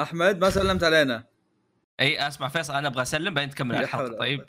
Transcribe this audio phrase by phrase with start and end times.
[0.00, 1.24] أحمد ما سلمت علينا.
[2.00, 4.44] أي أسمع فيصل أنا أبغى أسلم بعدين تكمل الحلقة طيب.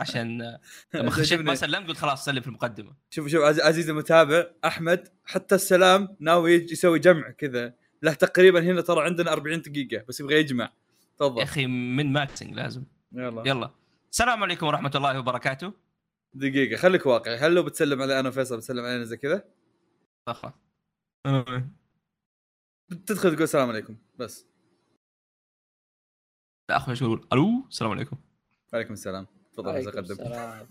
[0.00, 0.58] عشان
[0.94, 2.94] لما خشيت ما سلمت قلت خلاص سلم في المقدمة.
[3.10, 7.74] شوف شوف عز- عزيزي المتابع أحمد حتى السلام ناوي يسوي جمع كذا.
[8.02, 10.64] له تقريبا هنا ترى عندنا 40 دقيقة بس يبغى يجمع.
[10.64, 10.70] يا
[11.18, 12.84] تفضل أخي من ماكسنج لازم.
[13.12, 13.42] يلا.
[13.46, 13.70] يلا.
[14.12, 15.72] السلام عليكم ورحمة الله وبركاته.
[16.34, 17.36] دقيقة خليك واقعي.
[17.36, 19.44] هل لو بتسلم علي أنا وفيصل بتسلم علينا زي كذا؟
[23.06, 24.46] تدخل تقول السلام عليكم بس.
[26.70, 28.16] أخوي شو أقول ألو؟ السلام عليكم.
[28.72, 29.26] وعليكم السلام.
[29.52, 30.12] تفضل عليكم فيصل قدم.
[30.12, 30.66] السلام.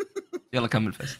[0.54, 1.18] يلا كمل فيصل.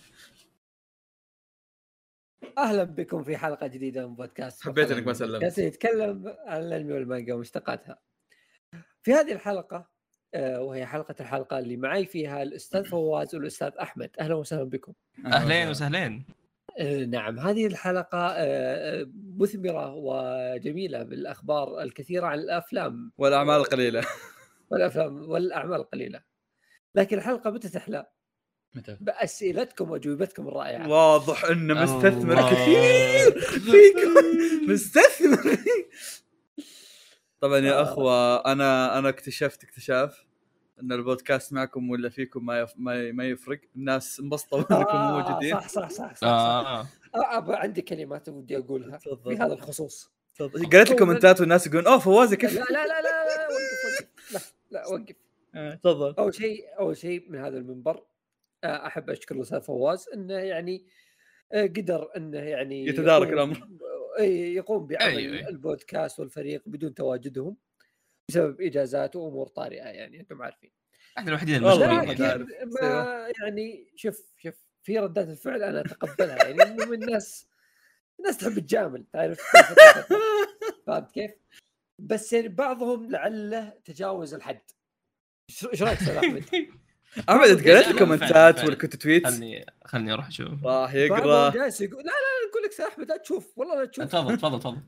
[2.58, 5.32] أهلا بكم في حلقة جديدة من بودكاست حبيت إنك ما سلمت.
[5.32, 7.98] بودكاست يتكلم عن الانمي والمانجا ومشتقاتها.
[9.02, 9.94] في هذه الحلقة
[10.34, 14.10] آه، وهي حلقة الحلقة اللي معي فيها الأستاذ فواز والأستاذ أحمد.
[14.20, 14.92] أهلا وسهلا بكم.
[15.26, 16.24] اهلين وسهلين
[17.08, 17.38] نعم.
[17.38, 19.06] هذه الحلقة آه، آه،
[19.36, 24.06] مثمرة وجميلة بالأخبار الكثيرة عن الأفلام والأعمال القليلة.
[24.70, 26.22] والأفلام والأعمال القليلة.
[26.94, 28.06] لكن الحلقة متى تحلى؟
[28.74, 30.88] متى؟ بأسئلتكم وأجوبتكم الرائعة.
[30.88, 32.50] واضح أنه مستثمر الله.
[32.50, 33.40] كثير.
[33.40, 34.14] فيكم
[34.72, 35.56] مستثمر.
[37.40, 37.82] طبعا يا آه.
[37.82, 40.24] أخوة أنا أنا اكتشفت اكتشاف.
[40.82, 42.72] إن البودكاست معكم ولا فيكم ما يف...
[42.76, 46.26] ما, ما يفرق الناس انبسطوا انكم آه، موجودين صح صح صح صح, صح.
[46.26, 46.80] آه.
[46.80, 49.36] آه، أبا عندي كلمات ودي أقولها تفضل.
[49.36, 50.14] في هذا الخصوص.
[50.40, 54.78] قريت الكومنتات والناس يقولون أوه فوازي لا كيف لا لا لا لا وقف وقف لا
[54.78, 55.16] لا وقف
[55.54, 58.04] آه، تفضل أول شيء أول شيء من هذا المنبر
[58.64, 60.86] آه، أحب أشكر الأستاذ فواز إنه يعني
[61.52, 63.68] آه، قدر إنه يعني يتدارك الأمر.
[64.18, 65.48] اي يقوم بعمل أيوة، أيوة.
[65.48, 67.56] البودكاست والفريق بدون تواجدهم
[68.30, 70.70] بسبب إجازات وأمور طارئة يعني أنتم عارفين.
[71.18, 72.46] إحنا الوحيدين ما يعني.
[72.82, 77.48] ما يعني شوف شوف في ردات الفعل أنا أتقبلها يعني إنه من الناس
[78.18, 79.40] الناس تحب تجامل تعرف
[80.86, 81.30] فهمت كيف؟
[81.98, 84.60] بس يعني بعضهم لعله تجاوز الحد.
[85.72, 86.44] إيش رأيك أستاذ أحمد؟
[87.30, 90.64] احمد أنت قريت الكومنتات كنت تويتس خلني خلني أروح أشوف.
[90.66, 91.50] راح يقرأ.
[91.50, 94.04] جالس يقول لا لا نقول لك أستاذ أحمد لا تشوف والله لا تشوف.
[94.04, 94.80] تفضل تفضل تفضل.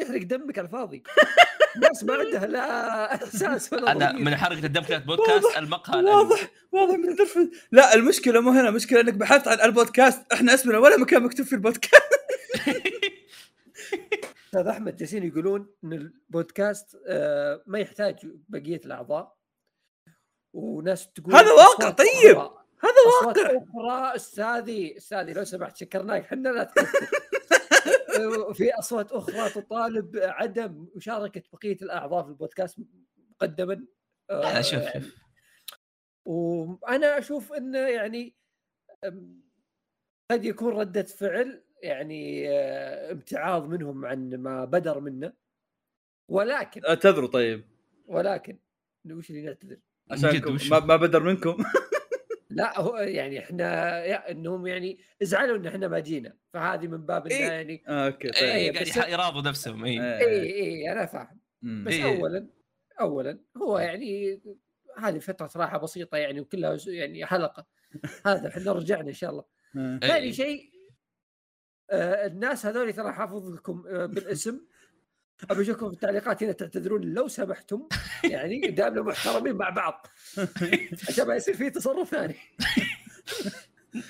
[0.00, 1.02] يحرق دمك على الفاضي.
[1.76, 4.12] الناس ما عندها لا أساس ولا أنا.
[4.12, 7.38] من حركة الدم كانت بودكاست المقهى واضح واضح من الدرف
[7.72, 10.32] لا المشكلة مو هنا المشكلة إنك بحثت عن البودكاست.
[10.32, 12.04] إحنا اسمنا ولا مكان مكتوب في البودكاست.
[14.46, 18.16] أستاذ أحمد جالسين يقولون إن البودكاست آه، ما يحتاج
[18.48, 19.36] بقية الأعضاء.
[20.52, 22.36] وناس تقول هذا واقع طيب.
[22.84, 23.42] هذا واقع.
[23.42, 27.08] أخرى أستاذي أستاذي لو سمحت شكرناك إحنا لا تكثر
[28.52, 32.78] في أصوات أخرى تطالب بعدم مشاركة بقية الأعضاء في البودكاست
[33.30, 33.84] مقدما.
[34.30, 35.16] آه، لا شوف شوف.
[36.24, 38.34] وأنا أشوف انه يعني
[40.30, 45.32] قد يكون ردة فعل يعني آه، ابتعاض منهم عن ما بدر منه.
[46.28, 47.64] ولكن اعتذروا طيب.
[48.06, 48.58] ولكن
[49.10, 49.76] وش اللي نعتذر؟
[50.70, 51.56] ما, ما بدر منكم.
[52.54, 53.64] لا هو يعني إحنا
[54.04, 57.44] يا- إنهم يعني زعلوا إن إحنا ما جينا فهذه من باب انه إيه.
[57.50, 61.06] يعني آه، أوكي طيب اي إيه، قاعد بس- يح- يراضوا نفسهم اي اي اي أنا
[61.06, 61.84] فاهم مم.
[61.86, 62.04] بس إيه.
[62.18, 62.48] اولا
[63.00, 64.40] اولا هو يعني
[64.98, 67.66] هذه فترة راحة بسيطة يعني وكلها يعني حلقة
[68.26, 69.44] هذا إحنا رجعنا إن شاء الله.
[69.76, 69.98] إيه.
[70.08, 70.70] ثاني شيء
[71.90, 74.60] آه الناس هذول ترى حافظ لكم آه بالاسم
[75.50, 77.82] ابي اشوفكم في التعليقات هنا تعتذرون لو سمحتم
[78.24, 80.06] يعني دامنا محترمين مع بعض.
[81.08, 82.36] عشان ما يصير في تصرف ثاني.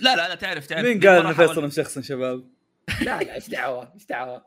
[0.00, 0.84] لا لا لا تعرف تعرف.
[0.84, 2.44] مين قال ان فيصل مشخصن شباب؟
[3.00, 4.44] لا لا إيش دعوة؟ إيش دعوة؟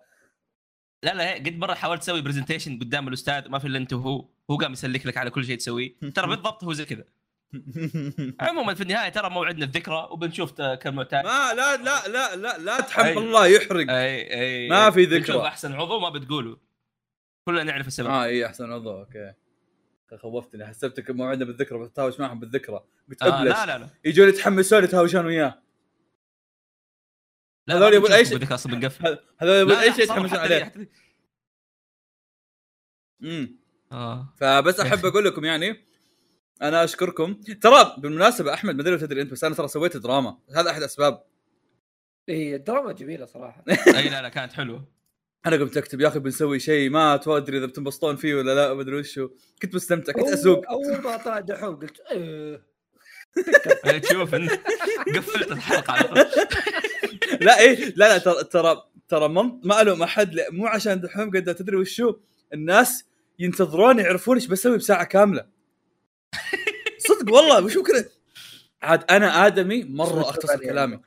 [1.04, 4.58] لا لا قد مرة حاولت أسوي presentation قدام الأستاذ ما في إلا أنت وهو هو
[4.58, 5.96] قام يسلك لك على كل شيء تسويه.
[6.16, 7.04] ترى بالضبط هو زي كذا.
[8.40, 13.04] عموما في النهاية ترى موعدنا الذكرى وبنشوف كالمعتاد ما لا لا لا لا لا تحب
[13.06, 13.18] أي.
[13.18, 13.92] الله يحرق.
[13.92, 14.70] أي أي.
[14.70, 15.20] ما في ذكرى.
[15.20, 16.56] بنشوف أحسن عضو ما بتقولوا
[17.48, 18.08] كلنا نعرف السبب.
[18.08, 19.34] آه إي أحسن عضو okay.
[20.18, 22.84] خوفتني حسبتك موعدنا بالذكرى بتهاوش معهم بالذكرى.
[23.10, 23.90] قلت آه لا لا لا.
[24.06, 25.62] يجون يتحمسون يتهاوشون وياه.
[27.68, 28.54] لا هذول يبون أي شيء.
[28.54, 29.20] أصلا بنقفل.
[29.38, 30.74] هذول يبون اي شيء يتحمسون عليه.
[33.24, 33.60] امم
[33.92, 34.34] آه.
[34.38, 35.86] فبس أحب أقول لكم يعني
[36.62, 37.34] أنا أشكركم.
[37.34, 40.38] ترى بالمناسبة أحمد ما أدري لو تدري أنت بس أنا ترى سويت دراما.
[40.56, 41.24] هذا أحد أسباب.
[42.30, 43.64] اي الدراما جميلة صراحة.
[43.98, 44.97] أي لا لا كانت حلوة.
[45.46, 48.82] أنا قمت أكتب يا أخي بنسوي شيء ما ادري إذا بتنبسطون فيه ولا لا ما
[48.82, 49.30] أدري وشو.
[49.62, 52.62] كنت مستمتع كنت أول- اسوق أول ما طلع دحوم قلت إيه.
[53.86, 54.50] إيه، تشوف إن
[55.16, 56.26] قفلت الحلقة على طول.
[57.48, 59.28] لا إيه لا لا ترى ترى
[59.64, 62.16] ما ألوم أحد مو عشان دحوم قد تدري وشو.
[62.54, 63.06] الناس
[63.40, 65.46] ينتظرون يعرفون إيش بسوي بساعة كاملة.
[66.98, 68.10] صدق والله وشو كذا.
[68.82, 71.00] عاد أنا آدمي مرة أختصر كلامي.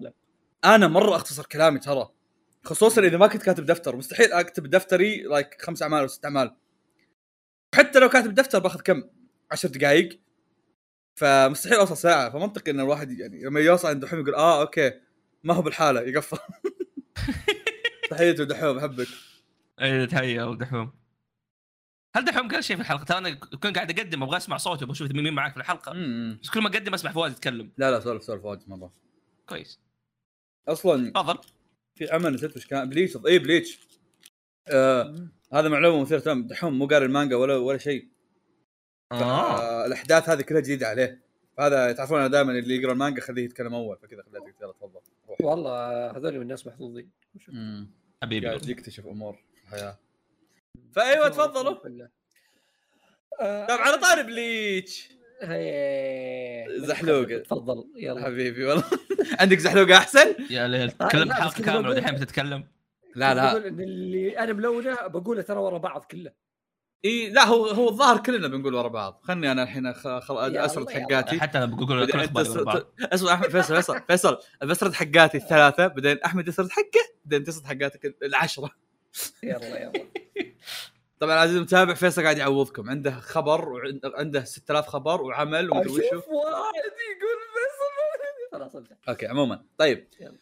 [0.65, 2.09] أنا مرة أختصر كلامي ترى.
[2.65, 3.97] خصوصا إذا ما كنت كاتب دفتر.
[3.97, 6.57] مستحيل أكتب دفتري لايك خمس أعمال أو ست أعمال.
[7.75, 9.03] حتى لو كاتب دفتر باخذ كم؟
[9.51, 10.21] 10 دقائق
[11.15, 12.31] فمستحيل أوصل ساعة.
[12.31, 14.93] فمنطقي إن الواحد يعني لما يوصل عند دحوم يقول آه okay.
[15.45, 16.01] ما هو بالحالة.
[16.01, 16.39] يقفل.
[18.11, 19.09] تحياتي دحوم أحبك.
[19.83, 20.93] اي تحية دحوم
[22.17, 24.93] هل دحوم قال شيء في الحلقة؟ ترى أنا كنت قاعد أقدم أبغى أسمع صوته أبغى
[24.93, 25.93] أشوف مين معك في الحلقة.
[25.93, 26.39] مم.
[26.43, 27.73] بس كل ما اقدم أسمع فواز يتكلم.
[27.79, 28.93] لا لا سولف سولف واجد مرة.
[29.49, 29.81] كويس.
[30.69, 31.39] أصلا تفضل.
[32.01, 32.89] في عمل نسيت وش كان.
[32.89, 33.79] Bleach اي Bleach.
[34.69, 38.09] آه هذا معلومة مثيرة تمام دحوم مو قاري المانجا ولا ولا شيء.
[39.13, 39.87] آه آه.
[39.87, 41.21] الأحداث هذه كلها جديدة عليه.
[41.57, 45.01] فهذا تعرفون أنا دائما اللي يقرأ المانجا خليه يتكلم أول فكذا خليتك يلا تفضل.
[45.41, 47.11] والله هذول من الناس محظوظين.
[48.23, 48.47] حبيبي.
[48.47, 49.99] قاعد يكتشف أمور في الحياة.
[50.93, 51.77] فأيوة تفضلوا.
[53.41, 55.09] آه، طيب على طاري بليتش.
[55.43, 57.27] هي- زحلوق.
[57.43, 58.25] تفضل يلا.
[58.25, 58.85] حبيبي والله.
[59.41, 62.65] عندك زحلوقه أحسن؟ يا ليل تكلم بس حلقة كاملة ودحين بتتكلم؟
[63.17, 63.57] لا لا.
[63.57, 66.33] اللي أنا ملونة بقوله ترى ورا بعض كله.
[67.05, 69.21] إي لا هو هو الظاهر كلنا بنقول ورا بعض.
[69.25, 70.57] خلني أنا الحين خل...
[70.57, 70.91] أسرد.
[70.91, 71.41] حقاتي.
[71.41, 72.49] حتى أنا بقول لك كل اخباري
[73.01, 74.39] اسمع أحمد فيصل فيصل فيصل.
[74.63, 78.71] بسرد حقاتي الثلاثة بعدين أحمد يسرد حقه بعدين تسرد حقاتك العشرة.
[79.43, 79.93] يلا يلا.
[81.21, 82.91] طبعا عزيزي المتابع فيصل قاعد يعوضكم.
[82.91, 86.01] عنده خبر وعنده 6000 خبر وعمل ومدري وشو.
[86.01, 87.91] أشوف واحد يقول فيصل.
[88.53, 89.63] خلاص okay عموما.
[89.79, 90.07] طيب.
[90.21, 90.37] يلا.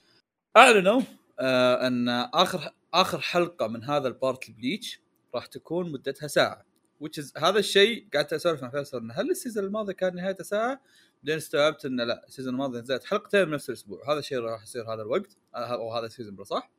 [0.56, 1.00] أعلنوا
[1.40, 5.00] آه أن اخر آخر حلقة من هذا ال part Bleach
[5.34, 6.64] راح تكون مدتها ساعة.
[7.04, 10.44] Which is هذا الشيء قعدت أسولف مع فيصل إنه هل ال season الماضي كان نهايته
[10.44, 10.80] ساعة؟
[11.22, 14.12] بعدين استوعبت إنه لا ال season الماضي نزلت حلقتين بنفس الأسبوع.
[14.12, 16.70] هذا الشيء راح يصير هذا الوقت آه، أو هذا ال season صح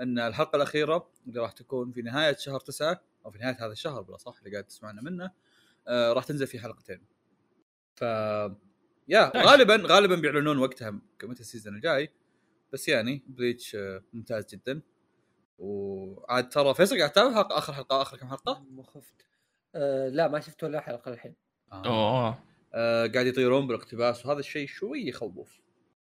[0.00, 4.02] أن الحلقة الأخيرة اللي راح تكون في نهاية شهر تسعة أو في نهاية هذا الشهر
[4.02, 5.30] بلا صح اللي قاعد تسمعنا منه
[5.88, 7.02] آه راح تنزل في حلقتين.
[7.94, 8.02] ف
[9.08, 9.32] yeah.
[9.36, 10.90] غالبا غالبا بيعلنون وقتها
[11.22, 12.10] متى ال season الجاي.
[12.72, 14.82] بس يعني Bleach آه، ممتاز جدا.
[15.58, 19.14] وعاد ترى فيصل قاعد تتابع حلقة- آخر حلقة آخر كم حلقة؟ خفت.
[19.74, 21.34] آه لا ما شفت ولا حلقة الحين.
[21.72, 22.38] أوه.
[22.74, 25.60] آه قاعد يطيرون بالاقتباس وهذا الشيء شوي يخوف.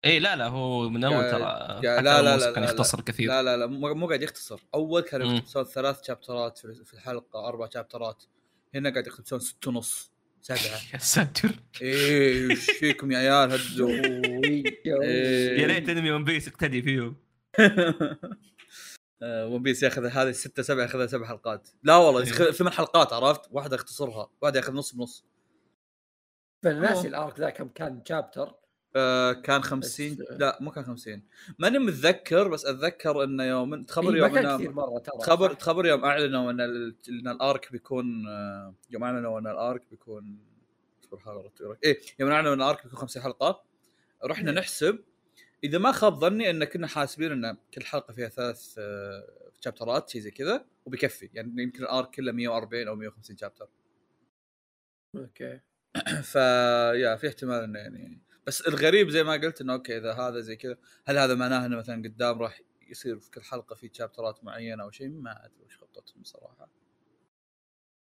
[0.05, 3.27] اي لا لا هو من أول ترى لا- لا- الموسم لا- كان لا- يختصر كثير.
[3.29, 4.59] لا لا لا مو مو قاعد يختصر.
[4.73, 5.33] أول كانوا.
[5.33, 8.23] يقتبسون ثلاث شابترات في في الحلقة أربع شابترات
[8.75, 10.11] هنا قاعد يقتبسون ست ونص
[10.41, 10.59] سبعة.
[10.93, 11.49] يا ساتر.
[11.81, 13.89] إيه وش فيكم يا عيال؟ هدوا
[15.03, 15.61] إيه.
[15.61, 17.15] يا ريت إنمي One Piece اقتدي فيهم.
[19.23, 21.69] آه، One Piece ياخذ هذه ستة سبعة ياخذها سبع حلقات.
[21.83, 25.25] لا والله ياخذ ثمان حلقات عرفت؟ واحدة يختصرها واحدة ياخذ نص بنص.
[26.63, 28.55] فانا ناسي ال arc ذا كم كان شابتر
[28.95, 31.23] آه كان 50 بس- لا مو كان 50
[31.59, 36.61] ماني متذكر بس أتذكر انه يوم تخبر إيه، يوم إنه تخبر؟ تخبر يوم أعلنوا إن
[36.61, 40.39] ال- إن ال arc بيكون آه، يوم أعلنوا إن ال arc بيكون.
[41.83, 43.63] إيه يوم أعلنوا إن ال arc بيكون 50 حلقة.
[44.25, 44.57] رحنا إيه.
[44.57, 44.99] نحسب.
[45.63, 49.27] إذا ما خاب ظني إن كنا حاسبين إن كل حلقة فيها ثلاث آه،
[49.61, 53.67] شابترات شيء زي كذا وبيكفي يعني يمكن ال arc كله 140 أو 150 chapter
[55.15, 55.59] okay.
[56.31, 60.39] ف yeah في احتمال إنه يعني بس الغريب زي ما قلت إنه okay إذا هذا
[60.39, 62.61] زي كذا هل هذا معناه إنه مثلا قدام راح
[62.91, 66.69] يصير في كل حلقة في شابترات معينة أو شيء؟ ما أدري وش خطتهم صراحة.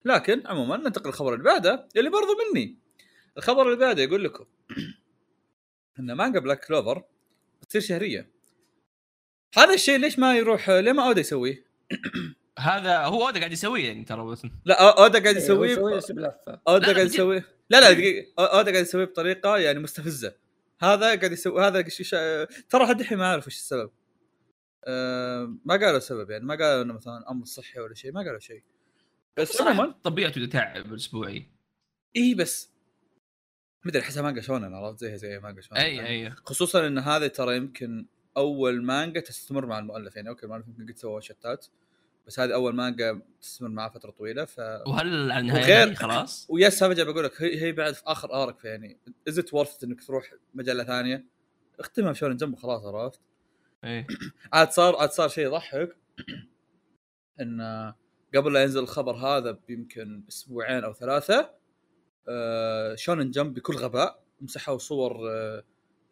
[0.06, 2.78] لكن عموما ننتقل للخبر اللي بعده اللي برضو مني.
[3.38, 4.46] الخبر اللي بعده يقول لكم
[6.00, 7.04] إن مانجا بلاك كلوفر
[7.62, 8.32] بتصير شهرية.
[9.58, 11.66] هذا الشيء ليش ما يروح ليه ما أودا يسويه؟
[12.60, 14.46] هذا هو أودا قاعد يسويه يعني ترى بس.
[14.66, 16.02] لا أودا قاعد إيه، يسويه
[16.68, 17.06] أودا قاعد.
[17.06, 18.34] يسويه لا لا دقيقة.
[18.40, 20.36] اودا قاعد يسويه بطريقة يعني مستفزة.
[20.80, 22.02] هذا قاعد يسوي هذا ش...
[22.02, 22.16] ش...
[22.70, 23.92] ترى لحد الحين ما اعرف إيش السبب.
[24.86, 25.58] أه...
[25.66, 28.64] ما قالوا سبب يعني ما قالوا إنه مثلا أمر صحي ولا شيء ما قالوا شيء.
[29.38, 31.46] بس عموما طبيعته تتعب اسبوعي
[32.16, 32.34] إي.
[32.34, 32.72] بس
[33.86, 36.32] مدري احسها مانجا شونن عرفت؟ زيها زي مانجا شونن أي أي.
[36.32, 38.06] خصوصا إن هذا ترى يمكن
[38.38, 40.30] أول مانجا تستمر مع المؤلف يعني.
[40.30, 41.66] okay المؤلف يمكن قد سوى شتات.
[42.30, 46.46] بس هذه أول مانجا تستمر معاه فترة طويلة ف وهل على النهاية وغير- دي خلاص؟
[46.50, 50.04] وبس فجاه بقول لك هي, هي بعد في آخر arc يعني is it worth إنك
[50.04, 51.26] تروح مجلة ثانية؟
[51.80, 53.20] اختمها Shonen Jump خلاص عرفت؟
[53.84, 54.08] إيه.
[54.54, 55.96] عاد صار عاد صار شيء يضحك
[57.42, 57.94] إن
[58.36, 61.52] قبل لا ينزل الخبر هذا بيمكن أسبوعين أو ثلاثة
[62.28, 65.64] آه Shonen Jump بكل غباء مسحوا صور آه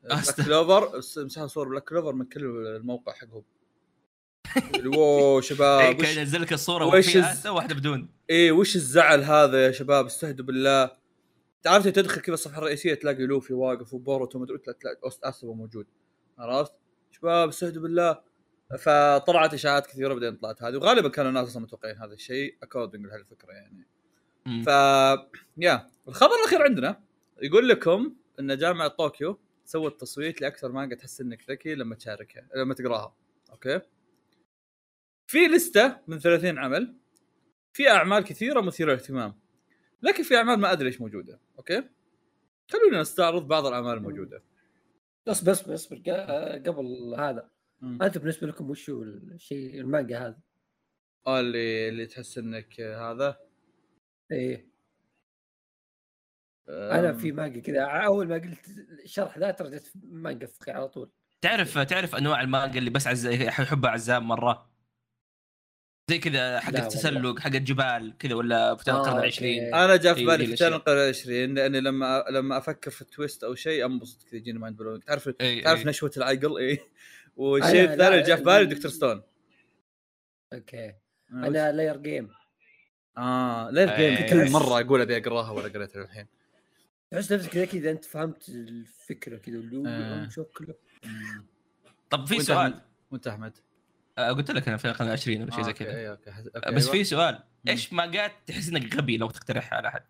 [0.03, 3.43] Black أست- Clover مسحوا صور Black Clover من كل الموقع حقهم.
[4.85, 8.09] wow شباب كان وش ينزل لك الصورة وش الز- واحدة بدون.
[8.29, 10.91] إيه وش الزعل هذا يا شباب؟ استهدوا بالله.
[11.63, 14.59] تعرف تدخل كذا الصفحة الرئيسية تلاقي لوفي واقف وبوروتو مدري
[15.23, 15.87] اسبا موجود.
[16.37, 16.73] عرفت؟
[17.11, 18.19] شباب استهدوا بالله.
[18.79, 23.51] فطلعت إشاعات كثيرة بعدين طلعت هذه وغالبا كانوا الناس أصلا متوقعين هذا الشيء according لهالفكره
[23.51, 23.87] يعني.
[24.45, 24.63] مم.
[24.63, 24.67] ف
[25.57, 26.99] yeah الخبر الأخير عندنا
[27.41, 32.73] يقول لكم إن جامعة طوكيو سوت تصويت لأكثر مانجا تحس إنك ذكي لما تشاركها لما
[32.73, 33.13] تقراها.
[33.51, 33.79] okay؟
[35.27, 36.95] في لستة من 30 عمل
[37.73, 39.39] في أعمال كثيرة مثيرة للاهتمام
[40.01, 41.83] لكن في أعمال ما أدري ليش موجودة okay؟
[42.67, 44.43] خلونا نستعرض بعض الأعمال الموجودة.
[45.25, 47.49] بس بس بس قبل هذا
[47.81, 48.03] مم.
[48.03, 50.39] أنت بالنسبة لكم وش هو الشيء المانجا هذا؟
[51.27, 53.37] آه، اللي اللي تحس إنك هذا؟
[54.31, 54.67] إيه.
[56.69, 58.67] أنا في مانجا كذا أول ما قلت
[59.03, 61.11] الشرح ذا ترجعت مانجا على طول.
[61.41, 63.25] تعرف تعرف أنواع المانجا اللي بس عز...
[63.27, 64.76] يحبها عزام مرة؟
[66.09, 66.75] زي كذا حق.
[66.75, 69.73] التسلق حق الجبال كذا ولا في القرن آه، العشرين.
[69.75, 70.67] أنا جاء في بالي في.
[70.67, 75.03] القرن العشرين لأني لما لما أفكر في twist أو شيء أنبسط كذا يجيني mind blowing
[75.03, 75.85] تعرف تعرف.
[75.87, 76.79] نشوة العقل إي
[77.37, 78.91] والشيء الثاني اللي جاء في بالي ال- Dr.
[78.91, 79.21] Stone
[80.53, 80.93] okay
[81.31, 82.29] أنا Liar Game
[83.17, 83.83] آه إيه.
[84.25, 86.27] ال Game كل مرة أقول أبي أقراها ولا قريتها للحين
[87.11, 90.29] تحس نفسك كذا كذا أنت فهمت الفكرة كذا اللي آه.
[91.05, 91.45] مم.
[92.09, 93.57] طب في وأنت سؤال أحمد؟ وأنت أحمد
[94.17, 96.09] قلت لك أنا في القرن العشرين ولا شيء آه، زي okay، كذا.
[96.55, 96.91] okay، بس أيوة.
[96.91, 100.03] في سؤال إيش مانجات تحس إنك غبي لو تقترحها على أحد؟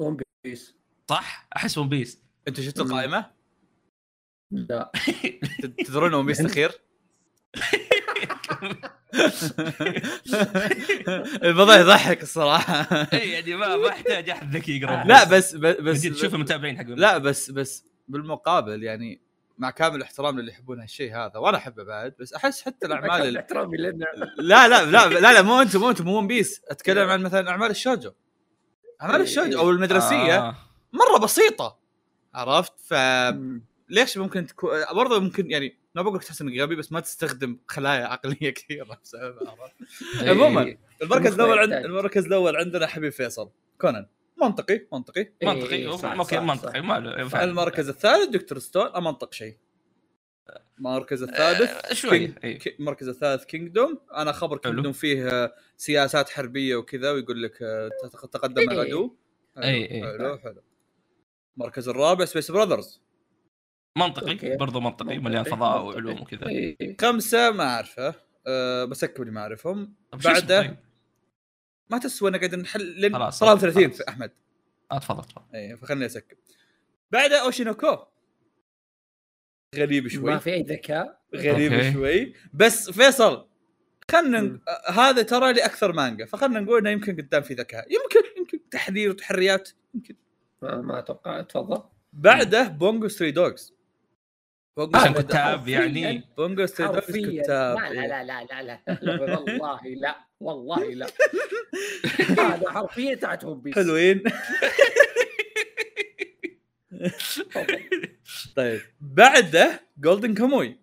[0.00, 0.74] One Piece
[1.10, 3.30] صح؟ أحس One Piece أنت شفت القائمة؟
[4.52, 4.92] لا.
[5.62, 6.72] تد- تدرون One Piece الأخير؟
[11.44, 12.82] الموضوع يضحك الصراحة.
[13.12, 16.78] اي يعني ما ما أحتاج أحد ذكي يقرأ لا بس بس بس جد شوف المتابعين
[16.78, 19.20] حق لا بس بس بالمقابل يعني
[19.58, 23.36] مع كامل الاحترام للي يحبون هالشيء هذا وأنا أحبه بعد بس أحس حتى الأعمال ال-
[23.36, 24.04] احترامي لنا
[24.38, 27.50] لا لا لا لا لا مو أنتم مو أنتم مو One Piece أتكلم عن مثلا
[27.50, 28.12] أعمال الشوجو
[29.02, 29.58] أعمال إيه، الشوجو إيه.
[29.58, 30.56] أو المدرسية آه.
[30.92, 31.78] مرة بسيطة
[32.34, 33.62] عرفت مم.
[33.88, 37.58] فليش ممكن تكون برضه ممكن يعني ما بقول لك تحس إنك غبي بس ما تستخدم
[37.68, 41.72] خلايا عقلية كثيرة بسببها عرفت؟ عموما المركز الأول عند.
[41.72, 44.06] المركز الأول عندنا حبيب فيصل كونان
[44.42, 47.34] منطقي منطقي إيه، منطقي إيه، صح، okay صح، منطقي صح.
[47.34, 47.44] ما.
[47.44, 48.58] المركز الثالث Dr.
[48.58, 49.56] Stone أمنطق شيء
[50.78, 52.34] المركز الثالث آه، شوي
[52.80, 54.56] المركز الثالث Kingdom أنا خبر.
[54.58, 57.90] Kingdom فيه آه، سياسات حربية وكذا ويقول لك آه،
[58.32, 58.70] تقدم إيه.
[58.70, 59.16] العدو
[59.56, 60.02] حلو، إيه، إيه.
[60.02, 60.62] حلو حلو
[61.56, 63.02] المركز الرابع Space Brothers
[63.98, 64.56] منطقي okay.
[64.56, 65.84] برضو منطقي مليان فضاء.
[65.84, 66.96] وعلوم وكذا إيه.
[67.00, 68.14] خمسة ما أعرفه
[68.46, 70.76] أه ب skip اللي ما أعرفهم اسمه بعده طيب؟
[71.92, 73.96] ما تسوى أنا قاعد نحل لين خلاص، صار 30 خلاص.
[73.96, 74.30] في أحمد.
[74.92, 75.44] آه، تفضل تفضل.
[75.54, 76.36] اي فخلني ا skip
[77.10, 77.98] بعده Oshi no Ko.
[79.76, 80.22] غريب شوي.
[80.30, 81.20] ما في أي ذكاء.
[81.34, 81.92] غريب okay.
[81.92, 82.34] شوي.
[82.54, 83.48] بس فيصل
[84.10, 84.40] خلنا.
[84.40, 86.24] ن- آه، هذا ترى لي أكثر مانجا.
[86.24, 87.86] فخلنا نقول إنه يمكن قدام في ذكاء.
[87.92, 90.16] يمكن يمكن تحذير وتحريات يمكن.
[90.62, 91.40] ما, ما أتوقع.
[91.40, 91.82] تفضل.
[92.12, 93.74] بعده Bungo Stray Dogs
[94.76, 95.80] Bungo عشان Stray كتاب حرفياً.
[95.80, 97.00] يعني Bungo كتاب لا.
[97.92, 101.06] لا لا لا لا لا والله لا والله لا
[102.38, 104.22] هذا حرفيا تحت ون بيس حلوين.
[108.56, 110.78] طيب بعده Golden Kamuy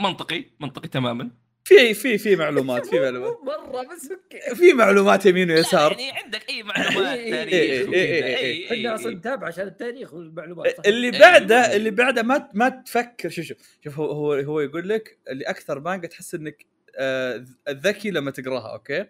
[0.00, 1.30] منطقي منطقي تماما
[1.64, 6.48] في في في معلومات في معلومات مرة بس okay في معلومات يمين ويسار يعني عندك
[6.48, 7.96] أي معلومات إيه، تاريخ إيه، وكذا.
[7.96, 9.14] إيه، إحنا أصلا.
[9.14, 11.10] نتابع عشان التاريخ والمعلومات؟ اللي.
[11.10, 15.44] بعده اللي بعده ما ما تفكر شوف شوف شوف هو هو هو يقول لك اللي
[15.44, 16.66] أكثر مانجا تحس إنك
[16.96, 19.06] آه، ذكي لما تقراها okay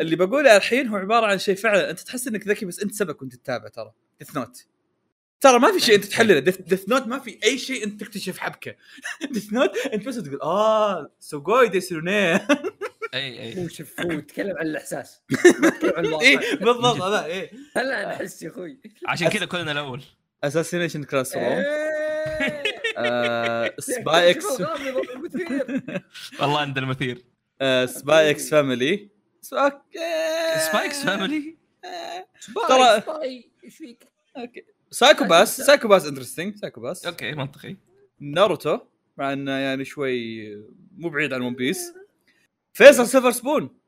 [0.00, 3.22] اللي بقوله الحين هو عبارة عن شيء فعلا أنت تحس إنك ذكي بس أنت سبك
[3.22, 4.66] وأنت تتابع ترى Death Note
[5.40, 6.38] ترى ما في شيء انت تحلله.
[6.40, 8.74] Death Note ما في أي شيء انت تكتشف حبكة.
[9.32, 12.34] Death Note انت بس تقول آه すごいですよね
[13.14, 13.64] أي أي.
[13.64, 15.20] هو شوف هو يتكلم عن الإحساس.
[15.60, 16.26] ما يتكلم عن الواقع.
[16.26, 18.78] اي بالضبط هذا اي هلا أنا أحس يا أخوي.
[19.06, 20.02] عشان كذا كلنا الأول.
[20.44, 21.64] Assassination Classroom.
[23.78, 26.02] Spy x شوف الغامض المثير.
[26.40, 27.24] والله عند المثير.
[27.86, 29.08] Spy x Family
[29.52, 29.98] okay
[30.70, 31.56] Spy x Family
[32.40, 34.04] Spy ترى- Spy إيش فيك؟
[34.36, 37.06] okay Psycho-Pass Psycho Pass interesting Psycho-Pass.
[37.06, 37.76] okay منطقي.
[38.20, 38.78] ناروتو
[39.16, 40.56] مع إنه يعني شوي
[40.96, 41.94] مو بعيد عن ون بيس
[42.76, 43.80] فيصل Silver Spoon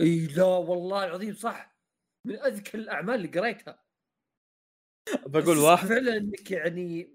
[0.00, 1.76] إي لا والله العظيم صح.
[2.26, 3.82] من أذكى الأعمال اللي قريتها.
[5.26, 5.88] بقول واحد.
[5.88, 7.10] فعلا إنك يعني.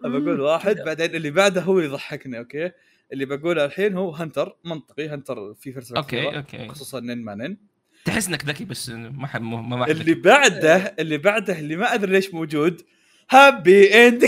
[0.00, 0.40] بقول.
[0.40, 0.76] واحد.
[0.76, 2.72] بعدين اللي بعده هو اللي يضحكني okay؟
[3.12, 6.68] اللي بقوله الحين هو هنتر منطقي هنتر في فلسفه okay okay.
[6.68, 7.75] خصوصا نين ما نين.
[8.06, 12.12] تحس إنك ذكي بس ما حد ما ما اللي بعده اللي بعده اللي ما أدري
[12.12, 12.82] ليش موجود
[13.30, 14.24] happy end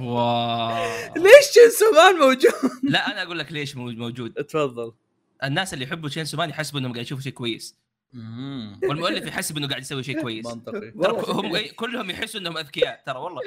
[0.00, 1.14] واو.
[1.16, 4.32] ليش تشينسو مان موجود؟ لا أنا أقول لك ليش مو- موجود.
[4.32, 4.92] تفضل.
[5.44, 7.76] الناس اللي يحبوا تشينسو مان يحسبوا إنهم قاعد يشوفوا شيء كويس.
[8.82, 10.46] والمؤلف يحسب إنه قاعد يسوي شيء كويس.
[10.46, 10.92] منطقي.
[11.28, 13.42] هم إيه، كلهم يحسوا إنهم أذكياء ترى والله.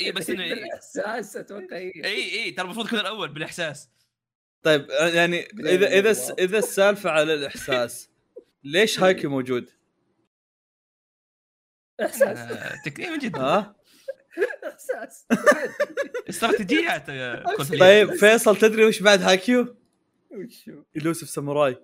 [0.00, 2.04] إيه، بس إنه بالإحساس أتوقع إيه.
[2.04, 3.88] اي اي ترى المفروض يكون الأول بالإحساس.
[4.62, 8.08] طيب يعني اذا إذا إذا السالفة على الإحساس.
[8.64, 9.70] ليش هايكي موجود؟
[12.00, 12.38] إحساس.
[12.38, 13.40] آه، تكريما جدا.
[13.40, 13.76] ها؟
[14.68, 15.26] إحساس.
[16.28, 17.06] استراتيجيات
[17.80, 19.76] طيب فيصل تدري وش بعد هايكيو؟
[20.30, 21.76] وشو؟ Yellow Samurai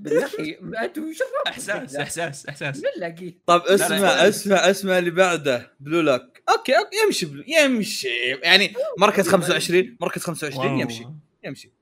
[0.00, 2.82] بالله أنتم وش؟ إحساس إحساس إحساس.
[3.46, 4.28] طب اسمع لا.
[4.28, 5.72] اسمع اسمع اللي بعده.
[5.80, 8.08] Blue Lock okay okay يمشي Blue يمشي.
[8.42, 10.80] يعني مركز 25 مركز 25 واو.
[10.80, 11.06] يمشي
[11.44, 11.72] يمشي.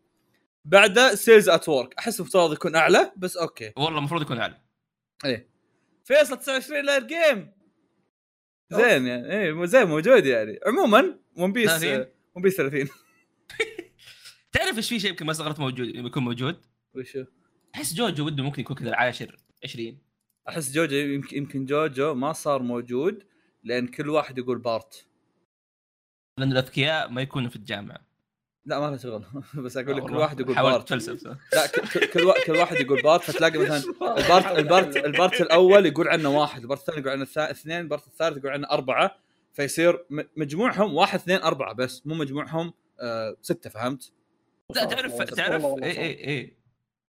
[0.70, 3.72] بعده Cells at Work أحس المفترض يكون أعلى بس okay.
[3.76, 4.60] والله المفروض يكون أعلى.
[6.04, 7.52] فيصل 29 لاير جيم.
[8.72, 10.58] زين يعني إيه زين موجود يعني.
[10.66, 12.06] عموما ون بيس 30.
[12.34, 12.88] ون بيس 30
[14.52, 17.24] تعرف إيش في شيء يمكن ما استغربت موجود يكون موجود؟ وشو؟
[17.74, 19.98] أحس جوجو وده ممكن يكون كذا العاشر 20
[20.48, 23.26] أحس جوجو يمكن يمكن جوجو ما صار موجود
[23.62, 25.06] لأن كل واحد يقول بارت
[26.38, 28.09] لأن الأذكياء ما يكونوا في الجامعة.
[28.70, 29.24] لا ما له شغل
[29.64, 30.16] بس أقول لك كل.
[30.16, 33.82] واحد يقول part تفلسف لا كل كل واحد يقول part فتلاقي مثلا
[34.18, 37.26] ال part ال part ال part الأول يقول عنه واحد ال part الثاني يقول عنه
[37.50, 39.16] اثنين ال part الثالث يقول عنه أربعة
[39.52, 44.12] فيصير م- مجموعهم واحد اثنين أربعة بس مو مجموعهم آه ستة فهمت؟
[44.76, 45.84] لا تعرف تعرف اي.
[45.84, 46.56] اي اي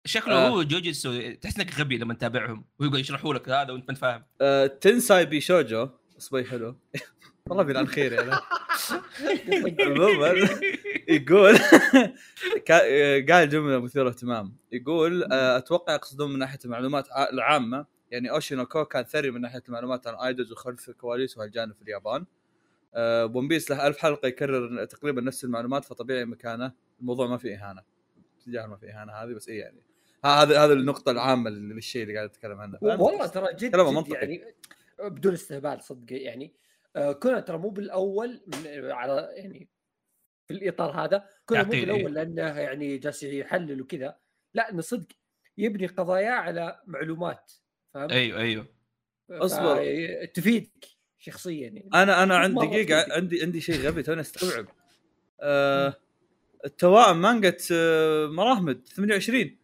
[0.04, 0.48] شكله آه.
[0.48, 4.22] هو جوجيتسو تحس إنك غبي لما تتابعهم ويقعد يشرحوا لك هذا وأنت ما انت فاهم
[4.40, 6.76] آه تنساي بي شوجو صبي حلو
[7.48, 8.30] والله بيلعن خير يعني.
[9.80, 10.34] عموما
[11.08, 11.58] يقول
[12.66, 14.56] كا- آه، قال جملة مثيره اهتمام.
[14.72, 17.86] يقول آه، أتوقع يقصدون من ناحية المعلومات العامة.
[18.10, 22.24] يعني اوشينوكو كان ثري من ناحية المعلومات عن ايدوز وخلف الكواليس وهالجانب في اليابان.
[22.94, 26.72] آه، ون بيس له ألف حلقة يكرر تقريبا نفس المعلومات فطبيعي مكانه.
[27.00, 27.82] الموضوع ما فيه إهانة.
[28.46, 29.82] تجاهل ما فيه إهانة هذه بس إيه يعني.
[30.24, 33.70] ها- هذا هذا النقطة العامة للشيء اللي قاعد أتكلم عنه؟ والله ترى جد,
[34.02, 34.12] جد.
[34.22, 34.44] يعني
[35.10, 36.61] بدون استهبال صدق يعني آه،
[36.94, 39.68] كنا ترى مو بالأول من على يعني
[40.48, 41.80] في الإطار هذا كنا مو إيه.
[41.80, 44.16] بالأول لأنه يعني جالس يحلل وكذا
[44.54, 45.06] لا إنه صدق
[45.58, 47.52] يبني قضايا على معلومات
[47.94, 48.66] فهمت؟ أيوه أيوه
[49.30, 49.74] أصبر.
[49.76, 50.86] فا- تفيدك
[51.18, 53.12] شخصيا يعني أنا أنا عندي دقيقة فيك.
[53.12, 54.66] عندي عندي شيء غبي توني أستوعب
[55.40, 55.94] آه
[56.64, 59.58] التوائم مانجا آه، مراهمد 28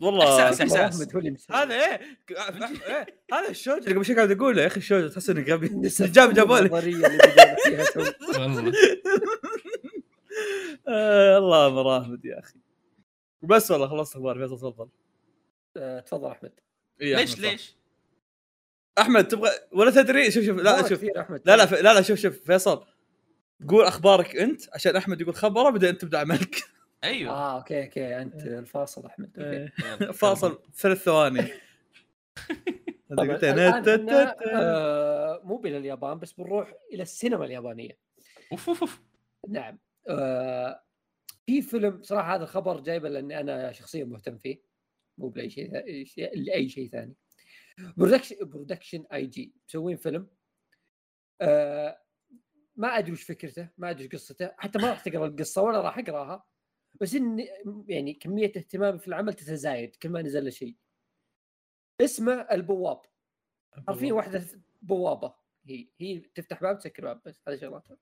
[0.00, 1.56] والله اللي مسوي.
[1.56, 2.00] هذا إيه؟
[2.30, 5.68] إيه، هذا الشوج اللي قبل شوي قاعد اقوله يا أخي الشوج تحس انك غبي
[6.00, 6.68] جاب جابوا لي
[10.88, 12.54] آه الله مراهمد يا أخي.
[13.42, 14.88] بس والله خلصت أخبار فيصل تفضل.
[15.76, 16.52] آه، تفضل أحمد.
[17.00, 17.38] إيه ليش.
[17.38, 17.76] ليش؟
[18.98, 21.04] أحمد تبغى ولا تدري؟ شوف شوف لا شوف.
[21.04, 21.42] أحمد.
[21.44, 22.84] لا لا ف- لا لا شوف شوف فيصل.
[23.68, 26.62] قول أخبارك أنت عشان أحمد يقول خبرة بعدين انت تبدأ عملك.
[27.04, 27.32] أيوه.
[27.32, 29.50] آه okay okay أنت الفاصل أحمد أوكي.
[29.50, 30.10] إيه.
[30.22, 31.42] فاصل ثلاث ثواني.
[34.54, 37.98] آه مو إلى اليابان بس بنروح إلى السينما اليابانية.
[38.52, 39.02] أوف أوف أوف.
[39.48, 39.78] نعم.
[40.08, 40.82] آه
[41.46, 44.62] في فيلم صراحة هذا الخبر جايبه لاني أنا شخصيا مهتم فيه.
[45.18, 45.70] مو بأي شيء
[46.34, 47.14] لأي شيء ثاني.
[47.96, 49.54] Production Production I.G.
[49.68, 50.28] مسوين فيلم.
[51.40, 51.98] آه
[52.76, 54.50] ما أدري وش فكرته ما أدري وش قصته.
[54.58, 56.44] حتى ما راح تقرأ القصة ولا راح أقرأها.
[57.00, 57.46] بس إن
[57.88, 60.76] يعني كمية اهتمامي في العمل تتزايد كل ما نزل له شيء.
[62.00, 63.00] اسمه البواب.
[63.88, 64.44] حرفيا واحدة
[64.82, 65.34] بوابة.
[65.66, 67.96] هي هي تفتح باب تسكر باب بس هذا شغلاتها.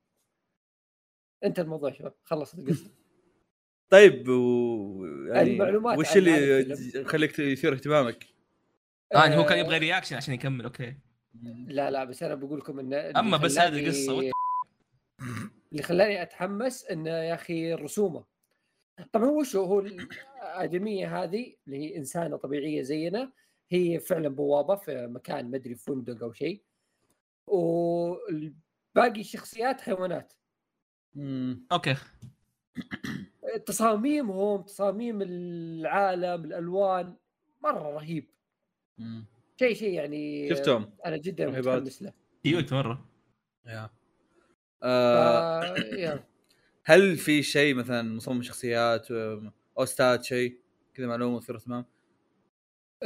[1.44, 2.90] انت الموضوع شباب خلص القصة.
[3.92, 5.04] طيب و...
[5.28, 6.60] يعني المعلومات وش اللي.
[7.00, 8.26] يخليك يثير اهتمامك؟
[9.14, 10.96] آه يعني هو كان آه، يبغى reaction عشان يكمل okay.
[11.66, 14.30] لا لا بس أنا بقول لكم انه اللي أما بس خلاني- هذه القصة
[15.72, 18.24] اللي خلاني أتحمس إنه يا أخي رسومه
[19.12, 23.32] طبعا هو شو هو الادميه هذه اللي هي إنسانة طبيعية زينا
[23.70, 26.62] هي فعلا بوابة في مكان مدري فندق أو شيء.
[27.46, 30.32] وباقي الشخصيات حيوانات.
[31.14, 31.66] مم.
[31.72, 31.96] okay.
[33.66, 37.16] تصاميمهم تصاميم العالم الألوان
[37.64, 38.30] مرة رهيب.
[39.58, 40.96] شيء شيء يعني شفتهم.
[41.06, 41.46] أنا جدا.
[41.46, 42.12] متحمس له.
[42.42, 43.08] cute مرة.
[43.66, 43.90] يا.
[46.84, 49.06] هل في شيء مثلا مصمم شخصيات
[49.78, 50.58] اوستات شيء؟
[50.94, 51.84] كذا معلومة مثير اهتمام؟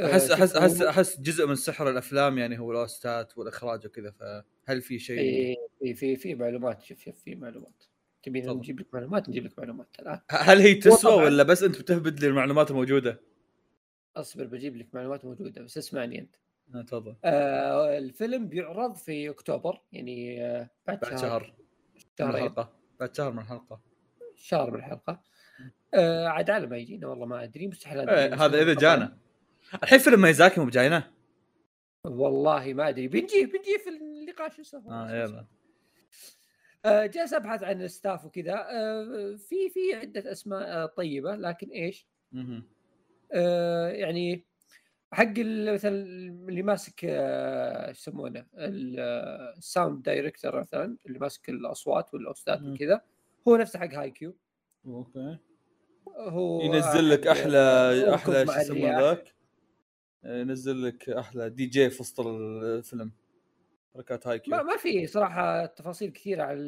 [0.05, 4.11] أحس آه، أحس أحس هو- أحس جزء من سحر الأفلام يعني هو الاوستات والإخراج وكذا
[4.11, 5.17] فهل في شيء؟
[5.79, 7.83] في في في في معلومات شوف شوف في معلومات.
[8.23, 8.57] تفضل.
[8.57, 9.87] نجيب لك معلومات؟ نجيب لك معلومات.
[9.99, 11.13] الان هل هي تسوى.
[11.23, 13.21] ولا بس أنت بتهبد لي المعلومات الموجودة؟
[14.15, 16.35] أصبر بجيب لك معلومات موجودة بس اسمعني أنت.
[16.75, 17.15] آه، تفضل.
[17.23, 21.55] آه الفيلم بيعرض في أكتوبر يعني آه بعد, بعد شهر.
[22.19, 22.35] شهرين.
[22.35, 23.81] الحلقة بعد شهر من الحلقة.
[24.35, 25.23] شهر من الحلقة.
[25.93, 28.15] آه عاد على ما يجينا والله ما أدري مستحيل أدري.
[28.15, 29.17] إيه، بس هذا إذا جانا.
[29.83, 31.11] الحين فيلم مايزاكي مو بجاينا
[32.05, 33.07] والله ما أدري.
[33.07, 35.45] بنجي بنجي في النقاش شو اسمه آه يلا.
[36.85, 38.53] آه جالس أبحث عن ال staff وكذا.
[38.53, 42.07] آه في في عدة أسماء آه طيبة لكن إيش؟
[43.31, 44.45] آه يعني
[45.11, 45.95] حق ال- مثلا
[46.49, 52.27] اللي ماسك آه، إيش يسمونه ال- آه، ال sound director مثلا اللي ماسك الأصوات وال
[52.27, 52.61] OSTات.
[52.61, 53.01] وكذا
[53.47, 54.35] هو نفسه حق هايكيو
[54.85, 55.37] أوكي
[56.17, 57.59] هو ينزل لك أحلى
[58.15, 58.99] أحلى شو يسمونه.
[59.01, 59.33] ذاك
[60.25, 63.11] ينزل لك أحلى 3D CG في وسط الفيلم
[63.93, 66.59] حركات هايكيو ما في صراحة تفاصيل كثيرة على.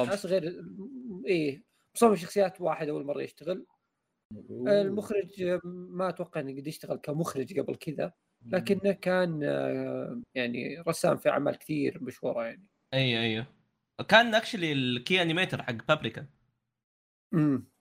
[0.00, 0.64] الناس غير
[1.26, 1.62] إيه
[1.94, 3.66] مصمم شخصيات واحد أول مرة يشتغل
[4.68, 8.12] المخرج ما أتوقع إنه قد يشتغل كمخرج قبل كذا
[8.46, 12.66] لكنه كان آه، يعني رسام في أعمال كثير مشهورة يعني.
[12.94, 13.46] أيوه أيوه
[14.08, 16.26] كان actually الـ key animator حق بابريكا
[17.34, 17.72] امم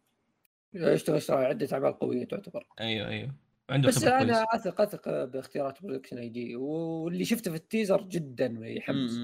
[0.74, 2.68] يشتغل اشتغل عدة أعمال قوية تعتبر.
[2.80, 3.36] أيوه أيوه
[3.70, 8.58] عنده بس أنا كويس أثق أثق باختيارات Production I.G واللي شفته في teaser الـ جدا
[8.62, 9.20] يحمس.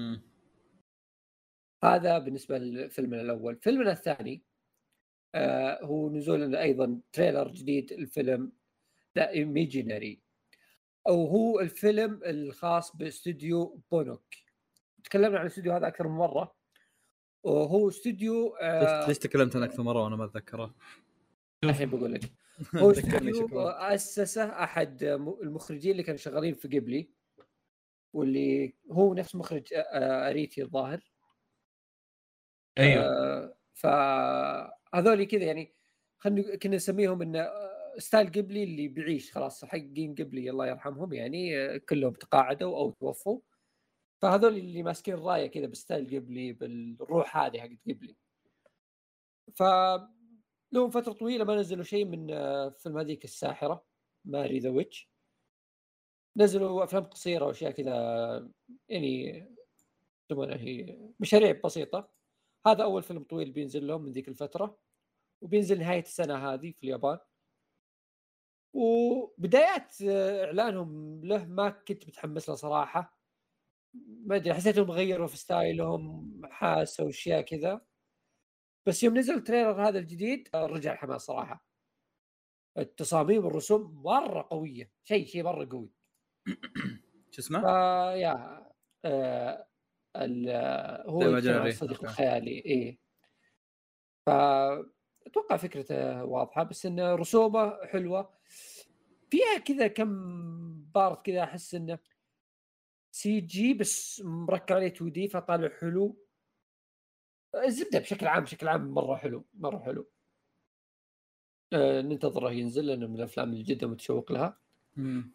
[1.84, 3.56] هذا بالنسبة لفيلمنا الأول.
[3.56, 4.42] فيلمنا الثاني
[5.82, 8.52] هو نزول أيضا trailer جديد الفيلم
[9.16, 10.20] The Imaginary
[11.08, 14.34] أو هو الفيلم الخاص باستوديو بونوك.
[15.04, 16.54] تكلمنا عن الاستوديو هذا أكثر من مرة.
[17.42, 20.74] وهو استوديو آه ليش ليش تكلمت أنا أكثر مرة؟ وأنا ما أتذكره؟
[21.64, 22.32] الحين بقول لك.
[22.76, 23.68] هو استوديو.
[23.68, 25.02] أسسه أحد
[25.42, 27.10] المخرجين اللي كانوا شغالين في جيبلي.
[28.12, 31.00] واللي هو نفس مخرج آه، آه، Arrietty الظاهر.
[32.78, 33.04] أيوه.
[33.04, 35.74] آه، فهذول كذا يعني
[36.18, 41.58] خلينا كنا نسميهم انه آه، style جيبلي اللي بيعيش خلاص حقين جيبلي الله يرحمهم يعني
[41.58, 43.40] آه، كلهم تقاعدوا أو توفوا.
[44.22, 48.16] فهذول اللي ماسكين الراية كذا ب style جيبلي بالروح هذه حقت جيبلي.
[49.54, 49.62] ف
[50.72, 53.84] لهم فترة طويلة ما نزلوا شيء من آه، فيلم هذيك الساحرة
[54.24, 55.10] Mary the Witch.
[56.36, 57.92] نزلوا أفلام قصيرة وأشياء كذا
[58.88, 59.44] يعني
[60.30, 62.17] يسمونها هي مشاريع بسيطة.
[62.70, 64.78] هذا أول فيلم طويل بينزل لهم من ذيك الفترة
[65.42, 67.18] وبينزل نهاية السنة هذه في اليابان.
[68.74, 73.18] وبدايات آه، إعلانهم له ما كنت متحمس له صراحة.
[74.26, 77.80] ما أدري حسيتهم غيروا في ستايلهم حاسوا أشياء كذا.
[78.86, 81.64] بس يوم نزل التريلر هذا الجديد آه، رجع الحماس صراحة.
[82.78, 85.90] التصاميم والرسوم مرة قوية شيء شيء مرة قوي.
[87.30, 88.64] شو اسمه؟ ال-
[89.04, 89.68] آه،
[90.16, 91.22] هو.
[91.66, 92.04] الصديق أوكي.
[92.06, 92.98] الخيالي إيه
[94.26, 94.30] ف
[95.26, 98.34] أتوقع فكرته واضحة بس انه رسومه حلوة
[99.30, 101.98] فيها كذا كم part كذا أحس إنه
[103.10, 106.24] CG بس مركب عليه 2D فطالع حلو
[107.54, 110.10] الزبدة بشكل عام بشكل عام مرة حلو مرة حلو
[111.72, 114.60] آه ننتظره ينزل لأنه من الأفلام اللي جدا متشوق لها
[114.96, 115.32] مم.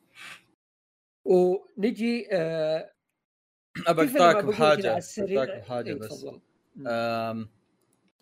[1.25, 2.93] ونجي آه
[3.87, 3.95] على
[4.45, 4.97] بحاجه.
[4.97, 6.25] اقطعك بحاجه إيه، بس.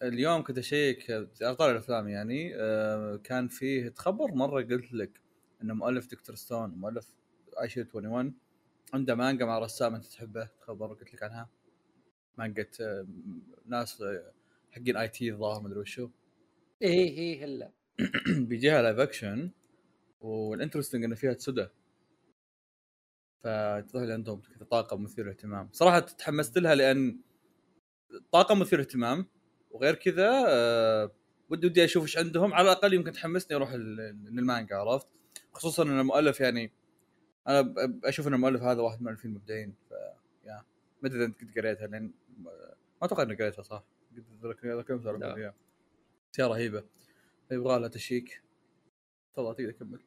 [0.04, 2.50] اليوم كنت أشيك طاري الأفلام يعني
[3.18, 5.22] كان فيه تخبر مرة قلت لك
[5.64, 7.08] إنه مؤلف دكتور ستون مؤلف
[7.62, 8.34] Eyeshield 21
[8.94, 11.50] عنده مانجا مع رسام أنت تحبه؟ تخبر قلت لك عنها.
[12.38, 12.66] مانجا
[13.66, 14.32] ناسا آه،
[14.72, 16.10] حقين IT الظاهر مدري وشو.
[16.82, 17.72] إيه إيه هلا.
[18.28, 19.52] بيجيها live action
[20.22, 21.72] وال interesting إنه فيها سودا
[23.44, 27.20] فتظهر لي عندهم طاقم مثير اهتمام صراحة تحمست لها لأن
[28.32, 29.26] طاقم مثير اهتمام
[29.72, 31.12] وغير كذا آه،
[31.50, 32.54] ودي ودي أشوف إيش عندهم.
[32.54, 35.08] على الأقل يمكن تحمسني أروح للمانجا عرفت؟
[35.54, 36.72] خصوصا إن المؤلف يعني
[37.48, 37.74] أنا
[38.04, 39.94] أشوف إن المؤلف هذا واحد من المؤلفين المبدعين ف
[40.46, 40.64] يا
[41.02, 42.52] ما أدري إذا أنت قد قريتها لأن ما
[43.04, 43.84] أتوقع إني قريتها صح؟
[45.30, 45.36] قد.
[45.36, 45.54] فيها
[46.34, 46.84] أشياء رهيبة.
[47.52, 48.44] يبغى لها تشيك
[49.34, 50.00] تفضل تقدر كمل.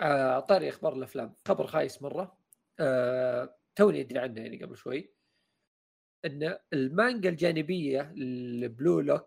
[0.00, 1.34] آه طاري أخبار الأفلام.
[1.48, 2.38] خبر خايس مرة.
[2.80, 5.10] آه توني أدري عنه يعني قبل شوي.
[6.24, 9.24] إن المانجا الجانبية ال Blue Lock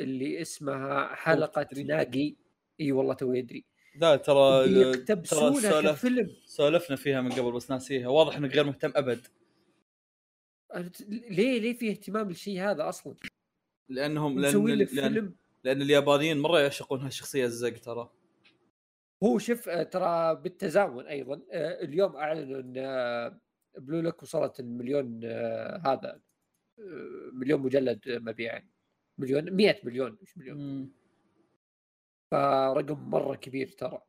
[0.00, 2.36] اللي اسمها حلقة؟ ناجي.
[2.80, 3.64] إي والله توي أدري.
[3.94, 4.66] لا ترى
[5.24, 6.30] سولف- كفيلم.
[6.44, 8.08] سولفنا فيها من قبل بس ناسيها.
[8.08, 9.26] واضح انك غير مهتم أبد.
[11.08, 13.14] ليه ليه في اهتمام للشيء هذا أصلا؟
[13.88, 15.32] لانهم لأن, له لأن,
[15.64, 18.10] لأن اليابانيين مرة يعشقون هالشخصية الزق ترى.
[19.24, 23.40] هو شوف آه، ترى بالتزامن أيضا آه، اليوم أعلنوا إن آه،
[23.78, 25.24] Blue Lock وصلت المليون
[25.86, 26.20] هذا
[27.32, 28.68] مليون مجلد مبيعا.
[29.18, 30.92] مليون 100 مليون مش مليون.
[32.30, 34.02] فرقم مرة كبير ترى.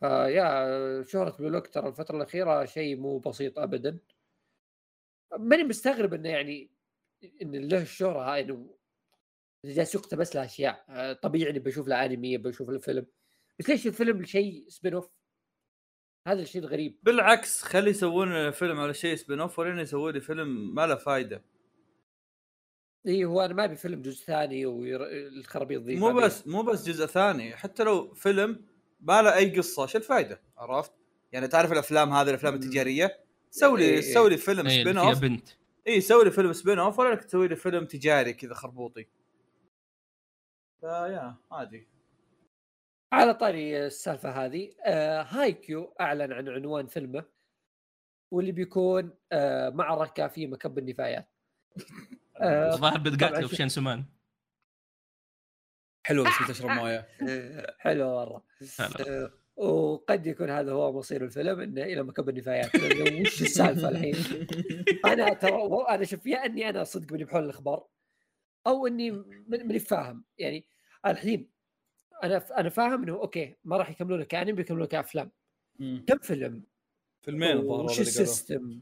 [0.00, 3.98] فيا شهرة Blue Lock ترى الفترة الأخيرة شيء مو بسيط أبدا.
[5.38, 6.70] ماني مستغرب إنه يعني
[7.42, 8.74] إن له الشهرة هاي إنه
[9.64, 10.84] جالس يقتبس له أشياء.
[10.88, 13.06] آه، طبيعي إني بشوف له أنمي بشوف له فيلم.
[13.60, 15.10] بس ليش الفيلم شيء spin off؟
[16.26, 20.74] هذا الشيء الغريب بالعكس خلي يسوون فيلم على شيء spin off ولين يسوون لي فيلم
[20.74, 21.44] ما له فايدة
[23.06, 26.12] إي هو أنا ما أبي فيلم جزء ثاني والخرابيط ذي مو.
[26.12, 28.64] بس مو بس جزء ثاني حتى لو فيلم
[29.00, 30.92] ما له أي قصة شو الفائده عرفت؟
[31.32, 32.54] يعني تعرف الأفلام هذه الأفلام.
[32.54, 34.00] التجارية سوي لي إيه.
[34.00, 35.48] سوي لي فيلم إيه، سبين اوف بنت
[35.86, 39.06] إي سوي لي فيلم سبين اوف ولا انك تسوي لي فيلم تجاري كذا خربوطي
[40.80, 41.88] فيا عادي
[43.12, 47.24] على طاري السالفة هذه آه هايكيو أعلن عن عنوان فيلمه
[48.30, 51.28] واللي بيكون آه معركة في مكب النفايات.
[52.36, 54.04] آه طبعاً بتقاتلوا في شنسومان
[56.06, 57.08] حلوة بس تشرب مويه
[57.78, 58.44] حلو مرة.
[59.08, 62.74] آه، وقد يكون هذا هو مصير الفيلم إنه إلى مكب النفايات.
[62.74, 64.14] وش السالفة الحين؟
[65.04, 67.86] أنا ترى أنا شوف يا إني أنا صدق ماني بحول الأخبار
[68.66, 69.10] أو إني
[69.48, 70.24] ماني فاهم.
[70.38, 70.66] يعني
[71.06, 71.50] الحين
[72.22, 75.30] أنا ف- أنا فاهم إنه أوكي ما راح يكملونه كانمي بيكملونه كأفلام
[75.78, 76.04] مم.
[76.06, 76.62] كم فيلم؟
[77.22, 78.00] فيلمين الظاهر وش.
[78.00, 78.80] ال system؟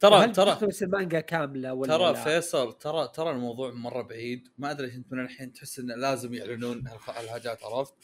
[0.00, 4.86] ترى ترى المانجا كاملة ولا ترى لا؟ فيصل ترى ترى الموضوع مرة بعيد ما أدري
[4.86, 7.94] ليش انت من الحين تحس انه لازم يعلنون هالحاجات عرفت؟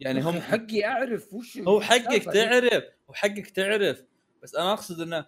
[0.00, 2.24] يعني هم حقي أعرف وش هو حقك.
[2.24, 4.04] تعرف هو حقك تعرف
[4.42, 5.26] بس أنا أقصد إنه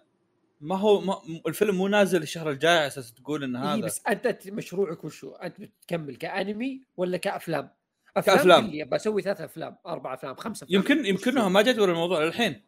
[0.61, 4.01] ما هو ما الفيلم مو نازل الشهر الجاي على أساس تقول إن إيه هذا بس
[4.07, 7.69] انت أنت مشروعك وشو؟ أنت بتكمل كأنمي ولا كأفلام؟
[8.17, 10.81] أفلام بسوي ثلاث أفلام أربع أفلام خمسة أفلام.
[10.81, 11.53] يمكن يمكنهم.
[11.53, 12.61] ما جدول الموضوع للحين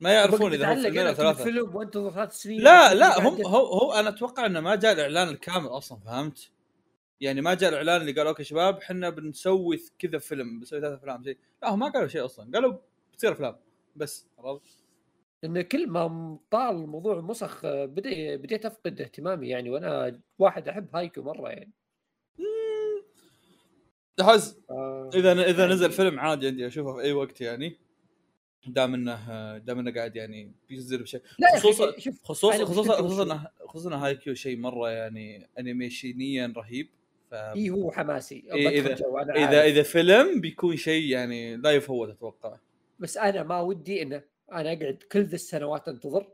[0.00, 1.44] ما يعرفون إذا هو فيلمين أو ثلاثة.
[1.44, 3.46] فيلم وانتظر ثلاث سنين لا لا هم.
[3.46, 6.50] هو هو أنا أتوقع إنه ما جاء الإعلان الكامل أصلا فهمت؟
[7.20, 11.24] يعني ما جاء الإعلان اللي قال okay شباب إحنا بنسوي كذا فيلم بنسوي ثلاث أفلام
[11.24, 12.50] شيء لا هم ما قالوا شيء أصلا.
[12.54, 12.74] قالوا
[13.12, 13.56] بتصير أفلام.
[13.96, 14.84] بس عرفت؟
[15.42, 20.96] لأن كل ما طال الموضوع مسخ آه، بدا بديت أفقد اهتمامي يعني وأنا واحد أحب
[20.96, 21.72] هايكيو مرة يعني.
[24.20, 27.76] احس آه، إذا إذا يعني- نزل فيلم عادي عندي أشوفه في أي وقت يعني.
[28.66, 31.20] دام إنه دام إنه قاعد يعني بينزل بشيء.
[31.56, 36.88] خصوصا خصوصا خصوصا خصوصا خصوصا هايكيو شيء مرة يعني انيميشنيا رهيب.
[37.30, 38.44] ف إي هو حماسي.
[38.52, 39.52] إيه، إذا عارف.
[39.52, 42.58] إذا فيلم بيكون شيء يعني لا يفوت أتوقع.
[42.98, 44.22] بس أنا ما ودي إنه
[44.52, 46.26] أنا أقعد كل ذي السنوات أنتظر.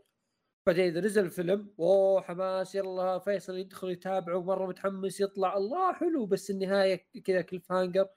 [0.67, 6.27] بعدين إذا نزل الفيلم أوه حماس يلا فيصل يدخل يتابعه مرة متحمس يطلع الله حلو
[6.27, 8.09] بس النهاية كذا cliffhanger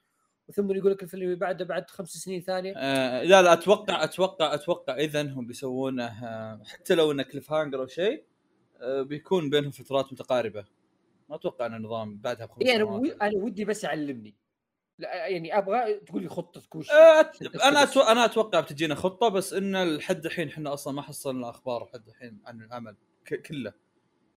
[0.48, 2.74] وثم يقول لك الفيلم اللي بعده بعد خمس سنين ثانية.
[2.76, 7.86] آه لا لا أتوقع أتوقع أتوقع اذا هم بيسوونه آه حتى لو إنه cliffhanger أو
[7.86, 8.24] شيء
[8.80, 10.64] آه بيكون بينهم فترات متقاربة.
[11.28, 13.22] ما أتوقع إنه نظام بعدها بخمس يعني سنوات.
[13.22, 14.34] أنا ودي بس يعلمني.
[14.98, 17.82] لا يعني أبغى تقول لي خطتك وش آه، أت- عشان أنا.
[17.82, 18.00] أتو...
[18.00, 22.40] أنا أتوقع بتجينا خطة بس إن لحد الحين إحنا أصلا ما حصلنا أخبار لحد الحين
[22.46, 23.34] عن العمل ك...
[23.42, 23.72] كله.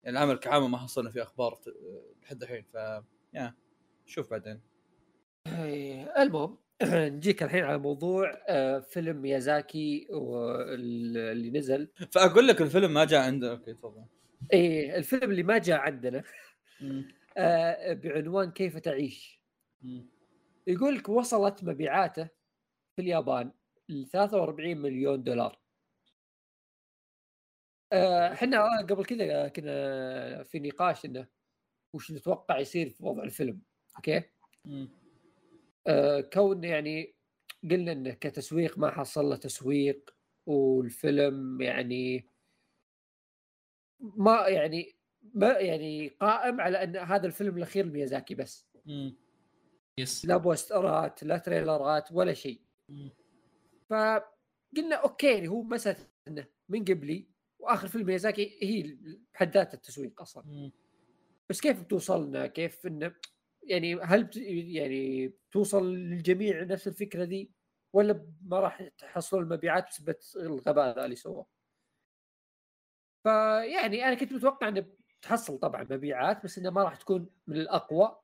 [0.05, 1.59] يعني العمل كعامة ما حصلنا فيه أخبار
[2.23, 2.77] لحد الحين ف
[3.35, 3.55] يا
[4.07, 4.61] شوف بعدين.
[5.47, 11.89] إيه، المهم نجيك الحين على موضوع آه، فيلم ميازاكي اللي نزل.
[12.11, 14.05] فأقول لك الفيلم ما جاء عنده أوكي تفضل.
[14.53, 16.23] إيه الفيلم اللي ما جاء عندنا
[17.37, 19.41] آه، بعنوان كيف تعيش.
[20.67, 22.29] يقول لك وصلت مبيعاته
[22.97, 23.53] في اليابان
[23.89, 25.61] ل 43 مليون دولار.
[27.93, 31.27] آه، إحنا قبل كذا كنا في نقاش إنه
[31.93, 33.63] وش نتوقع يصير في وضع الفيلم
[33.97, 34.23] okay؟
[35.87, 37.15] آه، كون يعني
[37.71, 40.15] قلنا إنه كتسويق ما حصل له تسويق
[40.47, 42.29] والفيلم يعني
[44.01, 44.97] ما يعني
[45.35, 48.69] ما يعني قائم على إن هذا الفيلم الأخير لميازاكي بس.
[49.99, 50.25] yes.
[50.27, 52.61] لا بوسترات لا تريلرات ولا شيء.
[53.91, 57.29] فقلنا أوكي هو مسألة إنه من قبلي
[57.59, 58.99] وآخر فيلم ميازاكي هي
[59.35, 60.71] بحد ذاتها التسويق أصلا.
[61.51, 63.15] بس كيف بتوصلنا كيف انه
[63.63, 67.51] يعني هل بت يعني توصل للجميع نفس الفكرة ذي
[67.93, 71.47] ولا ما راح تحصلون المبيعات بسبب الغباء ذا اللي سووه؟
[73.25, 74.87] فيعني أنا كنت متوقع إنه
[75.23, 78.19] تحصل طبعا مبيعات بس إنها ما راح تكون من الأقوى.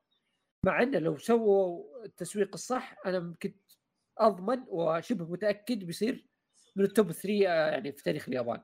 [0.64, 3.56] مع إنه لو سووا التسويق الصح أنا كنت
[4.18, 6.26] أضمن وشبه متأكد بيصير
[6.76, 8.62] من ال top 3 يعني في تاريخ اليابان.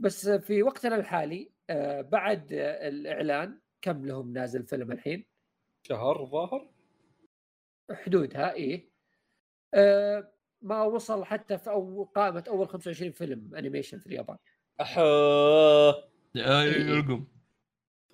[0.00, 5.26] بس في وقتنا الحالي آه، بعد آه، الإعلان كم لهم نازل فيلم الحين؟
[5.82, 6.70] شهر ظاهر؟
[7.90, 8.90] حدودها إيه.
[9.74, 14.38] آه، ما وصل حتى في أو قائمه أول 25 فيلم animation في اليابان.
[14.80, 15.02] أحا.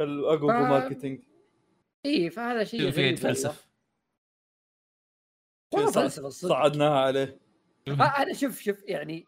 [0.01, 1.30] الاقوى marketing.
[2.05, 3.71] إيه فهذا شيء في يتفلسف؟
[6.29, 7.41] صعدناها عليه.
[7.89, 9.27] آه، أنا شوف شوف يعني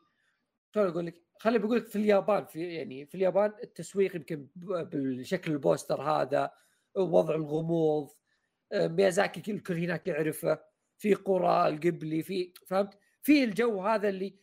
[0.75, 5.53] شلون أقول لك؟ خليني بقول لك في اليابان في يعني في اليابان التسويق يمكن بالشكل
[5.53, 6.51] البوستر هذا
[6.97, 8.11] وضع الغموض
[8.73, 10.59] آه، ميازاكي كل الكل هناك يعرفه
[10.99, 14.39] في قرى القبلي في فهمت؟ في الجو هذا اللي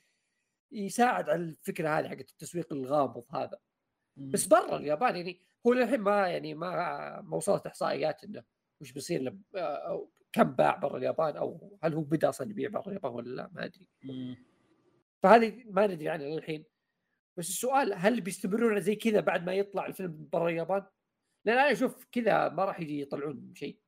[0.71, 3.59] يساعد على الفكرة هذه حقت التسويق الغامض هذا.
[4.15, 8.43] بس برا اليابان يعني هو للحين ما يعني ما ما وصلت إحصائيات إنه
[8.81, 13.11] وش بيصير أو كم باع برا اليابان أو هل هو بدأ أصلا يبيع برا اليابان
[13.11, 13.87] ولا لا ما أدري.
[15.23, 16.65] فهذه ما ندري عنها للحين
[17.37, 20.85] بس السؤال هل بيستمرون زي كذا بعد ما يطلع الفيلم برا اليابان؟
[21.45, 23.79] لأن أنا أشوف كذا ما راح يجي يطلعون شيء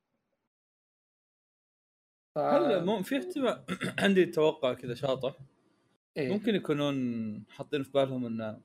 [2.35, 2.39] ف...
[2.39, 3.65] هلا مو في احتمال
[4.03, 5.37] عندي توقع كذا شاطح
[6.17, 8.61] إيه؟ ممكن يكونون حاطين في بالهم إن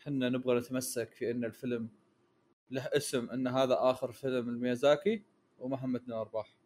[0.00, 1.88] إحنا نبغى نتمسك في إن الفيلم
[2.70, 5.22] له اسم إن هذا آخر فيلم الميازاكي
[5.58, 6.56] وما همتنا أرباح.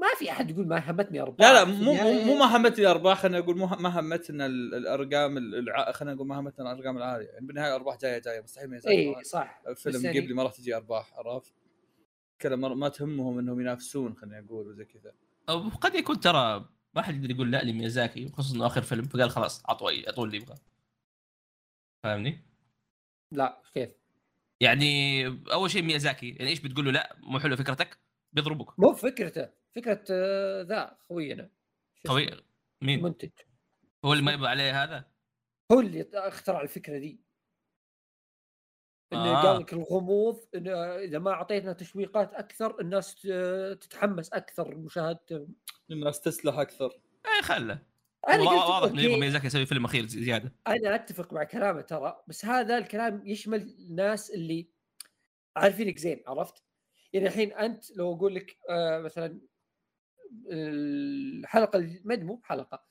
[0.00, 1.48] ما في أحد يقول ما همتني أرباح.
[1.50, 5.36] لا لا مو النهاية- مو ما همتني الارباح خلينا نقول مو ما همتنا ال- الأرقام
[5.38, 5.92] الع...
[5.92, 7.26] خلينا نقول ما همتنا الأرقام العالية.
[7.28, 9.62] يعني بالنهاية الارباح جاية جاية مستحيل ميازاكي اي صح.
[9.76, 11.52] فيلم بس يعني- قبلي ما راح تجي أرباح عرفت؟
[12.38, 15.12] كذا ما ما تهمهم إنهم ينافسون خلينا نقول وزي كذا.
[15.48, 19.30] أو قد يكون ترى ما حد يقدر يقول لا لميازاكي خصوصا إنه آخر فيلم فقال
[19.30, 20.54] خلاص أعطوا اي أعطوا اللي يبغى.
[22.04, 22.47] فاهمني؟
[23.32, 23.90] لا كيف؟
[24.60, 27.98] يعني أول شيء ميازاكي يعني إيش بتقول له؟ لا مو حلو فكرتك؟
[28.32, 31.50] بيضربك مو فكرته فكرة آه، ذا خوينا.
[32.06, 32.42] اسمه؟
[32.82, 33.30] مين؟ المنتج
[34.04, 35.04] هو اللي ما يبغى عليه هذا؟
[35.72, 37.20] هو اللي اخترع الفكرة دي
[39.12, 39.42] إنه آه.
[39.42, 45.48] قال لك الغموض انه إذا ما أعطيتنا تشويقات أكثر الناس ت- تتحمس أكثر مشاهده
[45.90, 47.00] الناس تسلح أكثر.
[47.26, 47.82] إيه خله.
[48.28, 50.52] أنا واضح إنه ميازاكي يسوي فيلم أخير زي- زيادة.
[50.66, 54.68] أنا أتفق مع كلامه ترى بس هذا الكلام يشمل الناس اللي
[55.56, 56.62] عارفينك زين عرفت؟
[57.12, 59.40] يعني الحين أنت لو أقول لك آه مثلا
[60.50, 62.84] الحلقة ما مو بحلقة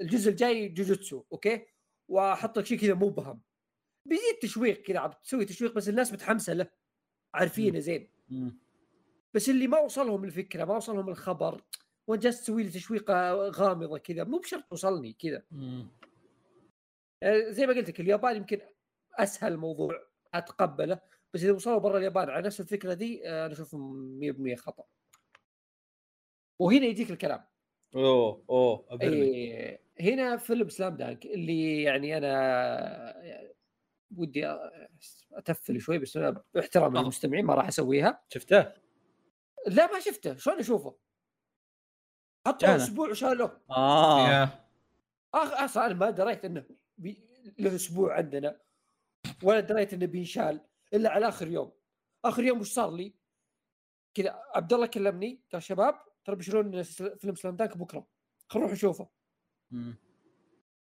[0.00, 1.66] الجزء الجاي جوجوتسو okay؟
[2.08, 3.40] وأحط لك شيء كذا مبهم
[4.06, 6.66] بيزيد تشويق كذا عم تسوي تشويق بس الناس متحمسة له
[7.34, 8.10] عارفينه زين.
[9.34, 11.64] بس اللي ما وصلهم الفكرة ما وصلهم الخبر
[12.06, 15.42] وانت جالس تسوي لي تشويقه غامضة كذا مو بشرط توصلني كذا.
[17.22, 18.60] آه، زي ما قلت لك اليابان يمكن
[19.14, 21.00] أسهل موضوع أتقبله
[21.34, 24.84] بس إذا وصلوا برا اليابان على نفس الفكرة دي آه، أنا أشوف 100% خطأ.
[26.60, 27.44] وهنا يجيك الكلام.
[27.94, 32.28] أوه أوه إيه هنا فيلم سلام دانك اللي يعني أنا
[33.24, 33.54] يعني
[34.16, 34.56] ودي
[35.32, 37.00] أتفل شوي بس أنا باحترام تفضل.
[37.00, 38.24] للمستمعين ما راح أسويها.
[38.28, 38.72] شفته؟
[39.66, 40.36] لا ما شفته.
[40.36, 40.96] شلون أشوفه؟
[42.46, 42.76] حطوا أنا.
[42.76, 44.44] أسبوع وشالوه آه.
[45.34, 46.64] آخ أصلا ما دريت إنه
[46.98, 47.28] بي...
[47.58, 48.60] له أسبوع عندنا.
[49.42, 50.60] ولا دريت إنه بينشال
[50.94, 51.72] إلا على آخر يوم.
[52.24, 53.14] آخر يوم وش صار لي؟
[54.14, 58.06] كذا عبد الله كلمني قال شباب ترى بيشيلون فيلم سلام دانك بكرة.
[58.48, 59.08] خلينا نروح نشوفه.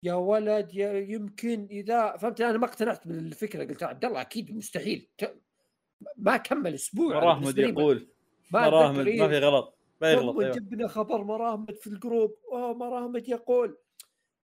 [0.04, 3.66] يا ولد يا يمكن إذا فهمت؟ أنا ما اقتنعت بالفكرة.
[3.66, 5.10] قلت عبد الله أكيد مستحيل.
[6.18, 7.16] ما كمل أسبوع.
[7.16, 8.08] مراهمد يقول.
[8.52, 9.40] ما مراهمد ما في إيه.
[9.40, 9.81] غلط.
[10.02, 10.56] ما يغلط أيوه.
[10.56, 12.36] جبنا خبر مراهمد في الجروب.
[12.52, 13.78] آه مراهمد يقول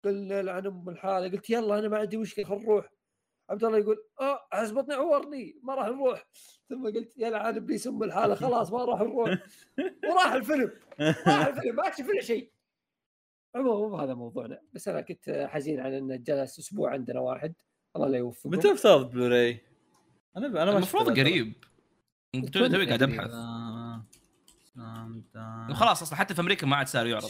[0.05, 2.89] قلنا لعن أم الحالة قلت يلا أنا ما عندي مشكلة خل نروح.
[3.51, 6.27] عبد الله يقول آه عز بطني عورني ما راح نروح.
[6.69, 9.39] ثم قلت يا لعن ابليس أم الحالة خلاص ما راح نروح.
[10.11, 12.51] وراح الفيلم راح الفيلم ما شفنا شيء.
[13.55, 14.61] عموما مو هذا موضوعنا.
[14.73, 17.55] بس أنا كنت حزين على انه جلس أسبوع عندنا واحد.
[17.97, 19.61] الله لا يوفقه متى افترض بلوراي؟
[20.37, 21.53] أنا أنا المفروض قريب.
[22.53, 23.31] تو- توي قاعد ابحث
[25.71, 27.29] وخلاص أصلا حتى في أمريكا ما عاد صار يعرض.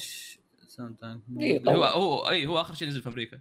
[0.66, 1.90] Slam Dunk إيه، هو طبعاً.
[1.90, 3.40] هو اي هو آخر شيء نزل في أمريكا.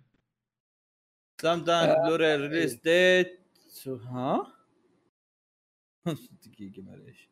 [1.41, 3.21] Slam Dunk Blu-ray release إيه.
[3.23, 3.39] date
[3.87, 4.53] ها؟
[6.45, 7.29] دقيقة معليش.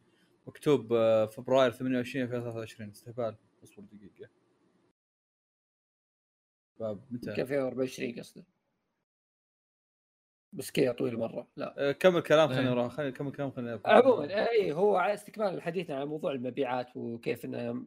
[0.48, 4.30] مكتوب آه، فبراير 28 2023 استهبال اصبر دقيقة.
[6.80, 8.44] باب متى؟ يمكن 2024 قصده
[10.54, 11.48] بس كذا طويل مرة.
[11.58, 11.90] لا.
[11.90, 12.70] آه، كمل كلام خلينا إيه.
[12.70, 17.46] نروح خلينا كمل كلام خلينا عموما اي هو على استكمال الحديث عن موضوع المبيعات وكيف
[17.46, 17.86] إنه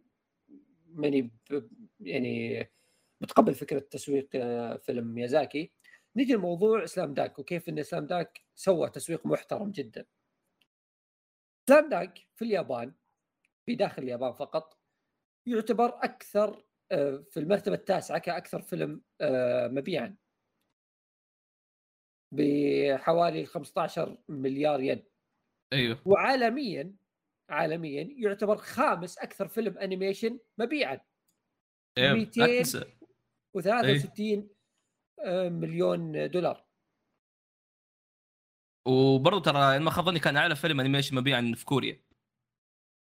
[0.89, 1.69] ماني ب-
[2.01, 2.67] يعني
[3.21, 5.73] متقبل فكرة تسويق آه، فيلم ميازاكي.
[6.17, 10.05] نجي لموضوع سلام داك وكيف إن سلام داك سوى تسويق محترم جدا.
[11.69, 12.93] سلام داك في اليابان
[13.67, 14.79] في داخل اليابان فقط
[15.47, 20.17] يعتبر أكثر آه، في المرتبة التاسعة كأكثر فيلم آه، مبيعا.
[22.35, 25.05] بحوالي 15 مليار ين.
[25.73, 26.03] أيوه.
[26.07, 26.95] وعالميا
[27.51, 31.01] عالميا يعتبر خامس أكثر فيلم انيميشن مبيعا.
[31.99, 32.85] إيه، 200 لا تنسى
[33.59, 34.43] و63
[35.25, 36.67] آه، مليون دولار.
[38.89, 42.03] وبرضه ترى ما خاب كان أعلى فيلم animation مبيعا في كوريا.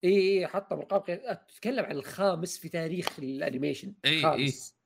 [0.05, 4.79] إي إي حطم ارقام قياس- أتكلم عن الخامس في تاريخ ال animation خامس.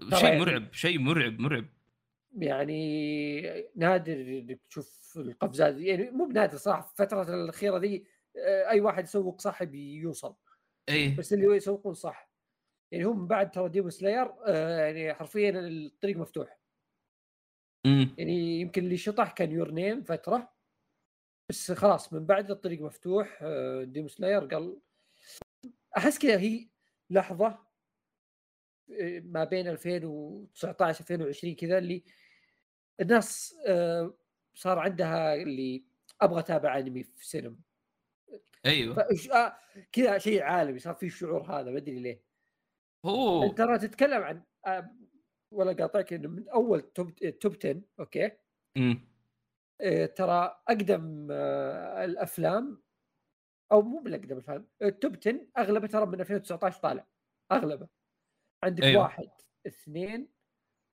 [0.00, 1.66] ترى شيء يعني- مرعب شيء مرعب مرعب.
[2.38, 8.06] يعني نادر إنك تشوف القفزات يعني مو بنادر صراحة في الفترة الأخيرة دي
[8.36, 10.36] آه، أي واحد يسوق صح بيوصل
[10.88, 11.16] إيه.
[11.16, 12.30] بس اللي هو يسوقون صح.
[12.92, 16.60] يعني هم بعد ترى Demon Slayer آه يعني حرفيا الطريق مفتوح.
[17.86, 20.52] امم يعني يمكن اللي شطح كان Your Name فترة.
[21.50, 24.80] بس خلاص من بعد الطريق مفتوح آه Demon Slayer قال.
[25.96, 26.68] أحس كذا هي
[27.10, 27.69] لحظة آه،
[29.24, 32.04] ما بين 2019 2020 كذا اللي
[33.00, 34.14] الناس آه
[34.54, 35.84] صار عندها اللي
[36.20, 37.56] أبغى أتابع أنمي في السينما.
[38.66, 39.06] أيوه.
[39.32, 39.56] آه،
[39.92, 42.22] كذا شيء عالمي صار في الشعور هذا ما أدري ليه.
[43.04, 44.90] هو أنت ترى تتكلم عن آه،
[45.50, 48.30] ولا قاطعك إنه من أول top top 10 okay؟
[48.76, 49.08] مم.
[49.80, 51.30] آه، ترى أقدم
[52.04, 52.82] الأفلام
[53.72, 57.06] أو مو بالأقدم الأفلام ال top 10 أغلبه ترى من 2019 طالع
[57.52, 57.99] أغلبه.
[58.64, 59.02] عندك أيوه.
[59.02, 59.30] واحد
[59.66, 60.28] اثنين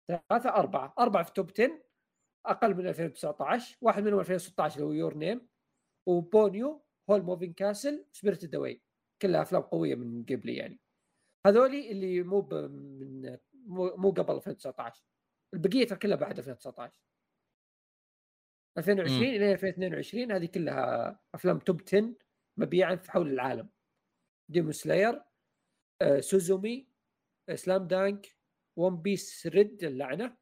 [0.07, 0.93] ثلاثة أربعة.
[0.99, 1.84] أربعة في top 10
[2.45, 5.47] أقل من 2019 واحد منهم 2016 اللي هو Your Name
[6.07, 8.82] و Ponyo Howl's Moving Castle Spirited Away
[9.22, 10.80] كلها أفلام قوية من قبلي يعني.
[11.47, 15.03] هذولي اللي مو ب- من مو مو قبل 2019
[15.53, 17.01] البقية كلها بعد 2019
[18.78, 19.24] 2020 مم.
[19.36, 22.14] إلى 2022 هذه كلها أفلام top 10
[22.57, 23.70] مبيعا في حول العالم.
[24.51, 25.24] Demon Slayer
[26.01, 26.91] آه، Suzume
[27.55, 28.36] Slam Dunk
[28.76, 30.38] One Piece Red اللعنه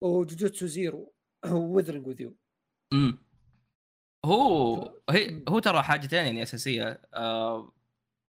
[0.00, 1.14] و Jujutsu Zero
[1.46, 2.36] Weathering With You
[2.92, 3.18] مم.
[4.24, 5.42] هو هي.
[5.48, 7.72] هو ترى حاجتين يعني أساسية آه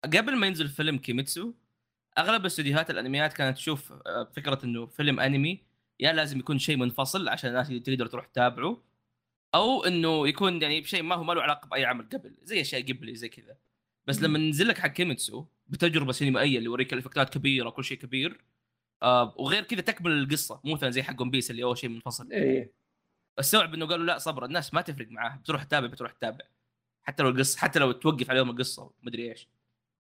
[0.05, 1.53] قبل ما ينزل فيلم كيميتسو
[2.19, 5.65] أغلب استديوهات الأنميات كانت تشوف آه فكرة إنه فيلم أنمي
[6.01, 8.83] يا لازم يكون شيء منفصل عشان الناس تقدر تروح تتابعه
[9.55, 12.83] أو إنه يكون يعني شيء ما هو ما له علاقة بأي عمل قبل زي أشياء
[12.83, 13.57] قبلي زي كذا
[14.09, 18.41] بس لما ننزل لك حق كيميتسو بتجربة سينمائيه اللي يوريك الإفكتات كبيرة كل شيء كبير
[19.03, 22.33] آه وغير كذا تكمل القصة مو مثلا زي حق One Piece اللي هو شيء منفصل.
[22.33, 22.73] إيه
[23.39, 26.45] استوعب إنه قالوا لا صبر الناس ما تفرق معاها بتروح تتابع بتروح تتابع.
[27.03, 29.49] حتى لو القصة حتى لو توقف عليهم القصة ومدري إيش.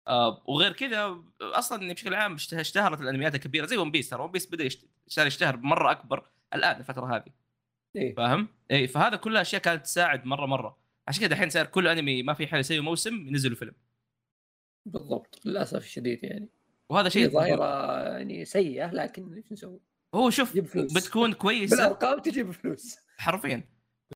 [0.07, 4.31] آه وغير كذا أصلا بشكل عام اشته- اشتهرت الأنميات الكبيرة زي One Piece ترى One
[4.31, 4.69] Piece بدأ
[5.17, 7.31] يشتهر مرة أكبر الآن الفترة هذه.
[7.95, 8.15] إيه.
[8.15, 10.77] فاهم؟ اي فهذا كلها أشياء كانت تساعد مرة مرة.
[11.07, 13.73] عشان كذا الحين صار كل أنمي ما في حل يسوي موسم ينزلوا فيلم.
[14.85, 16.49] بالضبط للأسف الشديد يعني.
[16.89, 19.79] وهذا شيء ظاهرة يعني سيئة لكن إيش نسوي؟
[20.15, 20.57] هو شوف.
[20.77, 21.75] بتكون كويسة.
[21.75, 22.97] بالأرقام تجيب فلوس.
[23.17, 23.63] حرفيا.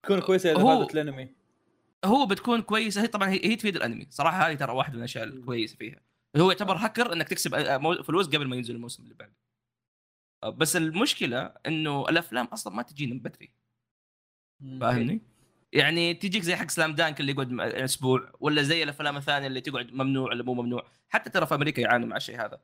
[0.04, 1.30] تكون كويسة إذا هو- فادت الأنمي.
[2.06, 3.02] هو بتكون كويسة.
[3.02, 4.08] هي طبعا هي, هي تفيد الأنمي.
[4.10, 6.00] صراحة هذه ترى واحدة من الأشياء الكويسة فيها.
[6.38, 9.36] هو يعتبر هاكر إنك تكسب آه، فلوس قبل ما ينزل الموسم اللي بعده.
[10.58, 13.52] بس المشكلة إنه الأفلام أصلا ما تجينا من بدري.
[14.82, 15.22] فاهمني؟
[15.74, 19.94] يعني تجيك زي حق سلام دانك اللي يقعد أسبوع ولا زي الأفلام الثانية اللي تقعد
[19.94, 22.62] ممنوع ولا مو ممنوع؟ حتى ترى في أمريكا يعانوا مع الشيء هذا.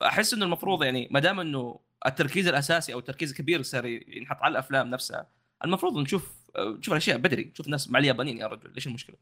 [0.00, 4.52] فأحس إنه المفروض يعني ما دام إنه التركيز الأساسي أو التركيز الكبير صار ينحط على
[4.52, 5.30] الأفلام نفسها
[5.64, 9.16] المفروض نشوف نشوف الأشياء بدري نشوف الناس مع اليابانيين يا رجل ليش المشكلة؟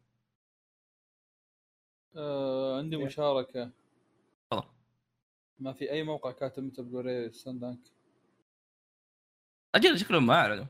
[2.16, 3.70] آه عندي مشاركة.
[4.50, 4.68] تفضل.
[5.58, 7.78] ما في أي موقع كاتب متى بلوري ساندانك
[9.74, 10.66] أجل شكلهم ما أعلنوا.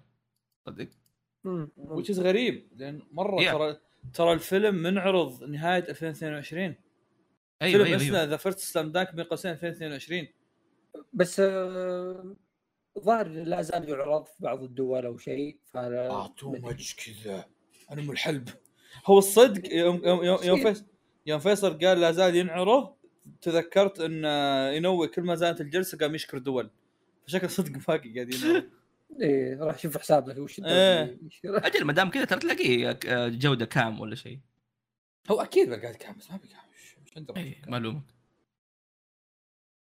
[0.67, 0.89] صدق.
[1.77, 3.53] وش غريب لأن مرة Yeah.
[3.53, 3.77] ترى
[4.15, 6.75] ترى الفيلم انعرض نهاية 2022
[7.63, 8.25] أيوه فيلم أيوه.
[8.25, 10.27] The First Slam Dunk بين قوسين 2022
[11.13, 12.35] بس آه،
[12.99, 17.45] ظاهر لا زال يعرض في بعض الدول أو شيء فأنا آه too much كذا.
[17.93, 18.49] أنا من الحلب.
[19.07, 20.63] هو الصدق يوم يوم يوم, يوم.
[20.63, 20.85] فيصل
[21.27, 22.95] يوم فيصل قال لا زال ينعرض
[23.43, 26.71] تذكرت إن آه، ينوي كل ما زالت الجلسة قام يشكر دول
[27.27, 28.65] فشكل صدق باقي قاعد ينعرض
[29.21, 31.19] إيه راح شوف حساب لك وش إيه.
[31.45, 34.41] أجل ما دام كذا ترى تلاقيه آه، جودة كام ولا شيء.
[35.31, 36.49] هو أكيد قاعد كام بس ما بقى
[37.05, 38.03] مش عنده اي معلومة.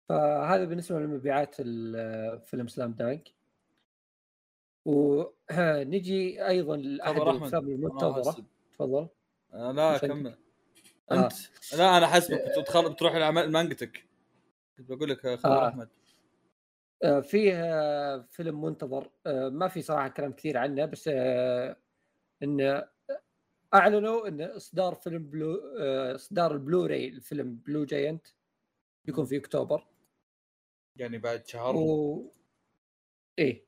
[0.09, 3.33] فهذا بالنسبة لمبيعات الفيلم سلام دانك
[4.85, 7.15] ونجي أيضا لأحد.
[7.15, 8.45] الافلام أنا المنتظره.
[8.73, 9.07] تفضل.
[9.53, 10.37] آه لا؟ كمل.
[11.11, 11.25] آه.
[11.25, 11.33] أنت.
[11.77, 12.41] لا أنا حسبك.
[12.91, 14.05] بتروح لعمل مانجتك.
[14.77, 15.69] كنت بقول لك آه، خبر آه.
[15.69, 15.87] أحمد.
[15.87, 16.02] آه،
[17.03, 19.11] فيه آه، فيلم منتظر.
[19.25, 21.77] آه، ما في صراحة كلام كثير عنه بس آه،
[22.43, 22.83] إن
[23.73, 28.27] أعلنوا إن إصدار فيلم Blue آه، إصدار البلوراي الفيلم Blue Giant
[29.05, 29.87] بيكون في أكتوبر.
[30.95, 32.31] يعني بعد شهر؟ و
[33.39, 33.65] إيه.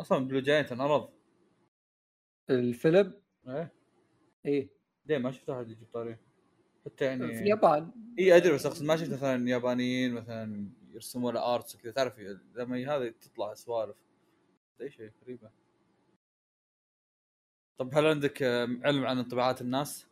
[0.00, 1.10] أصلا Blue Giant انعرض.
[2.50, 3.72] الفيلم؟ إيه.
[4.46, 4.70] إيه.
[5.06, 6.16] ليه ما شفت أحد يجيب طاري؟
[6.86, 11.54] حتى يعني في اليابان اي أدري بس أقصد ما شفت مثلا يابانيين مثلا يرسموا له
[11.54, 12.18] arts كذا تعرف
[12.54, 13.96] لما هذا تطلع سوالف.
[14.80, 15.50] أي شيء غريبة.
[17.80, 18.42] طب هل عندك
[18.84, 20.06] علم عن انطباعات الناس؟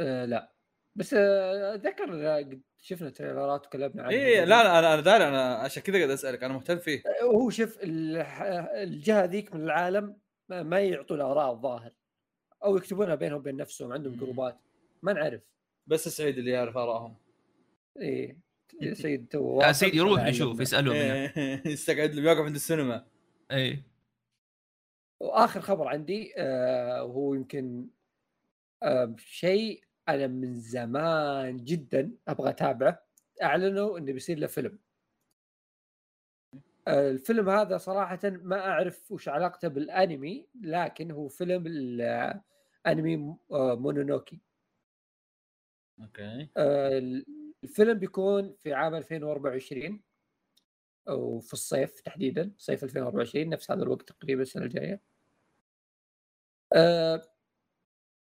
[0.00, 0.52] آه لا.
[0.98, 4.10] بس آه، أتذكر آه، قد شفنا تريلرات وكلمنا عنها.
[4.10, 6.44] اي لا لا أنا أنا داري أنا عشان كذا قاعد أسألك.
[6.44, 7.02] أنا مهتم فيه.
[7.06, 10.20] آه، هو شوف الجهة ذيك من العالم
[10.50, 11.92] ما- يعطوا الآراء الظاهر.
[12.64, 14.16] أو يكتبونها بينهم وبين نفسهم عندهم.
[14.16, 14.58] جروبات.
[15.02, 15.42] ما نعرف.
[15.86, 17.16] بس سعيد اللي يعرف آرائهم.
[18.00, 18.45] إيه.
[18.92, 20.60] سيد تو آه، سيد يروح يشوف.
[20.60, 20.96] يسألهم
[21.72, 23.06] يستقعد له يوقف عند السينما.
[23.52, 23.82] اي
[25.20, 27.88] وآخر خبر عندي آه وهو يمكن
[28.82, 33.06] آه شيء أنا من زمان جدا أبغى أتابعه.
[33.42, 34.78] أعلنوا إنه بيصير له فيلم.
[36.88, 44.40] آه، الفيلم هذا صراحة ما أعرف وش علاقته بالأنمي لكن هو فيلم الانمي آه، مونونوكي.
[46.00, 46.48] أوكي.
[46.56, 47.22] آه،
[47.66, 50.02] الفيلم بيكون في عام 2024
[51.08, 55.02] أو في الصيف تحديدا صيف 2024 نفس هذا الوقت تقريبا السنة الجاية.
[56.72, 57.22] آه،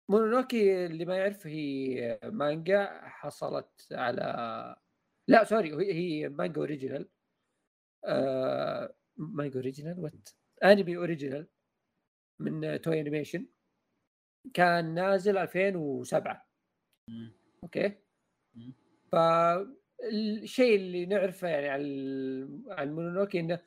[0.09, 4.75] مونونوكي اللي ما يعرف هي مانجا حصلت على
[5.27, 7.09] لا sorry هي هي مانجا original.
[8.05, 10.29] آه، مانجا original what
[10.63, 11.47] أنمي original
[12.39, 13.47] من Toei Animation.
[14.53, 16.47] كان نازل 2007
[17.09, 17.33] مم.
[17.63, 17.97] أوكي.
[19.11, 21.69] فالشيء اللي نعرفه يعني
[22.69, 23.59] عن مونونوكي إنه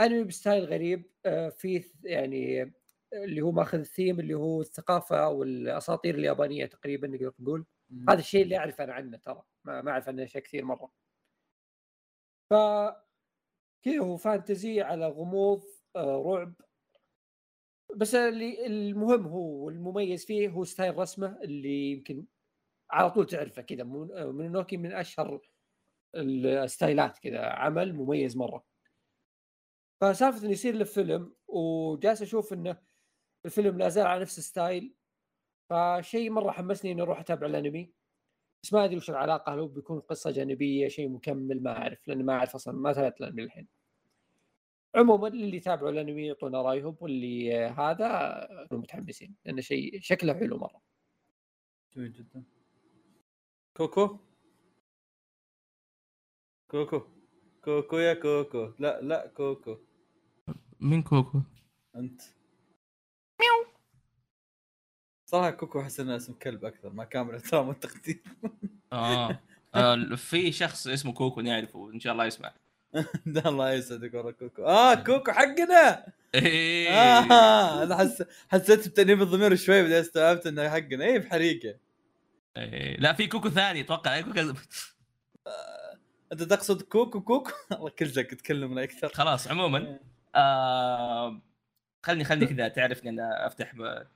[0.00, 2.72] أنمي ب style غريب آه، فيه يعني
[3.12, 7.66] اللي هو ماخذ الثيم اللي هو الثقافة والأساطير اليابانية تقريبا نقدر نقول.
[8.08, 10.92] هذا الشيء اللي أعرف أنا عنه ترى ما أعرف عنه اشياء كثير مرة.
[12.50, 12.54] ف
[13.82, 15.64] كذا هو fantasy على غموض
[15.96, 16.54] آه، رعب.
[17.96, 22.26] بس اللي المهم هو والمميز فيه هو style رسمه اللي يمكن
[22.90, 25.40] على طول تعرفه كذا مون- مونوكي من أشهر
[26.14, 28.64] الستايلات كذا عمل مميز مرة.
[30.00, 32.76] فسالفة إنه يصير له فيلم وجالس أشوف إنه
[33.44, 34.94] الفيلم لا زال على نفس ال style.
[35.70, 37.92] فشيء مرة حمسني إني أروح أتابع الأنمي.
[38.62, 42.24] بس ما أدري وش العلاقة هل هو بيكون قصة جانبية شيء مكمل ما أعرف لأن
[42.24, 43.68] ما أعرف أصلا ما تابعت الأنمي الحين.
[44.94, 50.82] عموما اللي يتابعوا الأنمي يعطونا رأيهم واللي هذا متحمسين لأنه شيء شكله حلو مرة.
[51.96, 52.44] جميل جدا.
[53.78, 54.18] كوكو؟
[56.70, 57.02] كوكو.
[57.64, 58.72] كوكو يا كوكو.
[58.78, 59.76] لا لا كوكو.
[60.80, 61.40] مين كوكو؟
[61.96, 62.22] أنت.
[63.40, 63.66] ميو
[65.26, 68.22] صراحة كوكو أحس إنه اسم كلب أكثر مع كامل احترام والتقدير.
[68.92, 69.40] آه.
[69.74, 72.52] آه، في شخص اسمه كوكو نعرفه إن شاء الله يسمع.
[73.26, 74.62] ده الله يسعدك والله كوكو.
[74.62, 76.12] آه كوكو حقنا!
[76.34, 76.88] إيه.
[76.88, 78.22] آه أنا حس...
[78.48, 81.04] حسيت بتأنيب الضمير شوي بعدين استوعبت إنه حقنا.
[81.04, 81.87] إيه بحريقة.
[82.98, 84.20] لا في كوكو ثاني أتوقع.
[84.20, 84.54] كوكو؟
[86.32, 89.08] أنت تقصد كوكو كوكو؟ الله كل زك تكلمنا أكثر.
[89.08, 89.98] خلاص عموما.
[90.34, 91.42] آه
[92.02, 94.06] خلني خلني كذا تعرفني أنا أفتح ب...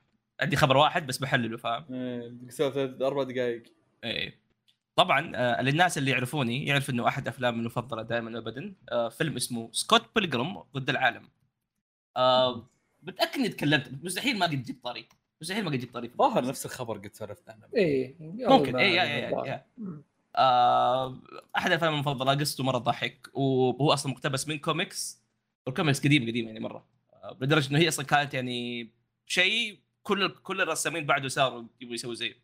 [0.41, 3.63] عندي خبر واحد بس بحلله فاهم؟ إيه أربع دقائق.
[4.03, 4.39] إيه.
[4.95, 9.69] طبعا آه للناس اللي يعرفوني يعرف إنه أحد أفلامي المفضلة دائما وابدا آه فيلم اسمه
[9.71, 11.29] سكوت بيلجرام ضد العالم.
[12.17, 12.69] آه
[13.03, 15.07] متأكد إني تكلمت مستحيل ما قد جبت طريق.
[15.43, 17.67] مستحيل ما قد جبت طريق ظاهر نفس الخبر قد سولفنا عنه.
[17.75, 19.65] إيه ممكن إيه يا, يا.
[20.35, 21.21] آه
[21.57, 25.23] أحد الأفلام المفضلة قصته مرة ضحك وهو أصلا مقتبس من comics.
[25.67, 26.85] وال comics قديم قديم يعني مرة.
[27.13, 28.89] آه لدرجة إنه هي أصلا كانت يعني
[29.25, 32.35] شيء كل كل الرسامين بعده صاروا يبغوا يسووا زيه.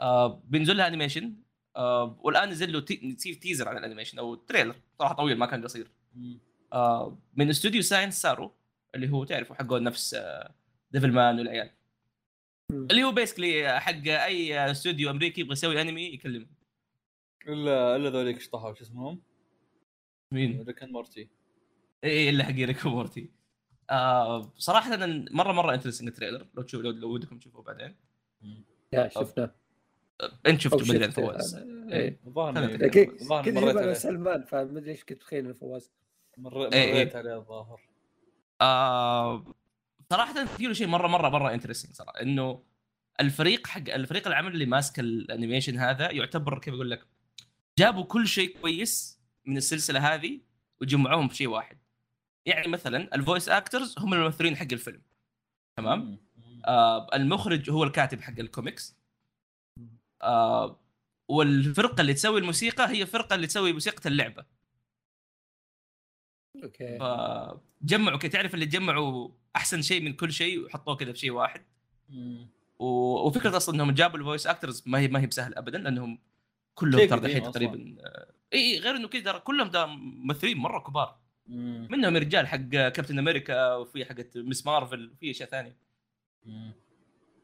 [0.00, 1.34] آه بينزل لها animation
[1.76, 3.12] آه والآن نزل له tea...
[3.14, 5.90] tea- teaser عن ال animation أو trailer صراحة طويل ما كان قصير.
[6.72, 8.52] آه من استوديو Science SARU
[8.94, 10.54] اللي هو تعرفوا حقه نفس آه
[10.90, 11.70] Devilman والعيال.
[12.70, 16.46] اللي هو basically حق أي استوديو أمريكي يبغى يسوي انمي يكلمه.
[17.48, 19.20] الا إلا ذوليك شطحوا شو اسمهم؟
[20.32, 21.28] مين؟ Rick and Morty.
[22.04, 23.30] إيه إلا حق Rick و Morty
[23.90, 27.96] آه صراحة أنا مره مرة interesting ال trailer لو تشوف لو, لو ودكم تشوفوه بعدين.
[28.92, 29.54] يا شفنا
[30.46, 31.54] انت شفته مدري عن فواز.
[31.54, 31.92] أنا.
[31.94, 32.20] إيه.
[32.26, 33.92] الظاهر يبغى عليه.
[33.92, 35.90] سلمان فما ادري إيش كنت متخيل انه فواز.
[36.38, 37.16] مر- إيه، مريت إيه.
[37.16, 37.80] عليه الظاهر.
[38.60, 39.44] آه
[40.12, 42.62] صراحة في له شيء مرة مرة مرة interesting صراحة إنه
[43.20, 47.06] الفريق حق الفريق العمل اللي ماسك ال animation هذا يعتبر كيف أقول لك
[47.78, 50.40] جابوا كل شيء كويس من السلسلة هذه
[50.80, 51.78] وجمعوهم في شيء واحد.
[52.46, 55.02] يعني مثلا ال voice actors هم الممثلين حق الفيلم.
[55.76, 56.18] تمام.
[56.66, 58.96] آه المخرج هو الكاتب حق الكوميكس.
[60.22, 60.80] آه
[61.28, 64.44] والفرقة اللي تسوي الموسيقى هي الفرقه اللي تسوي موسيقى اللعبة.
[66.64, 66.98] okay.
[66.98, 71.62] فجمعوا تعرف اللي جمعوا أحسن شيء من كل شيء وحطوه كذا في شيء واحد.
[72.78, 76.18] و- وفكرة أصلا إنهم جابوا ال voice actors ما هي ما هي بسهل ابدا لأنهم
[76.74, 77.52] كلهم ترى الحين.
[77.52, 81.88] تقريبا آه، إي غير إنه كذا كلهم ده ممثلين مرة كبار مم.
[81.90, 84.66] منهم رجال حق كابتن أمريكا وفي حقت Ms.
[84.66, 85.76] Marvel وفي أشياء ثانية
[86.46, 86.72] مم.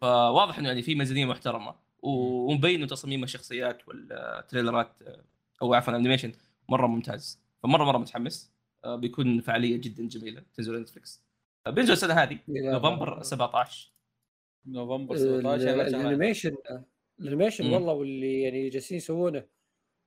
[0.01, 5.25] فواضح إنه يعني في ميزانية محترمة ومبين إنه تصاميم الشخصيات وال trailerات آه،
[5.63, 6.33] أو عفوا ال animation
[6.69, 8.53] مرة ممتاز فمره مرة متحمس
[8.85, 11.23] آه، بيكون فعالية جدا جميلة تنزل نتفلكس
[11.69, 13.93] بينزل السنة هذه نوفمبر 17
[14.67, 16.07] نوفمبر ال- 17 يعني لا شهرين.
[16.07, 16.57] ال animation
[17.21, 17.73] ال animation مم.
[17.73, 19.47] والله واللي يعني جالسين يسوونه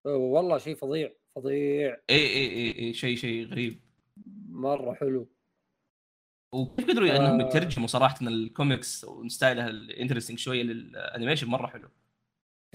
[0.06, 1.98] والله شيء فظيع فظيع.
[2.10, 3.80] اي اي اي, اي شيء شيء غريب.
[4.50, 5.30] مرة حلو.
[6.54, 7.48] وكيف قدروا إنهم آه.
[7.48, 11.90] يترجموا صراحة الكوميكس وستايلها الانترستنج شوية لل animation؟ مرة حلو.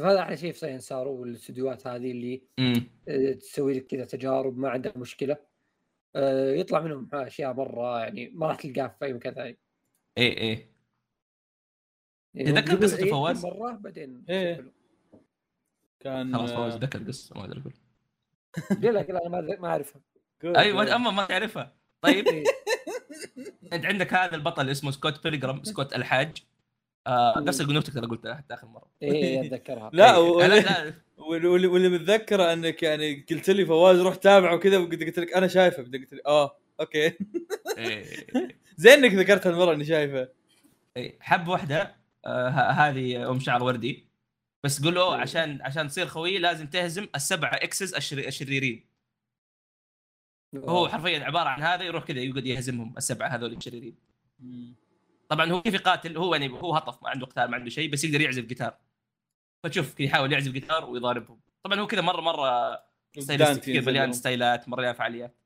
[0.00, 4.58] هذا أحلى شيء في ساين سارو والاستديوهات هذه اللي امم آه، تسوي لك كذا تجارب
[4.58, 5.34] ما عندها مشكلة.
[5.34, 5.46] آه،
[6.60, 9.58] يطلع منهم أشياء مره يعني ما راح تلقاها في أي مكان ثاني
[10.18, 10.72] إيه إيه
[12.34, 14.52] يعني تذكر قصة كل فواز؟ مرة بعدين إيه.
[14.52, 14.70] يسجلوا.
[16.00, 17.72] كان خلاص فوز آه، ذكر القصة ما ادري أقول
[18.82, 20.00] لا لا لا، أنا ما ما أعرفها
[20.44, 20.96] أيوه.
[20.96, 22.44] أما ما تعرفها طيب إيه.
[23.72, 26.44] انت عندك هذا البطل اسمه سكوت بيلجرام سكوت الحاج
[27.06, 28.88] آه نفس القنوتك اللي قلتها حتى آخر مرة.
[29.02, 29.90] أتذكرها.
[29.92, 30.18] لا إيه.
[30.20, 35.18] و- لا لا واللي, واللي, متذكره أنك يعني قلت لي فواز روح تابعه وكذا قلت
[35.18, 37.12] لك أنا شايفه قلت لي آه أوكي.
[37.78, 38.26] إيه.
[38.76, 40.28] زين إنك ذكرت المره إني شايفه.
[40.96, 41.16] إيه.
[41.20, 41.96] حب واحدة
[42.26, 44.06] آه ه- هذه أم شعر وردي.
[44.64, 45.20] بس قول له إيه.
[45.20, 48.84] عشان عشان تصير خوي لازم تهزم السبعه اكسز الشري- الشريرين.
[50.56, 53.94] هو حرفيا عبارة عن هذا يروح كذا يقعد يهزمهم السبعه هذول الشريرين.
[55.32, 58.04] طبعا هو كيف يقاتل؟ هو يعني هو هطف ما عنده قتال ما عنده شيء بس
[58.04, 58.78] يقدر يعزف جيتار
[59.64, 61.40] فتشوف يحاول يعزف جيتار ويضاربهم.
[61.62, 62.82] طبعا هو كذا مرة مرة
[63.18, 65.36] stylistic مليان styleات مليان فعاليات.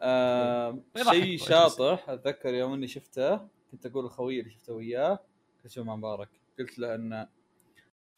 [0.00, 1.38] آه يضحك شيء.
[1.38, 3.36] شاطح أتذكر يوم إني شفته
[3.70, 5.18] كنت أقول لخوي اللي شفته وياه
[5.62, 6.28] كنت شو مع مبارك.
[6.58, 7.28] قلت له إن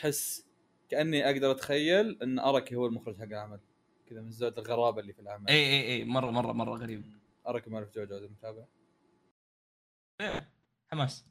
[0.00, 0.46] أحس
[0.88, 3.60] كأني أقدر أتخيل إن أركي هو المخرج حق العمل.
[4.06, 5.48] كذا من زود الغرابة اللي في العمل.
[5.48, 7.18] اي اي اي مرة مرة مرة غريب.
[7.48, 8.64] أركي ما أعرف جوجو اذا متابع.
[10.20, 10.57] إيه،
[10.92, 11.26] حماس.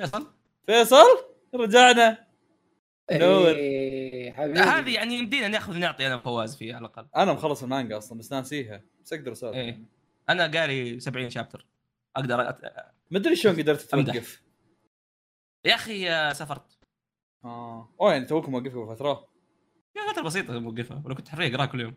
[0.00, 0.32] فيصل؟
[0.66, 1.06] فيصل؟
[1.54, 2.26] رجعنا.
[3.12, 3.48] نور.
[3.48, 7.08] إيه حبيبي هذه يعني يمدينا ناخذ نعطي أنا فواز فيها على الأقل.
[7.16, 8.82] أنا مخلص المانجا أصلا بس ناسيها.
[9.04, 9.54] بس أقدر أسولف.
[9.54, 9.80] إيه.
[10.28, 11.66] أنا قاري 70 شابتر.
[12.16, 12.64] أقدر أت...
[13.10, 13.80] ما أدري شلون قدرت.
[13.80, 14.42] توقف.
[15.64, 16.78] يا أخي آه، سافرت.
[17.44, 17.94] آه.
[18.00, 19.28] أوه يعني توكم موقفه فتره
[19.96, 21.96] يا فترة بسيطة موقفها ولا كنت حرفيا اقراها كل يوم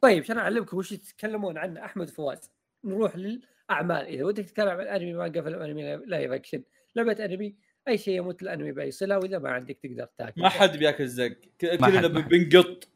[0.00, 2.50] طيب عشان أعلمكم وش يتكلمون عنه أحمد فواز.
[2.84, 4.06] نروح للأعمال.
[4.06, 6.62] إذا ودك تتكلم عن انمي مانجا فيلم انمي لايف اكشن
[6.96, 7.56] لعبة أنمي
[7.88, 10.40] أي شيء يموت الأنمي باي صله وإذا ما عندك تقدر تاكل.
[10.42, 11.36] ما حد بياكل زق.
[11.60, 12.08] كلنا.
[12.08, 12.88] بنقط.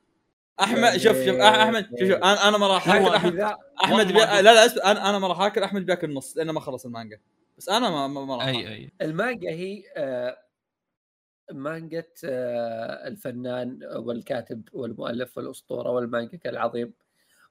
[0.60, 3.40] أحمد شوف شوف أح- أحمد شوف شوف أنا أنا ما راح آكل أحمد.
[3.84, 4.12] أحمد بي...
[4.12, 7.18] لا لا أسمع أنا أنا ما راح آكل أحمد بياكل نص لأنه ما خلص المانجا.
[7.58, 8.90] بس أنا ما ما, ما راح أي أي.
[9.02, 10.36] المانجا هي آه،
[11.52, 16.92] مانجا آه، الفنان والكاتب والمؤلف والأسطورة والمانجا العظيم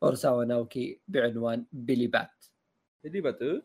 [0.05, 2.45] أوراساوا ناوكي بعنوان Billy Bat.
[3.05, 3.61] اللي بدو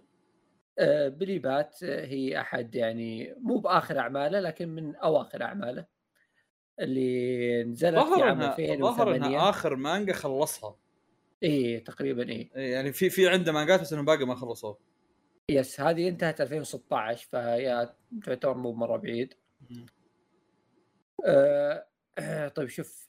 [0.79, 5.87] آه، Billy Bat آه، هي أحد يعني مو بآخر أعماله لكن من أواخر أعماله.
[6.81, 10.77] اللي نزلت في ظهر عام انها ظهر 2008 إنها آخر مانجا خلصها.
[11.43, 12.51] إي تقريبا إي.
[12.57, 14.79] إيه، يعني في في عنده مانجات بس انهم باقي ما خلصوه
[15.51, 19.35] بس هذه انتهت 2016 فهي تعتبر مو مرة بعيد.
[21.27, 21.87] آه
[22.57, 23.09] طيب شوف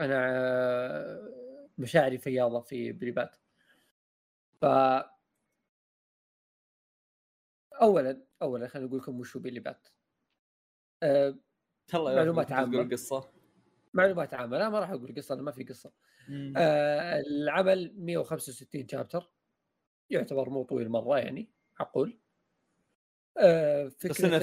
[0.00, 1.34] أنا
[1.78, 3.36] مشاعري فياضة في Billy Bat.
[4.60, 4.64] ف
[7.82, 9.88] اولا اولا خليني أقول لكم وش هو Billy Bat
[11.94, 12.48] الله يا معلومات.
[12.48, 13.30] تقول القصة
[13.94, 14.58] معلومات عامة.
[14.58, 15.92] لا ما راح أقول قصة ما في قصة.
[16.56, 19.30] آه العمل 165 chapter.
[20.10, 21.48] يعتبر مو طويل مرة يعني
[21.80, 22.18] معقول
[23.38, 24.38] آه بس إنه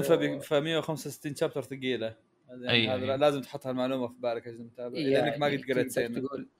[0.00, 2.16] في فبي- ف 165 chapter ثقيلة.
[2.48, 3.16] يعني أي- هذا أي.
[3.18, 4.98] لازم تحط هالمعلومة في بالك عشان تتابع.
[4.98, 6.59] لأنك ما قد قريت تقول؟ آه،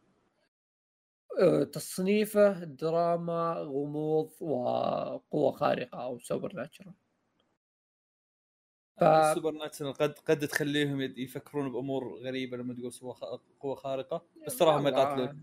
[1.72, 6.94] تصنيفه دراما غموض وقوة خارقة أو supernatural
[8.96, 13.14] ف- السوبر ناتشرال قد قد تخليهم يفكرون بأمور غريبة لما تقول
[13.60, 15.42] قوة خارقة؟ بس تراهم ما يقاتلون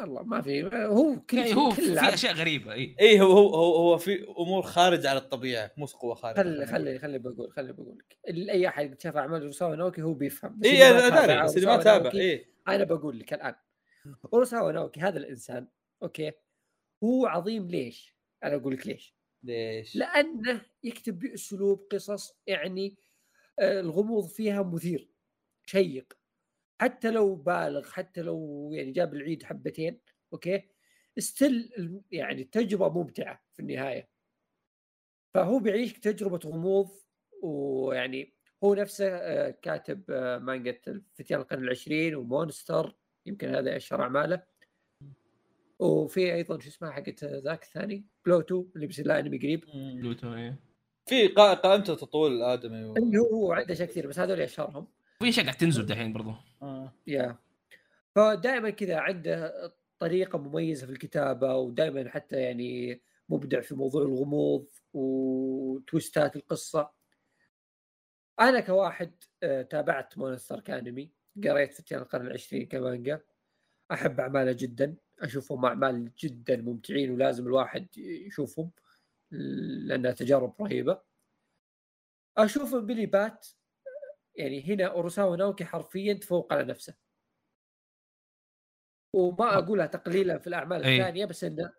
[0.00, 2.80] والله ما في هو كل يعني هو كل في أشياء غريبة إي.
[2.80, 6.66] إي إيه، هو هو هو, هو في أمور خارجة على الطبيعة مو قوة خارقة خلي
[6.66, 8.18] خلي خلي بقول خلي بقول لك.
[8.28, 10.60] اللي- أي أحد شاف اعمال اوراساوا ناوكي هو بيفهم.
[10.64, 12.46] إي أنا داري بس اللي ما تابع إي.
[12.68, 13.54] أنا بقول لك الآن
[14.32, 15.68] اوراساوا ناوكي هذا الإنسان
[16.02, 16.32] okay
[17.04, 22.96] هو عظيم ليش؟ أنا أقول لك ليش؟ ليش؟ لأنه يكتب بأسلوب قصص يعني
[23.58, 25.10] آه، الغموض فيها مثير
[25.66, 26.12] شيق
[26.80, 30.00] حتى لو بالغ حتى لو يعني جاب العيد حبتين
[30.32, 30.68] okay
[31.18, 34.08] still يعني التجربه ممتعة في النهاية
[35.34, 36.90] فهو بيعيش تجربة غموض
[37.42, 38.34] ويعني
[38.64, 40.80] هو نفسه آه، كاتب آه، مانجا
[41.14, 42.96] فتيان القرن العشرين ومونستر
[43.26, 44.42] يمكن هذا اشهر أعماله.
[45.78, 49.64] وفي أيضا شو اسمها حقت ذاك الثاني؟ بلوتو اللي بيصير له أنمي قريب.
[50.00, 50.54] بلوتو اي
[51.06, 52.96] في قا- قائمته تطول الآدمي و...
[52.96, 54.86] اللي هو هو عنده اشياء كثير بس هذول اشهرهم
[55.18, 56.34] في أشياء قاعد تنزل دحين برضو.
[56.62, 56.92] آه.
[57.06, 57.36] يا.
[58.14, 59.52] فدائما كذا عنده
[59.98, 66.90] طريقة مميزة في الكتابة ودائما حتى يعني مبدع في موضوع الغموض و twistات القصة.
[68.40, 69.12] أنا كواحد
[69.42, 71.10] آه، تابعت مونستر كانمي
[71.44, 73.20] قريت فتيان القرن العشرين كمانجا.
[73.92, 78.70] أحب أعماله جدا أشوفهم أعمال جدا ممتعين ولازم الواحد يشوفهم
[79.30, 81.00] لأنها تجارب رهيبة.
[82.36, 83.46] أشوف بيلي بات
[84.36, 86.94] يعني هنا اوراساوا ناوكي حرفيا تفوق على نفسه.
[89.12, 90.96] وما أقولها تقليلا في الأعمال أي.
[90.98, 91.70] الثانية بس إن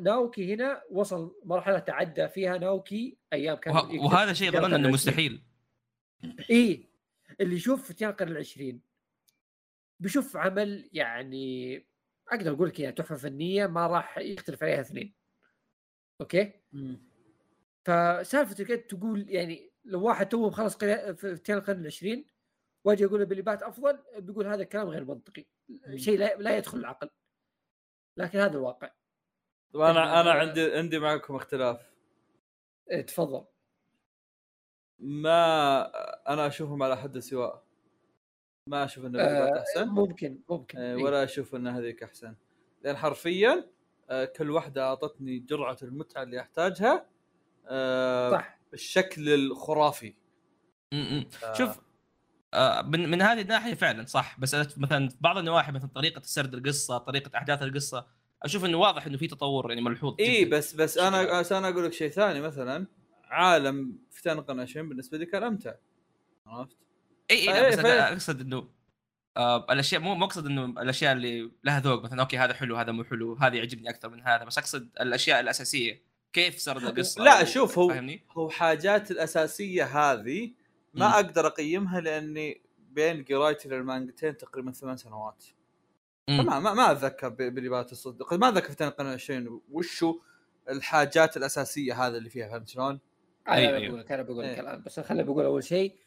[0.00, 4.74] ناوكي هنا وصل مرحلة تعدى فيها ناوكي أيام كان وه- وهذا شيء في ظن القرن
[4.74, 4.90] انه.
[4.94, 5.42] مستحيل.
[6.50, 6.93] إيه.
[7.40, 8.80] اللي يشوف فتيان القرن العشرين.
[10.00, 11.76] بيشوف عمل يعني
[12.28, 15.14] أقدر أقول لك تحفة فنية ما راح يختلف عليها اثنين.
[16.20, 16.52] أوكي؟
[17.84, 22.26] فسالفة القد تقول يعني لو واحد تو مخلص فتيان القرن العشرين
[22.84, 25.46] وأجي أقول له بلي بات أفضل بيقول هذا الكلام غير منطقي.
[25.94, 27.10] شيء لا, لا يدخل العقل.
[28.18, 28.90] لكن هذا الواقع.
[29.74, 31.94] أنا أنا عندي عندي معكم اختلاف.
[32.90, 33.46] إيه، تفضل.
[34.98, 35.82] ما
[36.32, 37.64] أنا أشوفهم على حد سواء
[38.68, 40.96] ما أشوف إن آه، أحسن ممكن ممكن آه،.
[40.96, 42.34] ولا أشوف إن هذيك أحسن
[42.84, 43.70] لأن حرفيا
[44.10, 47.06] آه، كل واحدة أعطتني جرعة المتعة اللي أحتاجها
[47.68, 50.14] آه، صح بالشكل الخرافي
[50.94, 51.24] م- م.
[51.44, 51.52] آه.
[51.52, 51.80] شوف
[52.54, 56.22] آه، من من هذه الناحية فعلا صح بس أنا مثلا في بعض النواحي مثلا طريقة
[56.24, 58.06] سرد القصة طريقة أحداث القصة
[58.42, 60.44] أشوف إنه واضح إنه في تطور يعني ملحوظ إي.
[60.44, 62.86] بس بس أنا بس أنا أقول لك شيء ثاني مثلا
[63.34, 65.74] عالم فتان القرن العشرين بالنسبة لي كان امتع
[66.46, 66.76] عرفت؟
[67.30, 68.68] إي إي بس أقصد إنه
[69.36, 73.04] آه الأشياء مو أقصد إنه الأشياء اللي لها ذوق مثلا أوكي هذا حلو هذا مو
[73.04, 77.78] حلو هذا يعجبني أكثر من هذا بس أقصد الأشياء الأساسية كيف سرد القصة لا شوف
[77.78, 80.52] هو فاهمني؟ هو حاجات الأساسية هذه
[80.94, 81.14] ما مم.
[81.14, 85.44] أقدر أقيمها لأني بين قرايتي للمانجتين تقريبا ثمان سنوات.
[86.28, 90.20] ما ما, ما أتذكر بيلي بات الصدق ما أتذكر القرن العشرين وشو
[90.70, 93.00] الحاجات الأساسية هذه اللي فيها فهمت شلون؟
[93.48, 93.88] أيوة، أيوة أيوة.
[93.88, 94.60] بقول لك أنا بقول لك إيه.
[94.60, 95.98] الان بس خليني بقول أول شيء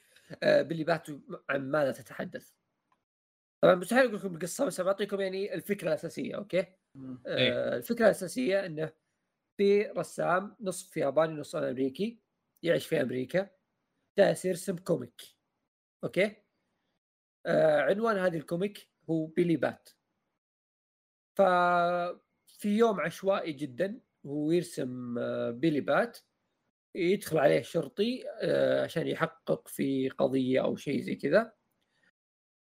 [0.44, 1.20] آه، بيلي بات هو
[1.50, 2.52] عن ماذا تتحدث؟
[3.62, 6.66] طبعا مستحيل أقول لكم القصة بس بعطيكم يعني الفكرة الأساسية أوكي؟
[7.28, 8.94] آه، الفكرة الأساسية إنه
[9.58, 12.20] في رسام نصف ياباني نصف أمريكي
[12.64, 13.50] يعيش في أمريكا
[14.18, 15.22] جالس يرسم كوميك
[16.04, 16.36] أوكي؟
[17.46, 19.90] آه، عنوان هذه الكوميك هو بيلي بات
[21.36, 25.16] ففي يوم عشوائي جدا هو يرسم
[25.52, 26.18] بيلي بات
[26.96, 31.54] يدخل عليه شرطي آه، عشان يحقق في قضية أو شيء زي كذا.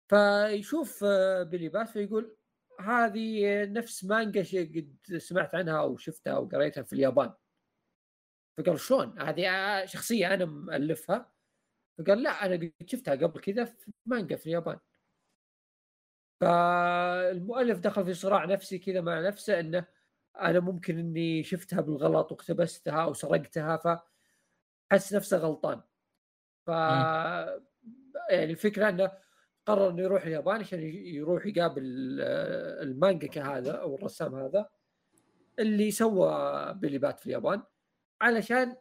[0.10, 2.38] فيشوف آه، بيلي بات فيقول
[2.80, 7.34] هذه نفس مانجا قد سمعت عنها أو شفتها أو قريتها في اليابان.
[8.58, 11.32] فقال شلون؟ هذه آه، شخصية أنا مؤلفها
[11.98, 14.80] فقال لا أنا قد شفتها قبل كذا في مانجا في اليابان.
[16.42, 19.88] فالمؤلف دخل في صراع نفسي كذا مع نفسه إنه
[20.42, 25.82] أنا ممكن إني شفتها بالغلط واقتبستها أو سرقتها فحس نفسه غلطان.
[26.66, 26.68] ف
[28.30, 29.12] يعني الفكرة إنه
[29.66, 34.70] قرر إنه يروح اليابان عشان يروح يقابل آه، المانجا هذا أو الرسام هذا.
[35.60, 37.64] اللي سوى بيلي بات في اليابان
[38.22, 38.76] علشان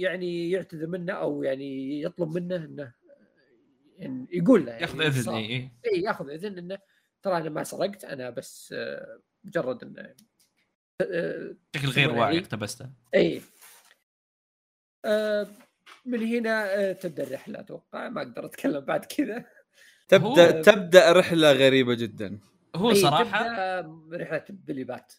[0.00, 2.94] يعني يعتذر منه أو يعني يطلب منه إنه
[3.96, 5.34] يعني يقول له يعني ياخذ إذن.
[5.34, 6.78] اي اي ياخذ إذن إنه
[7.22, 10.14] ترى أنا ما سرقت أنا بس آه، مجرد إنه
[11.00, 13.42] بشكل غير واعي؟ اقتبسته إي.
[15.04, 15.46] آه،
[16.04, 18.08] من هنا آه، تبدأ الرحلة أتوقع.
[18.08, 19.44] ما أقدر أتكلم بعد كذا.
[20.08, 22.38] تبدأ هو- تبدأ رحلة غريبة جدا.
[22.76, 23.46] هو صراحة
[24.12, 25.12] رحلة بيلي بات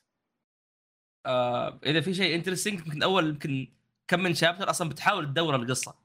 [1.25, 3.73] آه إذا في شيء interesting يمكن أول يمكن
[4.07, 5.95] كم من chapter أصلا بتحاول تدور القصة.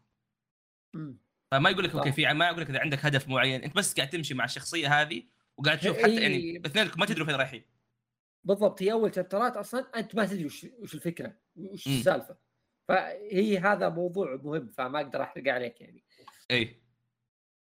[0.94, 1.18] مم.
[1.52, 2.12] فما يقول لك أوكي.
[2.12, 3.62] في ما يقول لك إذا عندك هدف معين.
[3.64, 5.22] أنت بس قاعد تمشي مع الشخصية هذه
[5.56, 6.62] وقاعد تشوف حتى يعني.
[6.66, 7.62] اثنينكم ما تدروا فين رايحين.
[8.44, 11.86] بالضبط هي أول شابترات أصلا أنت ما تدري وش, وش الفكرة وش.
[11.86, 12.36] السالفة.
[12.88, 16.04] فهي هذا موضوع مهم فما أقدر أحرق عليك يعني.
[16.50, 16.82] اي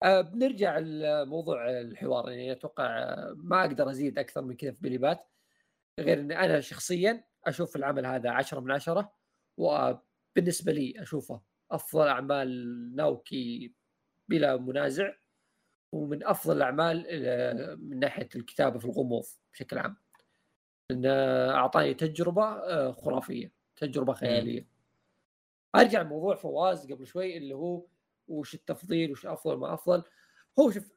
[0.03, 5.27] آه، بنرجع لموضوع الحوار يعني أتوقع ما أقدر أزيد أكثر من كذا في بليبات
[6.01, 9.13] غير ان أنا شخصيا أشوف العمل هذا عشرة من عشرة
[9.57, 11.41] وبالنسبة لي أشوفه
[11.71, 13.75] أفضل أعمال ناوكي
[14.29, 15.15] بلا منازع
[15.93, 19.97] ومن أفضل الأعمال آه، من ناحية الكتابة في الغموض بشكل عام.
[20.91, 21.11] إنه
[21.55, 24.67] أعطاني تجربة آه، خرافية تجربة خيالية.
[25.75, 27.87] أرجع لموضوع فواز قبل شوي اللي هو
[28.29, 30.03] وش التفضيل وش أفضل ما أفضل.
[30.59, 30.93] هو شوف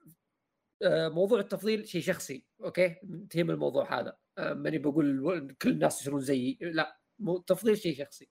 [0.83, 4.17] آه، موضوع التفضيل شيء شخصي أوكي؟ انتهي من الموضوع هذا.
[4.37, 8.29] آه، ماني بقول كل الناس يصيرون زيي لا التفضيل شيء شخصي.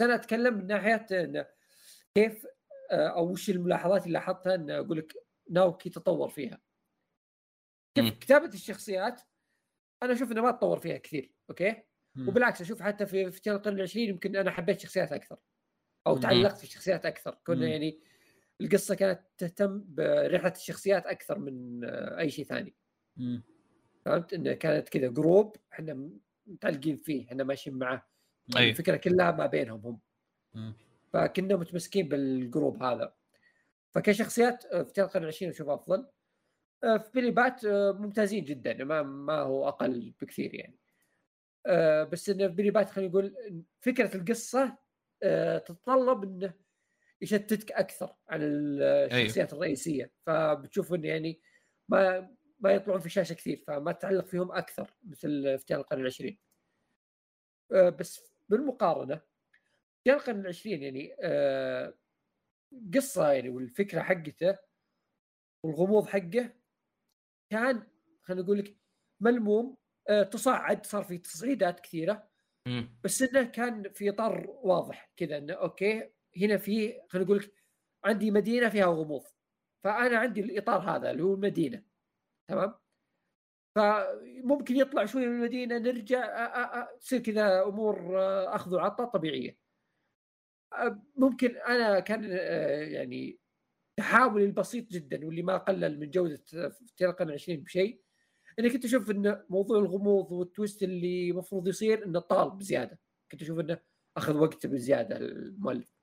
[0.00, 1.46] أنا أتكلم من ناحية إنه
[2.14, 2.46] كيف
[2.90, 5.12] أو وش الملاحظات اللي لاحظتها ان أقول لك
[5.50, 6.60] ناوكي تطور فيها.
[7.94, 8.18] كيف.
[8.18, 9.20] كتابة الشخصيات
[10.02, 11.82] أنا أشوف إنه ما تطور فيها كثير أوكي
[12.18, 15.36] وبالعكس أشوف حتى في فتيان القرن العشرين يمكن أنا حبيت شخصيات أكثر
[16.06, 16.20] أو مم.
[16.20, 17.62] تعلقت في الشخصيات أكثر كنا مم.
[17.62, 18.00] يعني
[18.60, 22.74] القصة كانت تهتم برحلة الشخصيات أكثر من أي شيء ثاني
[23.16, 23.42] مم.
[24.04, 26.10] فهمت انه كانت كذا group إحنا
[26.46, 28.02] متعلقين فيه إحنا ماشيين معاه
[28.56, 28.70] أي.
[28.70, 30.00] الفكرة كلها ما بينهم هم
[30.54, 30.74] مم.
[31.12, 33.14] فكنا متمسكين بال group هذا
[33.90, 36.06] فكشخصيات فتيان القرن العشرين أشوف أفضل
[36.82, 40.78] في بيلي بات آه، ممتازين جدا ما ما هو أقل بكثير يعني.
[41.66, 43.34] آه، بس انه في بيلي بات خلينا نقول
[43.80, 44.76] فكرة القصة
[45.22, 46.54] آه، تتطلب إنه
[47.22, 50.12] يشتتك أكثر عن الشخصيات الرئيسية.
[50.26, 51.40] فبتشوف انه يعني
[51.88, 52.30] ما
[52.60, 56.38] ما يطلعون في الشاشه كثير فما تتعلق فيهم أكثر مثل افتيان القرن العشرين.
[57.72, 59.20] آه، بس بالمقارنة
[59.98, 61.94] افتيان القرن العشرين يعني آه،
[62.94, 64.58] قصة يعني والفكرة حقته
[65.64, 66.61] والغموض حقه
[67.52, 67.82] كان
[68.22, 68.76] خلينا نقول لك
[69.20, 69.76] ملموم.
[70.08, 72.28] آه، تصاعد صار في تصعيدات كثيرة.
[72.68, 72.98] مم.
[73.04, 77.52] بس إنه كان في إطار واضح كذا إنه أوكي هنا في خلينا نقول لك
[78.04, 79.24] عندي مدينة فيها غموض.
[79.84, 81.84] فأنا عندي الإطار هذا اللي هو المدينة.
[82.50, 82.74] تمام؟
[83.76, 89.58] فممكن يطلع شوي من المدينة نرجع تصير كذا أمور آه، أخذ وعطاء طبيعية.
[91.16, 93.41] ممكن أنا كان آه، يعني
[93.96, 96.44] تحاولي البسيط جدا واللي ما قلل من جودة
[97.02, 98.02] القرن العشرين بشيء
[98.58, 103.00] انك كنت أشوف إن موضوع الغموض والتويست اللي المفروض يصير إنه طال بزياده
[103.32, 103.78] كنت أشوف إنه
[104.16, 105.94] أخذ وقت بزيادة المؤلف.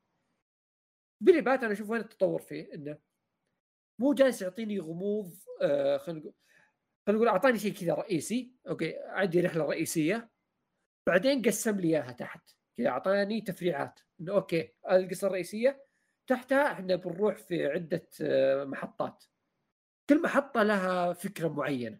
[1.21, 2.97] بيلي بات أنا أشوف وين التطور فيه؟ إنه
[3.99, 6.33] مو جالس يعطيني غموض آه خلينا نقول
[7.07, 8.53] خلينا نقول أعطاني شيء كذا رئيسي.
[8.67, 10.29] أوكي عندي رحلة رئيسية.
[11.07, 12.49] بعدين قسم لي إياها تحت.
[12.77, 13.99] كذا أعطاني تفريعات.
[14.21, 15.88] إنه أوكي القصة الرئيسية.
[16.29, 19.23] تحتها إحنا بنروح في عدة آه، محطات.
[20.09, 21.99] كل محطة لها فكرة معينة.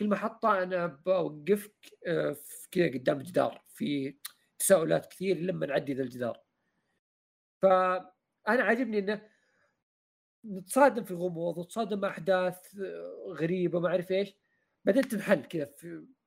[0.00, 2.36] كل محطة أنا بوقفك آه،
[2.70, 4.18] كذا قدام جدار في
[4.58, 6.40] تساؤلات كثير لما نعدي ذا الجدار.
[7.62, 8.12] فأنا
[8.46, 9.28] عاجبني إنه
[10.44, 14.34] نتصادم في الغموض وتصادم أحداث آه، غريبة ما أعرف إيش.
[14.84, 15.70] بعدين تنحل كذا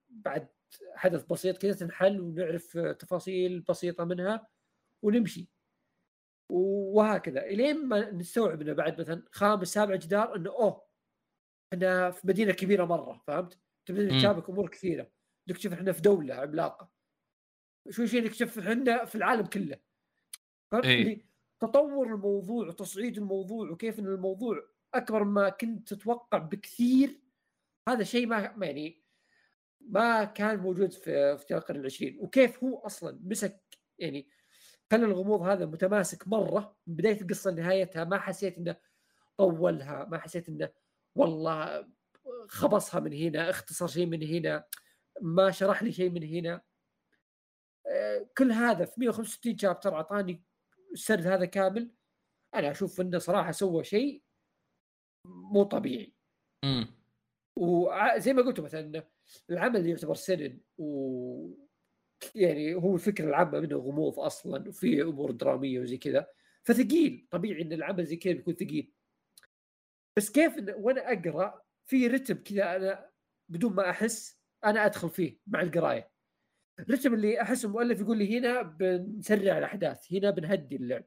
[0.10, 0.48] بعد
[0.96, 4.48] حدث بسيط كذا تنحل ونعرف تفاصيل بسيطة منها
[5.02, 5.61] ونمشي.
[6.52, 10.86] وهكذا إلين ما نستوعب إنه بعد مثلا خامس سابع جدار إنه أوه
[11.74, 14.20] إحنا في مدينة كبيرة مرة فهمت؟ تبدأ.
[14.20, 15.12] تشابك أمور كثيرة
[15.50, 16.92] نكتشف إحنا في دولة عملاقة
[17.90, 19.78] شوي شوي نكتشف إحنا في العالم كله
[20.72, 21.26] فهمت؟ إيه.
[21.60, 27.22] تطور الموضوع وتصعيد الموضوع وكيف إن الموضوع أكبر ما كنت تتوقع بكثير
[27.90, 29.02] هذا شيء ما ما يعني
[29.82, 33.62] ما كان موجود في في القرن العشرين وكيف هو أصلا مسك
[34.00, 34.30] يعني
[34.92, 36.76] خلى الغموض هذا متماسك مرة.
[36.88, 38.76] من بداية القصة لنهايتها ما حسيت إنه
[39.38, 40.70] طولها ما حسيت إنه
[41.16, 41.88] والله
[42.48, 44.66] خبصها من هنا اختصر شيء من هنا
[45.22, 46.62] ما شرح لي شيء من هنا.
[47.88, 50.44] آه، كل هذا في 165 شابتر أعطاني
[50.94, 51.92] السرد هذا كامل.
[52.56, 54.24] أنا أشوف إنه صراحة سوى شيء
[55.26, 56.14] مو طبيعي.
[56.66, 56.88] مم.
[57.58, 59.04] وزي ما قلت مثلا
[59.50, 61.71] العمل يعتبر سنن و
[62.36, 66.28] يعني هو الفكرة العامة منه غموض أصلا وفي أمور درامية وزي كذا.
[66.64, 68.94] فثقيل طبيعي إن العمل زي كذا بيكون ثقيل.
[70.18, 73.10] بس كيف إن وأنا أقرأ في رتم كذا أنا
[73.50, 76.12] بدون ما أحس أنا أدخل فيه مع القراية.
[76.80, 81.06] الرتم اللي أحس المؤلف يقول لي هنا بنسرع الأحداث هنا بنهدي اللعب.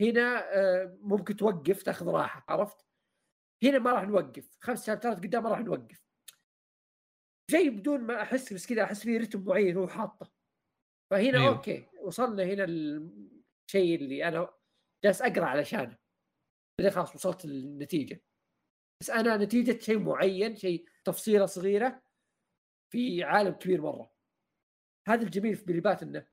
[0.00, 2.86] هنا آه، ممكن توقف تأخذ راحة عرفت؟
[3.62, 4.56] هنا ما راح نوقف.
[4.60, 6.05] خمس شابترات قدام ما راح نوقف.
[7.50, 10.32] شيء بدون ما أحس بس كذا أحس فيه رتم معين هو حاطه.
[11.10, 11.56] فهنا أيوه.
[11.56, 14.54] أوكي وصلنا هنا الشيء اللي أنا
[15.04, 15.98] جالس أقرأ علشانه.
[16.80, 18.22] بعدين خلاص وصلت للنتيجه
[19.00, 22.02] بس أنا نتيجة شيء معين شيء تفصيلة صغيرة
[22.92, 24.12] في عالم كبير مرة.
[25.08, 26.26] هذا الجميل في بليبات إنه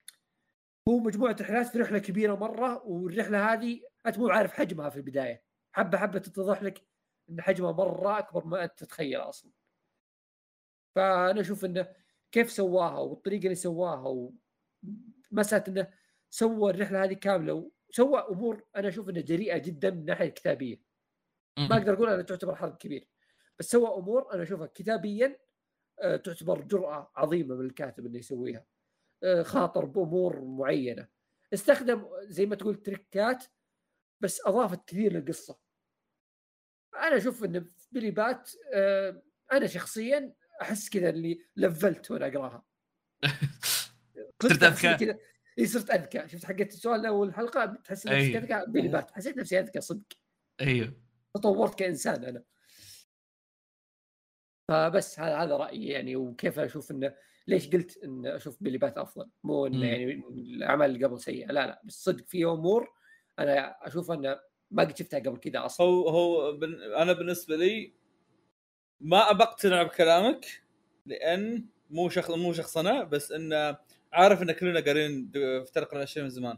[0.90, 5.44] هو مجموعة رحلات في رحلة كبيرة مرة والرحلة هذه أنت مو عارف حجمها في البداية.
[5.76, 6.88] حبة حبة تتضح لك
[7.30, 9.52] إن حجمها مرة أكبر ما أنت تتخيل أصلا.
[10.96, 11.94] فأنا أشوف إنه
[12.32, 14.32] كيف سواها والطريقة اللي سواها
[15.32, 15.94] ومسألة إنه
[16.30, 20.82] سوى الرحلة هذه كاملة وسوى أمور أنا أشوف إنها جريئة جدا من الناحية الكتابية.
[21.58, 21.78] ما.
[21.78, 23.08] أقدر أقول أنها تعتبر حرب كبير
[23.60, 25.40] بس سوى أمور أنا أشوفها كتابيا
[26.02, 28.66] آه، تعتبر جرأة عظيمة من الكاتب إنه يسويها
[29.24, 31.08] آه، خاطر بأمور معينة.
[31.54, 33.46] استخدم زي ما تقول تريكات
[34.20, 35.60] بس أضافت كثير للقصة.
[36.96, 39.22] أنا أشوف ان في بيلي بات آه،
[39.52, 40.34] أنا شخصيا
[40.64, 42.66] أحس كذا اللي level ت وأنا أقراها.
[44.44, 44.86] صرت.
[45.00, 45.20] كذا.
[45.60, 48.38] إي صرت اذكى شفت حقت السؤال اول الحلقة تحس نفسك أي.
[48.38, 50.14] أذكى؟ بيلي بات حسيت نفسي أذكى صدق.
[50.62, 50.94] أيوه.
[51.36, 52.44] تطورت كإنسان أنا.
[54.72, 57.16] فبس هذا هذا رأيي يعني وكيف أشوف إنه
[57.48, 59.84] ليش قلت إن أشوف بيلي بات أفضل؟ مو إنه مم.
[59.84, 61.48] يعني الأعمال اللي قبل سيئة.
[61.48, 61.82] لا لا.
[61.84, 62.94] بس صدق في أمور
[63.40, 64.40] أنا أشوف إنه
[64.72, 65.88] ما قد شفتها قبل كذا أصلا.
[65.88, 66.82] هو هو بن...
[66.82, 68.03] أنا بالنسبة لي
[69.04, 70.46] ما ابى اقتنع بكلامك
[71.06, 73.78] لأن مو شخص مو شخص أنا بس انه
[74.14, 76.58] عارف إن كلنا قارين في الاشياء من زمان.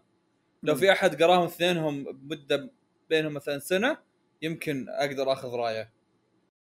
[0.64, 0.76] لو.
[0.76, 2.72] في أحد قراهم اثنينهم بمده
[3.10, 3.98] بينهم مثلا سنة
[4.42, 5.94] يمكن أقدر آخذ رأيه.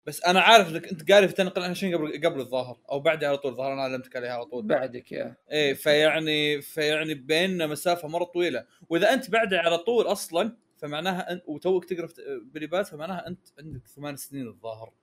[0.05, 3.37] بس أنا عارف إنك أنت قاري في تنقل 20 قبل قبل الظاهر أو بعدها على
[3.37, 4.67] طول الظاهر أنا علمتك عليها على طول.
[4.67, 5.35] بعدك يا.
[5.51, 8.65] إيه فيعني فيعني بيننا مسافة مرة طويلة.
[8.89, 12.07] وإذا أنت بعدها على طول أصلا فمعناها انت وتوك تقرأ
[12.53, 14.93] بيلي بات فمعناها أنت عندك ثمان سنين الظاهر.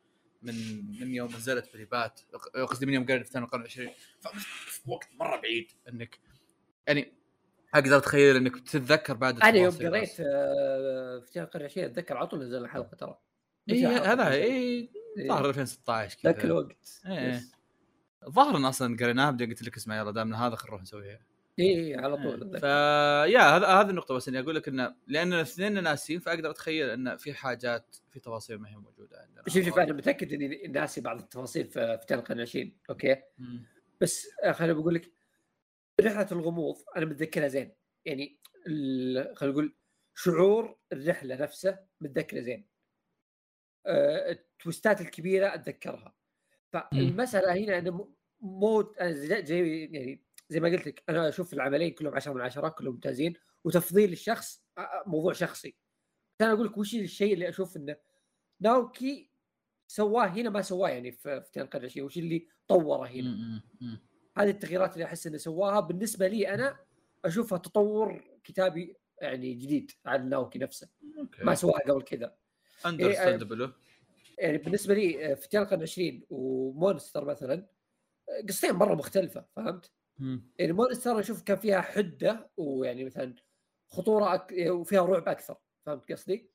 [0.43, 0.55] من
[1.01, 2.21] من يوم نزلت بيلي بات
[2.55, 3.89] قصدي من يوم قريت في القرن 20
[4.21, 6.19] في وقت مرة بعيد إنك
[6.87, 7.13] يعني
[7.75, 10.21] أقدر اتخيل إنك تتذكر بعد أنا يوم قريت.
[10.21, 13.19] آه، في القرن العشرين أتذكر على طول نزل الحلقة ترى
[13.71, 14.29] حلقة هذا.
[14.33, 15.29] اي إيه.
[15.29, 17.43] ظهر 2016 كذا ذاك الوقت إيه.
[18.39, 21.21] ان أصلا قريناها بعدين قلت لك اسمع يلا دامنا هذا خلينا نروح نسويها
[21.59, 22.67] اي إيه، على طول ف أتذكر.
[23.35, 27.17] يا هذا هذه النقطة بس إني أقول لك انه لأن الاثنين ناسين فأقدر أتخيل إن
[27.17, 29.43] في حاجات في تفاصيل ما هي موجودة عندنا.
[29.49, 33.65] شوف شوف أنا متأكد إني ناسي بعض التفاصيل في في القرن العشرين أوكي؟ مم.
[34.01, 35.11] بس خليني بقول لك
[36.01, 37.73] رحلة الغموض أنا متذكرها زين.
[38.05, 39.75] يعني ال- خلينا نقول
[40.15, 42.67] شعور الرحلة نفسه متذكرة زين.
[43.87, 46.15] آه، التويستات الكبيرة أتذكرها.
[46.73, 48.09] فالمسألة هنا إنه
[48.41, 52.95] مو زي- يعني زي ما قلت لك أنا أشوف العملين كلهم 10 من 10 كلهم
[52.95, 53.35] ممتازين
[53.65, 55.77] وتفضيل الشخص آه، آه، موضوع شخصي.
[56.41, 57.97] أنا أقول لك وش الشيء اللي أشوف إنه
[58.61, 59.31] ناوكي
[59.87, 63.63] سواه هنا ما سواه يعني في في القرن العشرين وش اللي طوره هنا.
[64.37, 65.81] هذه التغييرات اللي أحس إنه سواها.
[65.81, 66.79] بالنسبة لي أنا
[67.25, 70.89] أشوفها تطور كتابي يعني جديد عن ناوكي نفسه.
[71.19, 71.45] أوكي.
[71.45, 72.37] ما سواها قبل كذا.
[72.87, 73.73] understandable
[74.39, 77.67] يعني بالنسبة لي آه، في القرن العشرين ومونستر مثلا
[78.29, 79.91] آه، قصتين مرة مختلفة فهمت؟
[80.59, 83.35] يعني مونستر أشوف كان فيها حدة ويعني مثلا
[83.91, 84.55] خطورة أك...
[84.69, 85.57] وفيها رعب أكثر
[85.87, 86.51] فهمت قصدي؟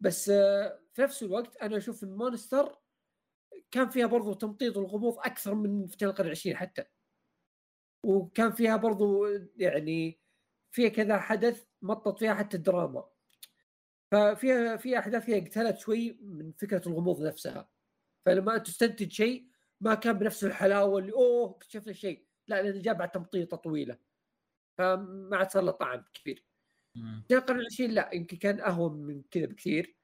[0.00, 2.78] بس آه، في نفس الوقت أنا أشوف إن مونستر
[3.70, 6.84] كان فيها برضو تمطيط الغموض أكثر من في القرن العشرين حتى.
[8.04, 9.26] وكان فيها برضو
[9.56, 10.20] يعني
[10.70, 13.08] فيها كذا حدث مطط فيها حتى الدراما.
[14.10, 17.68] ففيها في أحداث فيها قتلت شوي من فكرة الغموض نفسها.
[18.26, 19.48] فلما تستنتج شيء
[19.80, 22.26] ما كان بنفس الحلاوة اللي أوه اكتشفنا شيء.
[22.48, 23.98] لا جاء بعد تمطيطة طويلة.
[24.78, 26.44] فما عاد صار له طعم كبير
[27.28, 29.96] في القرن العشرين لا يمكن كان أهون من كذا بكثير.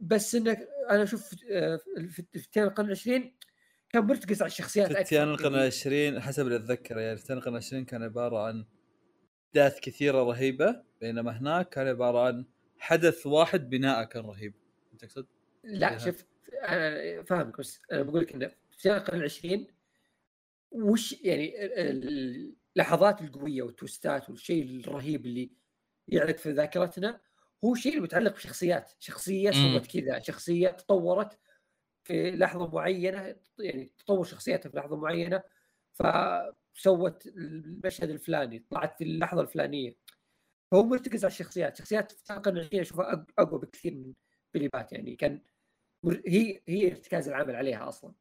[0.00, 1.76] بس انك أنا أشوف آه،
[2.08, 3.36] في في القرن العشرين
[3.88, 7.84] كان مرتكز على الشخصيات أكثر فتيان القرن العشرين حسب اللي أتذكره يعني فتيان القرن العشرين
[7.84, 8.64] كان عبارة عن
[9.48, 12.44] أحداث كثيرة رهيبة بينما هناك كان عبارة عن
[12.78, 14.54] حدث واحد بناءه كان رهيب.
[14.98, 15.26] تقصد؟
[15.64, 15.98] لا إيه.
[15.98, 19.75] شوف أنا فاهمك بس أنا بقول لك إنه في القرن العشرين
[20.70, 25.50] وش يعني ال- ال- اللحظات القوية والتوستات والشيء الرهيب اللي
[26.08, 27.20] يعلق في ذاكرتنا
[27.64, 29.50] هو شيء متعلق بشخصيات شخصية.
[29.50, 31.38] سوت كذا شخصية تطورت
[32.04, 35.42] في لحظة معينة يعني تطور شخصيتها في لحظة معينة
[35.94, 39.96] فسوت المشهد الفلاني طلعت في اللحظة الفلانية
[40.72, 44.14] فهو مرتكز على الشخصيات شخصيات في القرن العشرين أشوفها أقوى بكثير من
[44.54, 45.42] بيلي بات يعني كان
[46.26, 48.14] هي هي ارتكاز العمل عليها أصلا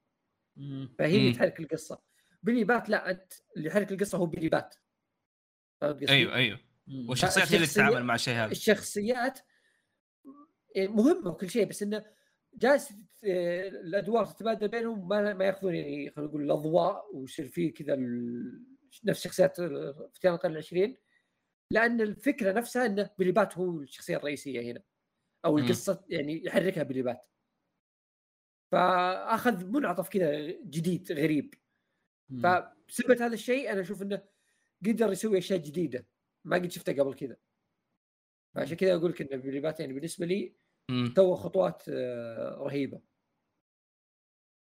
[1.00, 1.34] فهي اللي.
[1.34, 2.02] تحرك القصة
[2.46, 4.76] بيلي بات لا أنت اللي يحرك القصة هو بيلي بات؟
[5.84, 6.60] أيوه أيوه.
[7.08, 8.52] والشخصيات هي اللي تتعامل مع الشيء هذا.
[8.52, 9.40] الشخصيات
[10.78, 12.06] مهمة وكل شيء بس إنه
[12.54, 12.94] جالس
[13.24, 18.66] الأدوار تتبادل بينهم ما ما يأخذون يعني خلينا نقول الأضواء ويصير في كذا ال-
[19.04, 20.98] نفس شخصيات في القرن العشرين.
[21.72, 24.84] لأن الفكرة نفسها إنه بيلي بات هو الشخصية الرئيسية هنا
[25.46, 25.58] أو.
[25.58, 27.30] القصة يعني يحركها بيلي بات.
[28.72, 31.54] فأخذ منعطف كذا جديد غريب.
[32.30, 34.22] فبسبب هذا الشيء أنا أشوف إنه
[34.86, 36.06] قدر يسوي أشياء جديدة.
[36.46, 37.38] ما قد شفتها قبل كذا.
[38.56, 40.54] فعشان كذا أقول لك إن بيلي بات يعني بالنسبة لي.
[41.16, 43.02] سوى خطوات آه، رهيبة.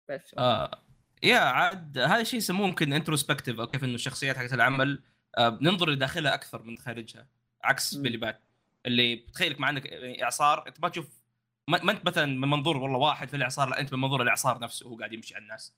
[0.09, 0.35] بس.
[0.39, 0.83] آه.
[1.23, 5.03] يا عاد هذا الشيء يسموه ممكن introspective أو كيف إنه الشخصيات حقت العمل
[5.39, 7.29] آه بننظر لداخلها أكثر من خارجها
[7.63, 7.95] عكس.
[7.95, 8.41] بيلي بات
[8.87, 9.87] اللي بتخيلك مع إنك
[10.23, 11.23] إعصار أنت ما تشوف
[11.69, 14.59] ما ما أنت مثلا من منظور والله واحد في الإعصار لا أنت من منظور الإعصار
[14.59, 15.75] نفسه وهو قاعد يمشي على الناس.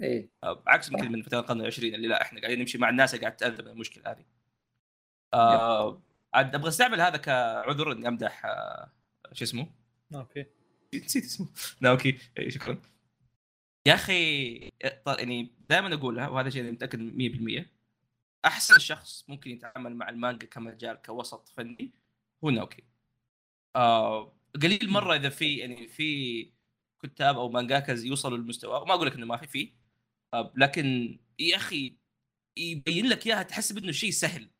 [0.00, 0.30] إيه.
[0.44, 1.12] آه عكس يمكن.
[1.12, 3.68] من فترة القرن العشرين اللي لا إحنا قاعدين نمشي مع الناس اللي قاعد تاذى من
[3.68, 4.24] المشكلة هذه.
[5.34, 6.02] آه
[6.34, 8.92] عاد أبغى أستعمل هذا كعذر إني أمدح آه
[9.32, 9.70] شو اسمه؟
[10.14, 10.46] okay.
[10.94, 11.48] نسيت اسمه.
[11.80, 12.82] ناوكي إي، شكرا.
[13.86, 14.54] يا أخي
[15.18, 17.66] يعني دائما أقولها وهذا شيء أنا متأكد 100%
[18.44, 21.90] أحسن شخص ممكن يتعامل مع المانجا كمجال كوسط فني
[22.44, 22.84] هو ناوكي.
[23.76, 26.50] آه قليل مرة إذا في يعني في
[27.02, 29.85] كتاب أو mangakas يوصلوا للمستوى وما أقول لك إنه ما في فيه
[30.56, 31.96] لكن يا أخي
[32.56, 34.50] يبين لك إياها تحس بإنه شيء سهل.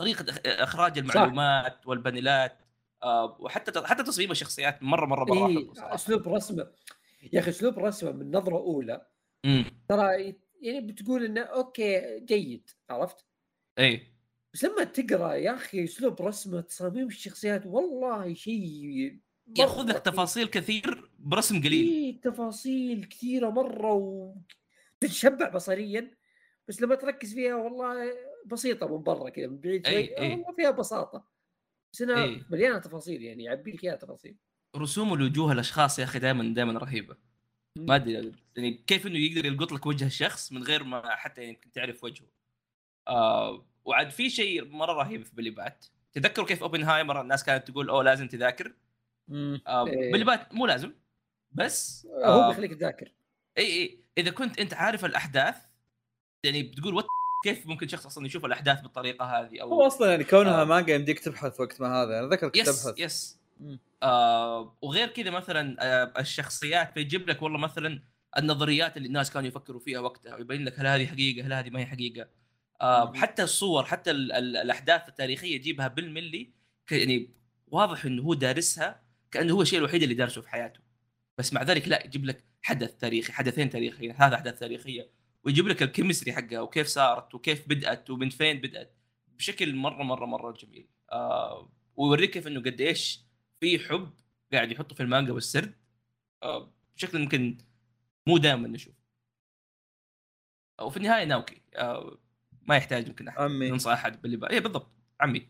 [0.00, 2.62] طريقة إخراج المعلومات والبانيلات
[3.02, 5.94] آه وحتى حتى تصميم الشخصيات مرة مرة مراحل إيه.
[5.94, 6.70] أسلوب رسمه.
[7.32, 9.06] يا أخي أسلوب رسمه من نظرة أولى.
[9.88, 13.26] ترى يعني بتقول إنه أوكي جيد عرفت؟
[13.78, 14.12] اي
[14.54, 20.02] بس لما تقرأ يا أخي أسلوب رسمه تصاميم الشخصيات والله شيء مرة يأخذ لك رهيب.
[20.02, 21.86] تفاصيل كثير برسم قليل.
[21.86, 24.34] في تفاصيل كثيرة مرة و
[25.00, 26.10] تتشبع بصريا
[26.68, 28.12] بس لما تركز فيها والله
[28.46, 30.30] بسيطة من برا كذا من بعيد شوي أي.
[30.30, 31.28] والله فيها بساطة
[31.92, 32.44] بس انها أي.
[32.50, 34.36] مليانة تفاصيل يعني يعبي لك اياها تفاصيل
[34.76, 37.16] رسوم الوجوه الأشخاص يا أخي دائما دائما رهيبة
[37.76, 41.54] ما أدري يعني كيف إنه يقدر يلقط لك وجه الشخص من غير ما حتى يعني
[41.54, 42.26] يمكن تعرف وجهه
[43.08, 47.88] آه وعاد في شيء مرة رهيب في بلي بات تذكروا كيف أوبنهايمر الناس كانت تقول
[47.88, 48.74] أوه لازم تذاكر.
[49.30, 50.12] آه إيه.
[50.12, 50.94] بيلي بات مو لازم
[51.52, 53.12] بس هو آه بيخليك تذاكر
[53.58, 55.56] إي إي إذا كنت أنت عارف الأحداث
[56.44, 57.04] يعني بتقول what
[57.44, 60.64] كيف ممكن شخص أصلا يشوف الأحداث بالطريقة هذه أو هو أصلا يعني كونها آه.
[60.64, 63.78] مانجا يمديك تبحث وقت ما هذا أنا ذكرت كنت يس أبحث yes مم.
[64.02, 68.02] آه وغير كذا مثلا آه الشخصيات بيجيب لك والله مثلا
[68.38, 71.80] النظريات اللي الناس كانوا يفكروا فيها وقتها ويبين لك هل هذه حقيقة هل هذه ما
[71.80, 72.28] هي حقيقة
[72.80, 73.12] آه.
[73.14, 76.50] حتى الصور حتى ال ال الأحداث التاريخية يجيبها بالملي
[76.90, 77.30] يعني
[77.68, 79.00] واضح إنه هو دارسها
[79.30, 80.80] كأنه هو الشيء الوحيد اللي دارسه في حياته
[81.38, 85.10] بس مع ذلك لا يجيب لك حدث تاريخي حدثين تاريخيين هذا أحداث تاريخية
[85.44, 88.96] ويجيب لك ال chemistry حقها وكيف صارت وكيف بدأت ومن فين بدأت
[89.28, 90.88] بشكل مرة مرة مرة جميل.
[91.12, 93.20] آه ويوريك كيف إنه قد إيش
[93.60, 94.10] في حب
[94.52, 95.74] قاعد يحطه في المانجا والسرد.
[96.42, 97.58] آه بشكل يمكن
[98.26, 98.94] مو دائما نشوف
[100.80, 101.62] وفي النهاية ناوكي.
[101.76, 102.18] آه
[102.62, 103.70] ما يحتاج يمكن أحد عمي.
[103.70, 104.50] ننصح أحد باللي بقى.
[104.50, 105.48] اي بالضبط عمي.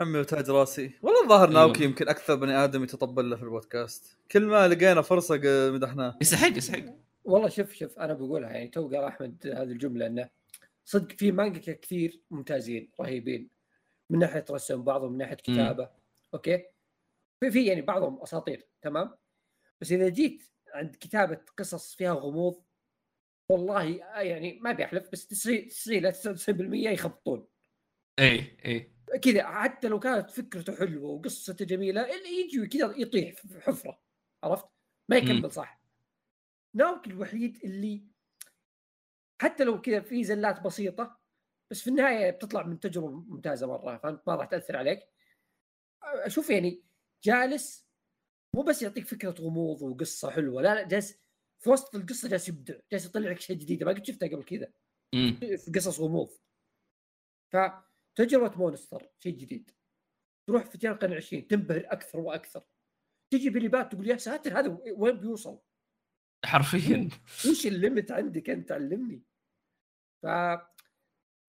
[0.00, 0.90] عمي وتاج راسي.
[1.02, 1.60] والله الظاهر أيوة.
[1.60, 4.18] ناوكي يمكن أكثر بني آدم يتطبل له في البودكاست.
[4.30, 5.40] كل ما لقينا فرصة
[5.70, 6.84] مدحناه يستحق يستحق.
[7.24, 10.28] والله شوف شوف أنا بقولها يعني تو قال أحمد هذه الجملة إنه
[10.84, 13.48] صدق في مانجا كثير ممتازين رهيبين.
[14.10, 15.90] من ناحية رسم بعضهم من ناحية كتابة.
[16.34, 16.64] okay؟
[17.40, 19.14] في في يعني بعضهم أساطير تمام؟
[19.80, 20.42] بس إذا جيت
[20.74, 22.62] عند كتابة قصص فيها غموض
[23.48, 23.82] والله
[24.16, 27.46] يعني ما بيحلف بس 90 90 لا 99% يخبطون.
[28.18, 33.60] اي اي كذا حتى لو كانت فكرته حلوة وقصته جميلة اللي يجي كذا يطيح في
[33.60, 34.00] حفرة
[34.44, 34.66] عرفت؟
[35.08, 35.16] ما.
[35.16, 35.80] يكمل صح.
[36.74, 38.06] ناوكي الوحيد اللي
[39.42, 41.20] حتى لو كذا في زلات بسيطة
[41.70, 45.00] بس في النهاية بتطلع من تجربة ممتازة مرة فهمت ما راح تأثر عليك.
[46.02, 46.82] أشوف يعني
[47.24, 47.86] جالس
[48.54, 51.18] مو بس يعطيك فكرة غموض وقصة حلوة لا لا جالس
[51.58, 54.72] في وسط القصة جالس يبدع جالس يطلع لك شيء جديد ما قد شفتها قبل كذا.
[55.56, 56.30] في قصص غموض
[58.18, 59.70] فتجرب مونستر شيء جديد.
[60.48, 62.62] تروح في جنة القرن العشرين تنبهر أكثر وأكثر.
[63.32, 65.58] تجي بيلي بات تقول يا ساتر هذا وين بيوصل؟
[66.44, 67.08] حرفيا.
[67.50, 69.22] وش ال limit عندك أنت؟ علمني.
[70.22, 70.26] ف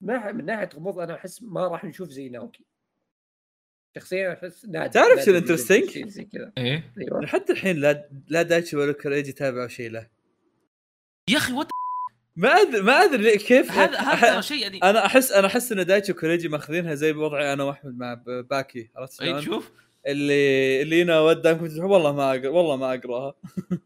[0.01, 2.65] من ناحية غموض أنا أحس ما راح نشوف زي ناوكي.
[3.97, 5.55] شخصيا أحس نادر تعرف شو؟
[5.87, 6.53] شيء زي كذا.
[6.57, 6.93] إيه.
[6.97, 7.13] أيوه.
[7.13, 10.09] يعني حتى الحين لا لا دايتشي ولا كوريجي تابعوا شيء له
[11.29, 11.67] يا أخي what
[12.37, 14.77] ما ادري ما أدري كيف هذا هذا شيء يعني.
[14.83, 19.21] أنا احس أنا أحس إن دايتشي وكوريجي ماخذينها زي وضعي أنا وأحمد مع باكي عرفت
[19.21, 19.71] إي شلون؟ شوف.
[20.07, 23.33] اللي اللي أنا وداكم تروحوا والله ما اقرا والله ما أقراها.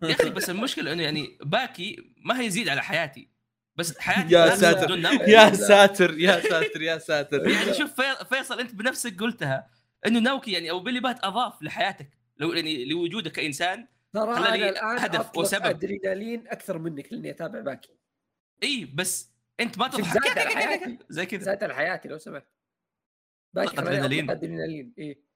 [0.03, 3.27] يا أخي بس المشكلة إنه يعني باكي ما هي يزيد على حياتي.
[3.75, 4.97] بس حياتي يا ساتر.
[5.27, 9.67] يا ساتر يا ساتر يا ساتر يعني شوف في- فيصل أنت بنفسك قلتها
[10.07, 12.09] إنه ناوكي يعني أو بيلي بات أضاف لحياتك.
[12.37, 15.65] لو يعني لوجودك كإنسان ترى أنا الآن هدف وسبب.
[15.65, 17.89] أدرينالين أكثر منك لاني أتابع باكي.
[18.63, 20.37] إي بس أنت ما تضحك.
[20.37, 20.97] على حياتي.
[21.09, 22.47] زي كذا على حياتي لو سمحت.
[23.57, 24.29] أدرينالين.
[24.29, 24.93] أطلق أدرينالين.
[24.97, 25.31] إيه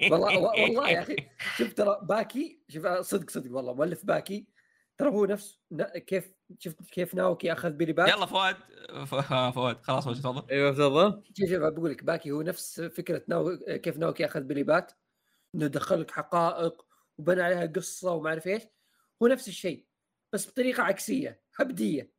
[0.10, 1.16] والله والله يا أخي.
[1.56, 3.74] شوف ترى باكي شوف صدق صدق والله.
[3.74, 4.46] مؤلف باكي
[4.98, 5.60] ترى هو نفس
[6.06, 8.08] كيف شفت كيف ناوكي أخذ بيلي بات.
[8.08, 8.56] يلا فؤاد.
[9.52, 9.82] فؤاد.
[9.82, 10.50] خلاص وجه تفضل.
[10.50, 11.22] أيوه تفضل.
[11.38, 14.92] شوف شوف بقول لك باكي هو نفس فكرة ناو كيف ناوكي أخذ بيلي بات
[15.54, 16.86] انه دخل لك حقائق
[17.18, 18.62] وبنى عليها قصة وما أعرف إيش.
[19.22, 19.84] هو نفس الشيء
[20.32, 22.12] بس بطريقة عكسية هبدية.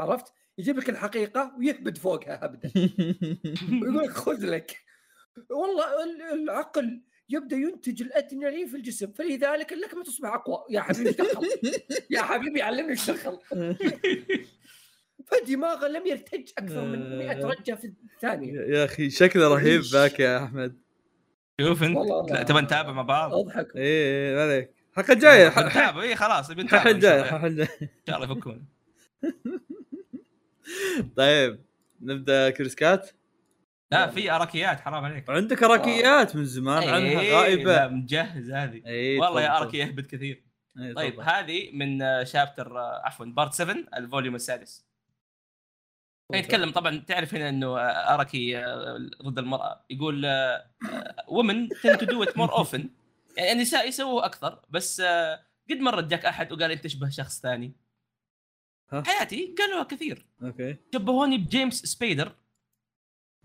[0.00, 2.70] عرفت؟ يجيب لك الحقيقة ويهبد فوقها هبده
[3.82, 4.76] ويقول لك خذ لك.
[5.50, 10.64] والله ال- العقل يبدأ ينتج الادرينالين في الجسم فلذلك لك ما تصبح أقوى.
[10.70, 11.48] يا حبيبي إيش دخل؟
[12.10, 13.38] يا حبيبي علمني إيش دخل.
[15.26, 18.52] فدماغه لم يرتج أكثر من 100 رجة في الثانية.
[18.60, 20.82] يا أخي شكله رهيب؟ باك يا أحمد.
[21.60, 22.48] شوف أنت.
[22.48, 23.76] تبى نتابع مع بعض؟ أضحك.
[23.76, 23.82] إيه
[24.30, 24.75] إيه، ما عليك.
[24.98, 27.20] الحلقة الجاية نتابع اي خلاص الحلقة الجاية.
[27.20, 27.68] الحلقة الجاية.
[27.82, 28.66] إن شاء الله يفكون.
[31.16, 31.60] طيب
[32.00, 33.10] نبدأ كريسكات
[33.92, 35.30] لا في أراكيات حرام عليك.
[35.30, 38.82] عندك أراكيات من زمان عنها إيه، لا، غائبه مجهز هذه.
[38.86, 39.58] اي والله يا.
[39.58, 40.42] اركي يهبط كثير.
[40.78, 41.20] إيه، طيب.
[41.20, 44.86] هذه من آه، شابتر آه، عفوا بارت 7 الفوليوم السادس.
[46.34, 49.84] يتكلم طبعا تعرف هنا إنه آه، اركي آه، ضد المرأة.
[49.90, 50.26] يقول
[51.28, 52.80] ومن tend to do it more often
[53.36, 55.40] يعني النساء يسووه أكثر بس آه،
[55.70, 57.72] قد مره جاك أحد وقال أنت تشبه شخص ثاني؟
[58.92, 60.26] ها؟ حياتي قالوها كثير.
[60.42, 60.76] okay.
[60.94, 62.32] شبهوني بجيمس سبيدر.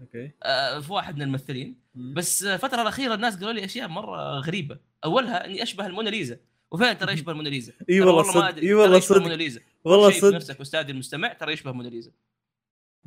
[0.01, 0.31] okay.
[0.43, 1.81] آه، في واحد من الممثلين.
[1.95, 2.13] مم.
[2.13, 4.79] بس الفترة الأخيرة الناس قالوا لي أشياء مرة غريبة.
[5.05, 6.39] أولها إني أشبه الموناليزا
[6.71, 9.17] وفعلا ترى يشبه الموناليزا إي والله ما صدق أدري، إي والله صدق.
[9.17, 10.35] الموناليزا والله صدق.
[10.35, 12.11] نفسك استاذي المستمع ترى يشبه موناليزا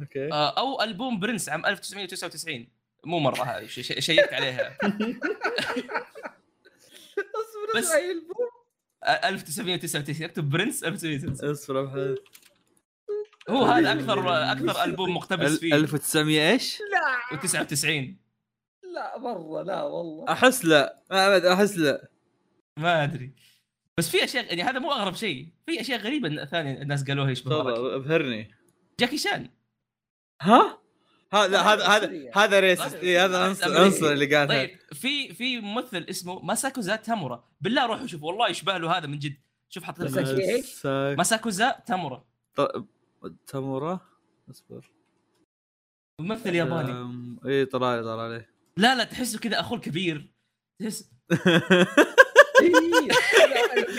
[0.00, 0.32] okay.
[0.32, 2.68] آه، أو ألبوم برنس عام 1999
[3.04, 4.78] مو مرة هذه شيكت عليها.
[7.40, 8.48] اصبر بس- اسمع أي البوم.
[9.04, 12.18] آه، 1999 اكتب برنس 1999 اصبر أبحث.
[13.48, 15.74] هو هذا أكثر أكثر ألبوم مقتبس فيه.
[15.74, 17.38] 1900 إيش؟ لا.
[17.38, 17.86] و99
[18.94, 20.32] لا مرة لا والله.
[20.32, 21.02] أحس لا.
[21.10, 22.08] ما أحس لا.
[22.78, 23.32] ما أدري.
[23.98, 25.48] بس في أشياء يعني هذا مو أغرب شيء.
[25.66, 27.60] في أشياء غريبة ثانية الناس قالوها يشبه
[27.96, 28.54] أبهرني.
[29.00, 29.50] جاكي شان.
[30.42, 30.78] ها؟
[31.32, 32.30] هذا هذا عنصرية.
[32.34, 37.44] هذا racist اي هذا عنصر عنصر اللي قالها طيب في في ممثل اسمه ماساكازو تامورا
[37.60, 39.36] بالله روحوا شوفوا والله يشبه له هذا من جد
[39.68, 40.00] شوف حط
[41.18, 42.24] ماساكوزا تامورا
[43.46, 44.00] تامورا
[44.50, 44.90] اصبر
[46.20, 48.46] ممثل ياباني اي طلع لي طلع لي
[48.76, 50.30] لا لا تحسه كذا اخوه الكبير
[50.80, 51.10] تحس
[52.60, 52.72] اي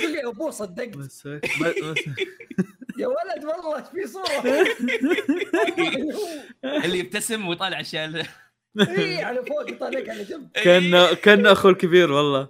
[0.01, 1.25] قول لي ابوه صدقت.
[2.99, 4.65] يا ولد والله في صورة.
[6.85, 8.05] اللي يبتسم ويطالع أشياء.
[8.05, 8.27] ال-
[8.79, 10.51] إي على فوق يطالعك على جنب.
[10.51, 12.47] كان كأن اخوه الكبير والله.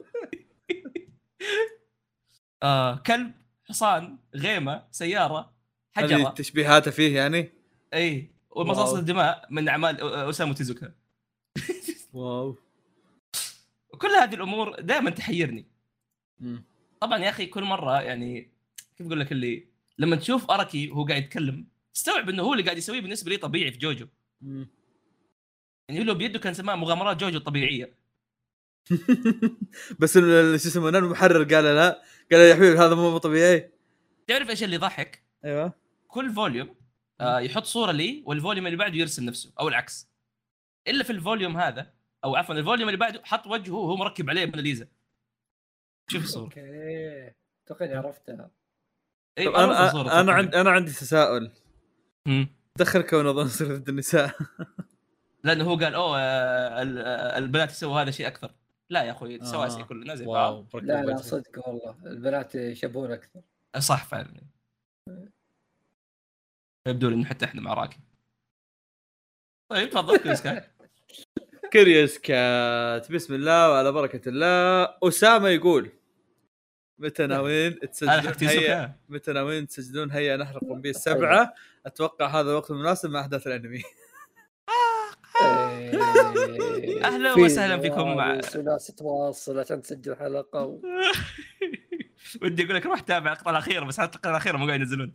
[2.64, 3.32] آه كلب
[3.70, 5.54] حصان غيمة سيارة
[5.96, 6.30] حجرة.
[6.30, 7.52] تشبيهاته فيه يعني؟
[7.94, 8.94] إي ومصاص.
[8.94, 10.92] الدماء من أعمال اوسامو تيزوكا
[12.14, 12.58] wow.
[13.94, 15.66] وكل هذه الأمور دائما تحيرني.
[17.02, 18.52] طبعا يا أخي كل مرة يعني
[18.98, 19.68] كيف أقول لك اللي
[19.98, 23.72] لما تشوف اراكي وهو قاعد يتكلم تستوعب إنه هو اللي قاعد يسويه بالنسبة لي طبيعي
[23.72, 24.08] في جوجو.
[24.42, 24.68] مم.
[25.90, 27.96] يعني لو بيده كان سماها مغامرات جوجو الطبيعيه
[30.00, 32.02] بس شو يسمونه المحرر قال لا
[32.32, 33.72] قال يا حبيبي هذا مو طبيعي.
[34.28, 35.74] تعرف إيش اللي يضحك؟ أيوه.
[36.08, 36.76] كل volume
[37.22, 40.10] آه يحط صورة لي وال volume اللي بعده يرسم نفسه أو العكس.
[40.88, 41.94] إلا في ال volume هذا
[42.24, 44.88] أو عفوا ال volume اللي بعده حط وجهه وهو مركب عليه موناليزا
[46.08, 46.44] شوف الصورة.
[46.44, 47.32] okay.
[47.66, 48.52] أتوقع عرفتها.
[49.38, 51.52] اي طب أنا أنا عندي أنا عندي تساؤل.
[52.80, 54.36] دخل كون عنصر ضد النساء.
[55.44, 56.98] لأنه هو قال أوه آه، ال-
[57.44, 58.52] البنات يسووا هذا شيء أكثر.
[58.90, 59.84] لا يا أخوي سواسية آه.
[59.84, 60.66] كلنا زي بعض.
[60.76, 61.18] لا لا.
[61.18, 63.42] صدق والله البنات يشبهون أكثر.
[63.80, 64.42] صح فعلا.
[66.88, 68.00] يبدو لي إنه حتى إحنا مع اراكي
[69.72, 70.64] طيب تفضل Curious Cat
[71.74, 74.84] Curious Cat بسم الله وعلى بركة الله.
[75.04, 75.92] أسامة يقول
[77.00, 81.54] متى ناويين تسجلون هيا متى ناويين تسجلون هيا نحرق ون بيس سبعة.
[81.86, 83.82] أتوقع هذا الوقت المناسب مع أحداث الأنمي.
[87.04, 90.64] أهلا في وسهلا فيكم مع- ناس تواصل عشان تسجل حلقة.
[90.66, 90.82] و...
[92.42, 95.14] ودي أقول لك روح تابع القطعه الأخيرة بس حتى القطعه الأخيرة مو قاعد ينزلون.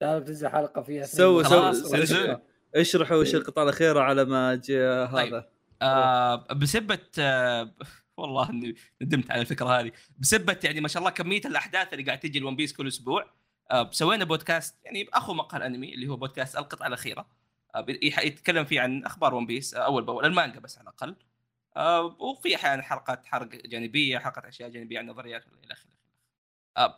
[0.00, 1.04] لا بتنزل حلقة فيها.
[1.06, 2.38] سووا- سووا- سووا- شيء.
[2.74, 5.34] اشرحوا وش القطعه الأخيرة على ما جاء طيب.
[5.34, 5.48] هذا
[5.82, 7.74] آه بسبة آه
[8.20, 9.92] والله اني ندمت على الفكرة هذه.
[10.18, 13.30] بسبه يعني ما شاء الله كمية الأحداث اللي قاعد تجي الون بيس كل أسبوع.
[13.70, 17.26] آه سوينا بودكاست يعني اخو مقهى الأنمي اللي هو بودكاست القطعة الأخيرة.
[17.74, 21.16] آه يتكلم فيه عن أخبار ون بيس آه أول بأول المانجا بس على الأقل.
[22.18, 25.90] وفي أحيانا حلقات حرق جانبية حلقات أشياء جانبية عن نظريات إلى آخره.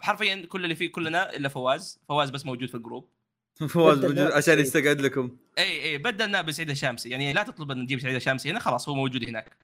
[0.01, 2.01] حرفيا كل اللي فيه كلنا إلا فواز.
[2.09, 3.09] فواز بس موجود في ال group.
[3.73, 4.59] فواز موجود عشان.
[4.59, 5.37] يستقعد لكم.
[5.59, 8.95] اي اي بدلناه بسعيد الشامسي يعني لا تطلب أن نجيب سعيد الشامسي هنا خلاص هو
[8.95, 9.57] موجود هناك.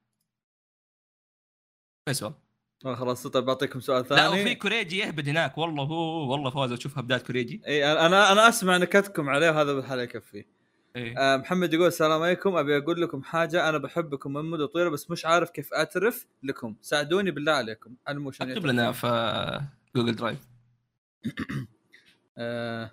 [2.09, 2.39] بس والله
[2.87, 5.59] آه خلاص طيب بعطيكم سؤال لا وفي ثاني كوريجي يهبد هناك.
[5.59, 7.63] والله هو والله فواز أشوف هبدات كوريجي.
[7.67, 10.45] إي أنا أنا أسمع نكتكم عليه وهذا بالحاله يكفي.
[10.97, 11.19] إيه.
[11.19, 12.57] آه محمد يقول السلام عليكم.
[12.57, 13.69] أبي أقول لكم حاجة.
[13.69, 16.77] أنا بحبكم من مدة طويلة بس مش عارف كيف أعترف لكم.
[16.81, 17.95] ساعدوني بالله عليكم.
[18.07, 18.67] علموا شلون أكتب.
[18.67, 19.61] لنا في
[19.97, 20.39] Google Drive
[22.39, 22.91] آه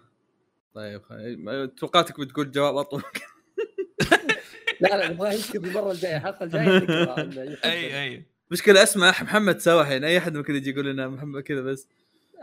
[0.73, 3.03] طيب خ- توقعتك بتقول جواب أطول.
[4.81, 6.17] لا لا نبغاه يكتب المره الجاية.
[6.17, 7.57] الحلقة الجاية.
[7.65, 8.25] إي إي.
[8.51, 11.87] مشكلة أسمع محمد سوا الحين أي أحد ممكن يجي يقول لنا محمد كذا بس.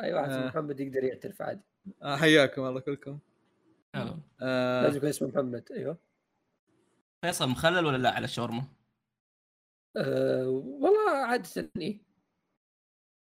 [0.00, 0.46] أي واحد اسمه آه.
[0.46, 1.62] محمد يقدر يعترف عادي.
[2.02, 3.18] آه حياكم الله كلكم.
[3.94, 4.18] آه.
[4.40, 4.82] آه.
[4.82, 5.72] لازم يكون اسمه محمد.
[5.72, 5.98] أيوه.
[7.24, 8.64] فيصل مخلل ولا لا على الشاورما؟
[9.96, 11.98] أه والله عادة إيه.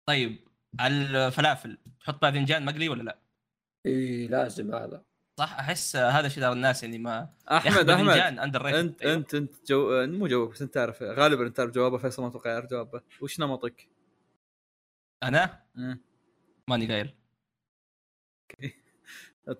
[0.09, 0.49] طيب
[0.81, 3.19] على الفلافل تحط باذنجان مقلي ولا لا؟
[3.87, 5.05] اي لازم هذا.
[5.39, 10.27] صح؟ أحس هذا شيء الناس يعني ما أحمد أحمد اندر أنت أنت أنت جو مو
[10.27, 13.01] جوابك بس أنت تعرف غالبا أنت تعرف جوابه فيصل ما أتوقع يعرف جوابه.
[13.21, 13.89] وش نمطك؟
[15.23, 16.01] أنا؟ مم.
[16.69, 17.15] ماني قايل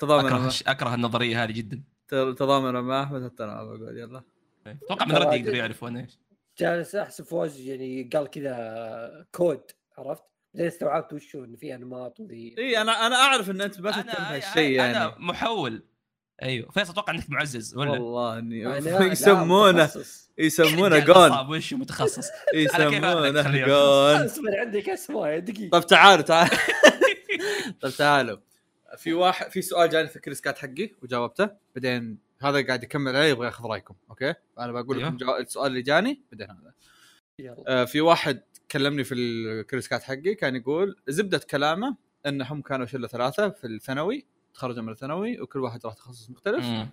[0.01, 1.83] تضامن أكره مع- أكره النظرية هذه جدا.
[2.09, 4.23] تضامن مع أحمد حتى أنا بقول يلا.
[4.67, 6.19] أتوقع من ردي يقدروا يعرفوا أنا إيش.
[6.59, 10.25] جالس أحسب فوز يعني قال كذا كود عرفت؟
[10.55, 12.55] بعدين استوعبت وش هو انه في أنماط وذي.
[12.59, 15.13] إي أنا أنا أعرف إن أنت ما تهتم بهالشيء أنا يعني.
[15.19, 15.83] محول.
[16.43, 16.71] أيوه.
[16.71, 18.63] فيصل أتوقع إنك معزز ولا؟ والله إني
[19.13, 19.91] يسمونه.
[20.39, 21.57] يسمونه جون.
[21.57, 23.31] وش متخصص؟ يسمونه
[23.67, 24.17] جون.
[24.27, 25.71] اصبر عندك أسماء دقيقة.
[25.71, 26.59] طيب تعالوا تعالوا.
[27.81, 28.39] طيب تعالوا.
[28.97, 33.17] في واحد في سؤال جاني في ال Curious Cat حقي وجاوبته بعدين هذا قاعد يكمل
[33.17, 35.41] عليه يبغى ياخذ رأيكم okay؟ أنا بقول لكم أيوه.
[35.41, 36.73] السؤال اللي جاني بعدين هذا.
[37.39, 37.65] يلا.
[37.67, 38.43] آه في واحد
[38.75, 41.97] كلمني في ال Curious Cat حقي كان يقول زبدة كلامه
[42.27, 46.89] إنهم كانوا شلة ثلاثة في الثانوي تخرجوا من الثانوي وكل واحد راح تخصص مختلف مم.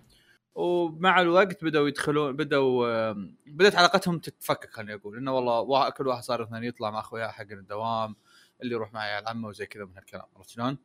[0.54, 6.06] ومع الوقت بدأوا يدخلون بدأوا آم، بدأت علاقتهم تتفكك خليني أقول إنه والله وا- كل
[6.06, 8.16] واحد صار اثنين يطلع مع اخوياه حق الدوام
[8.62, 10.78] اللي يروح معي على العمة وزي كذا من هالكلام عرفت شلون؟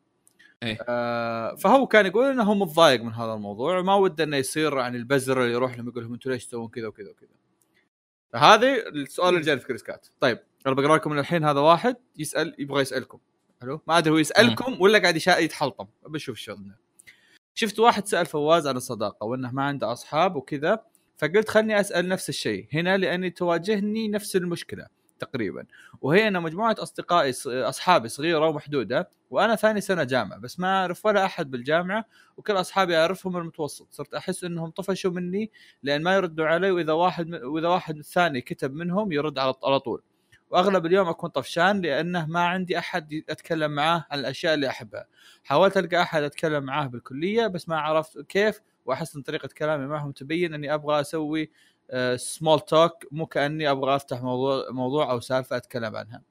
[0.63, 0.77] إيه.
[0.89, 4.97] آه فهو كان يقول إنه هو متضايق من هذا الموضوع وما وده إنه يصير يعني
[4.97, 7.29] البزر اللي يروح لهم يقول لهم أنتم ليش تسوون كذا وكذا وكذا.
[8.33, 10.07] فهذه السؤال اللي جاني في كريسكات.
[10.19, 13.19] طيب أنا بقرأ لكم من الحين هذا واحد يسأل يبغى يسألكم.
[13.61, 15.87] حلو؟ ما أدري هو يسألكم ولا قاعد يتحلطم.
[16.07, 16.79] بشوف ده.
[17.55, 20.79] شفت واحد سأل فواز عن الصداقة وإنه ما عنده أصحاب وكذا
[21.17, 22.67] فقلت خلني أسأل نفس الشيء.
[22.73, 24.87] هنا لأني تواجهني نفس المشكلة
[25.19, 25.65] تقريبا.
[26.01, 31.25] وهي إن مجموعة أصدقائي أصحابي صغيرة ومحدودة وأنا ثاني سنة جامعة بس ما أعرف ولا
[31.25, 32.05] أحد بالجامعة
[32.37, 33.87] وكل أصحابي أعرفهم المتوسط.
[33.91, 35.51] صرت أحس إنهم طفشوا مني
[35.83, 40.01] لأن ما يردوا علي وإذا واحد وإذا واحد الثاني كتب منهم يرد على طول.
[40.49, 45.07] وأغلب اليوم أكون طفشان لأنه ما عندي أحد اتكلم معاه عن الأشياء اللي أحبها.
[45.43, 50.11] حاولت ألقى أحد أتكلم معاه بالكلية بس ما عرفت كيف وأحس إن طريقة كلامي معهم
[50.11, 51.51] تبين إني أبغى أسوي
[52.15, 56.21] سمول توك مو كأني أبغى أفتح موضوع موضوع أو سالفة أتكلم عنها.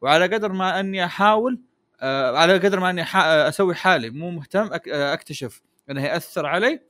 [0.00, 1.60] وعلى قدر ما إني أحاول
[2.00, 6.80] آه، على قدر ما إني آه، أسوي حالي مو مهتم آه، أكتشف إنه يأثر علي.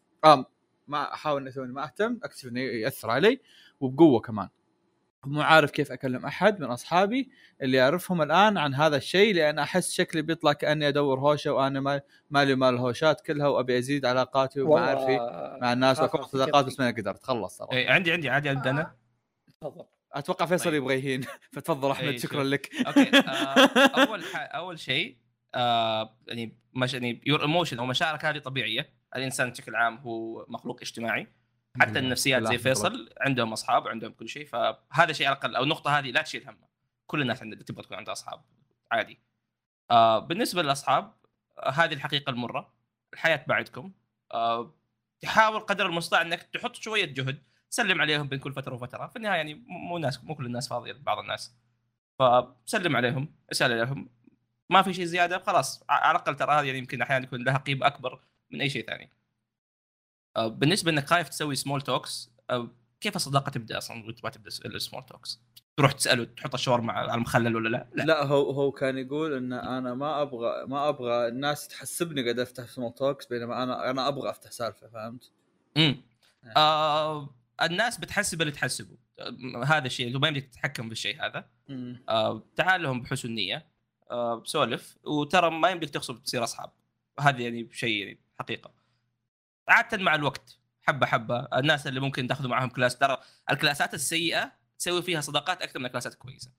[0.89, 3.41] ما أحاول إني أسوي ما أهتم أكتشف إنه يأثر علي
[3.81, 4.49] وبقوة كمان.
[5.27, 7.31] مو عارف كيف أكلم أحد من أصحابي
[7.63, 12.01] اللي اعرفهم الآن عن هذا الشيء لأن أحس شكلي بيطلع كأني أدور هوشة وأنا ما
[12.31, 15.19] مالي مال الهوشات كلها وأبي أزيد علاقاتي ومعارفي
[15.63, 17.73] مع الناس واكون صداقات بس ما قدرت خلص صراحة.
[17.73, 18.95] إيه، عندي عندي عادي ابدا أنا.
[19.61, 19.85] تفضل.
[20.13, 20.75] أتوقع فيصل طيب.
[20.75, 21.21] يبغى يهين
[21.53, 22.45] فتفضل أحمد إيه، شكرا.
[22.45, 22.71] لك.
[22.87, 24.55] أوكي آه، أول ح...
[24.55, 25.17] أول شيء
[25.55, 28.93] آه، يعني مش يعني your emotion أو مشاعرك هذه طبيعية.
[29.17, 31.27] الإنسان بشكل عام هو مخلوق اجتماعي.
[31.79, 35.99] حتى النفسيات زي فيصل عندهم أصحاب وعندهم كل شيء فهذا شيء على الأقل أو النقطه
[35.99, 36.69] هذه لا تشيل همها
[37.07, 38.41] كل الناس عندها تبغى تكون عندها أصحاب
[38.93, 39.19] عادي.
[39.91, 41.13] آه بالنسبة للأصحاب
[41.59, 42.73] آه هذه الحقيقة المرة.
[43.13, 43.93] الحياة بعدكم.
[44.33, 44.75] آه
[45.21, 49.07] تحاول قدر المستطاع إنك تحط شوية جهد تسلم عليهم بين كل فترة وفترة.
[49.07, 51.57] في النهاية يعني مو ناس مو كل الناس فاضية بعض الناس.
[52.19, 54.09] فسلم عليهم اسأل عليهم.
[54.71, 57.87] ما في شيء زيادة خلاص على الأقل ترى هذه يعني يمكن أحيانا يكون لها قيمة
[57.87, 58.21] أكبر
[58.51, 59.11] من أي شيء ثاني.
[60.49, 62.31] بالنسبة إنك خايف تسوي small talks
[63.01, 65.41] كيف الصداقه تبدأ أصلا وإنت ما تبدأ ال small talks
[65.77, 69.53] تروح تسأله تحط الشاورما على المخلل ولا لا؟ لا, لا هو هو كان يقول إن
[69.53, 74.31] أنا ما أبغى ما أبغى الناس تحسبني قاعد أفتح small talks بينما أنا أنا أبغى
[74.31, 75.31] أفتح سالفة فهمت؟
[75.77, 76.03] امم
[76.57, 78.97] آه الناس بتحسب اللي تحسبه.
[79.19, 81.45] آه، هذا الشيء انت ما يمديك تتحكم بالشيء هذا.
[81.69, 82.03] مم.
[82.09, 83.67] آه تعال لهم بحسن نيه
[84.11, 86.71] آه سولف وترى ما يمديك تغصب تصير أصحاب.
[87.21, 88.80] هذه يعني شيء يعني حقيقة.
[89.71, 90.59] عادة مع الوقت.
[90.83, 91.49] حبة حبة.
[91.55, 93.19] الناس اللي ممكن تاخذوا معهم class ترى
[93.51, 96.53] الكلاسات السيئة تسوي فيها صداقات أكثر من الكلاسات الكويسة.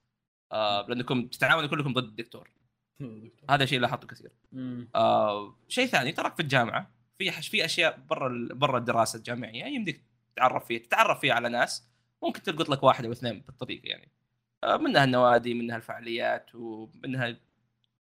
[0.51, 2.51] آه لأنكم تتعاونوا كلكم ضد الدكتور
[3.49, 4.31] هذا شيء لاحظته كثير.
[4.95, 10.03] آه شيء ثاني تراك في الجامعة في في أشياء برا برا الدراسة الجامعية يمديك
[10.35, 11.88] تتعرف فيها تتعرف فيها على ناس.
[12.23, 14.11] ممكن تلقط لك واحد أو اثنين بالطريق يعني.
[14.63, 17.27] آه منها النوادي منها الفعاليات ومنها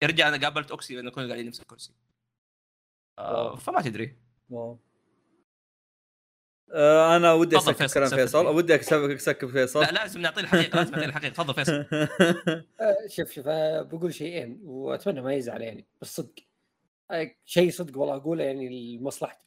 [0.02, 1.92] يا رجال أنا قابلت أوكسي لأنه كنا قاعدين نفس الكرسي.
[3.18, 3.56] آه.
[3.56, 4.16] فما تدري.
[4.50, 4.78] wow.
[6.72, 8.46] آه أنا ودي skip فيصل، كلام فيصل.
[8.46, 9.80] ودي skip فيصل.
[9.80, 11.32] لا لازم نعطيه الحقيقة لازم نعطيه الحقيقة.
[11.32, 11.72] تفضل فيصل.
[12.80, 16.34] آه، شوف شوف آه، بقول شيئين وأتمنى ما يزعل يعني بس صدق.
[17.10, 19.46] آه، شيء صدق والله أقوله يعني لمصلحتي.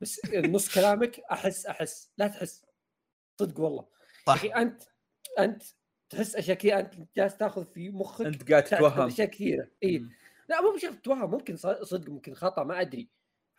[0.00, 2.64] بس نص كلامك أحس أحس لا تحس.
[3.40, 3.82] صدق والله.
[3.82, 4.32] يا صح.
[4.34, 4.82] أخي أنت
[5.38, 5.62] أنت
[6.10, 9.06] تحس أشياء كثير أنت جالس تأخذ في مخك أنت قاعد تتوهم.
[9.06, 9.68] أشياء كثيرة.
[9.84, 10.06] إي.
[10.48, 13.08] لا مو بشرط توهم ممكن ص- صدق ممكن خطأ ما أدري.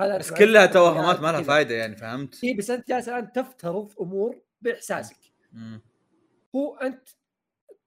[0.02, 1.44] هذا بس كلها توهمات ما لها.
[1.44, 5.18] فائده يعني فهمت؟ اي بس أنت جالس الان تفترض أمور بإحساسك
[5.52, 5.82] مم.
[6.56, 7.10] هو أنت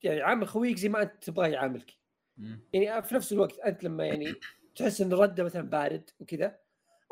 [0.03, 1.97] يعني عامل خويك زي ما أنت تبغاه يعاملك
[2.37, 2.61] مم.
[2.73, 4.35] يعني في نفس الوقت أنت لما يعني
[4.77, 6.59] تحس إن ردة مثلا بارد وكذا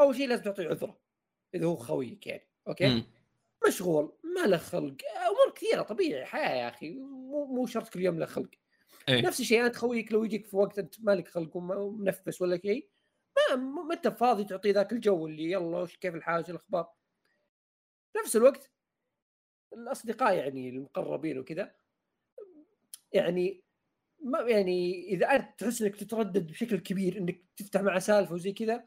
[0.01, 0.99] أول شيء لازم تعطيه عذرة
[1.55, 3.05] إذا هو خويك يعني أوكي مم.
[3.69, 8.19] مشغول ما له خلق أمور كثيرة طبيعي حياة يا أخي مو مو شرط كل يوم
[8.19, 8.51] له خلق
[9.09, 9.23] إيه.
[9.23, 12.89] نفس الشيء أنت خويك لو يجيك في وقت أنت مالك خلق ومنفس ولا شيء
[13.37, 16.93] ما ما انت فاضي تعطيه ذاك الجو اللي يلا وش كيف الحال وش الاخبار
[18.17, 18.71] نفس الوقت
[19.73, 21.75] الأصدقاء يعني المقربين وكذا
[23.13, 23.63] يعني
[24.21, 28.85] ما يعني إذا أنت تحس إنك تتردد بشكل كبير إنك تفتح مع سالفة وزي كذا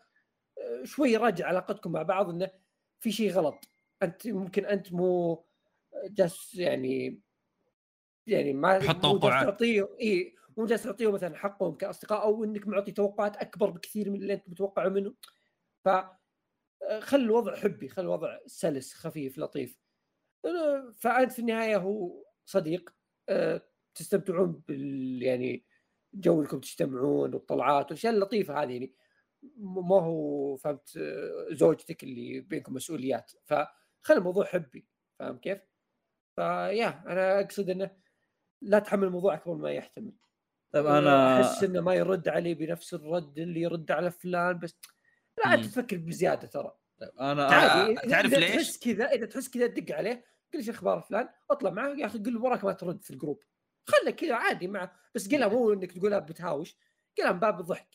[0.84, 2.52] شوي راجع علاقتكم مع بعض إنه
[3.00, 3.66] في شيء غلط.
[4.04, 5.46] أنت ممكن أنت مو
[6.06, 7.22] جالس يعني
[8.28, 9.46] يعني ما تحط توقعات.
[9.46, 14.22] تعطيه اي مو جالس تعطيه مثلا حقهم كأصدقاء أو إنك معطي توقعات أكبر بكثير من
[14.22, 15.14] اللي أنت متوقعه منه.
[15.86, 15.88] ف
[16.84, 19.80] آه، خل الوضع حبي خل الوضع سلس خفيف لطيف.
[20.98, 22.90] فأنت في النهاية هو صديق
[23.30, 23.62] آه،
[23.96, 25.66] تستمتعون بال يعني
[26.14, 28.96] جو إنكم تجتمعون والطلعات والأشياء اللطيفة هذه يعني.
[29.58, 33.32] ما هو فهمت آه، زوجتك اللي بينكم مسؤوليات.
[33.46, 34.88] فخلي الموضوع حبي
[35.20, 35.60] فاهم كيف؟
[36.36, 37.92] فيا أنا أقصد إنه
[38.62, 40.14] لا تحمل الموضوع أكبر ما يحتمل.
[40.72, 44.76] طيب أنا أحس إنه ما يرد علي بنفس الرد اللي يرد على فلان بس
[45.46, 45.66] لا انت.
[45.66, 46.72] تفكر بزيادة ترى.
[47.20, 50.60] أنا عادي تعرف- إذا- تعرف إذا ليش؟ تحس كذا إذا تحس كذا دق عليه قل
[50.60, 53.40] إيش أخبار فلان أطلع معه يا أخي قل وراك ما ترد في الجروب.
[53.86, 56.76] خلك كذا عادي معه بس قلها مو إنك تقولها بتهاوش
[57.18, 57.88] قلها من باب الضحك.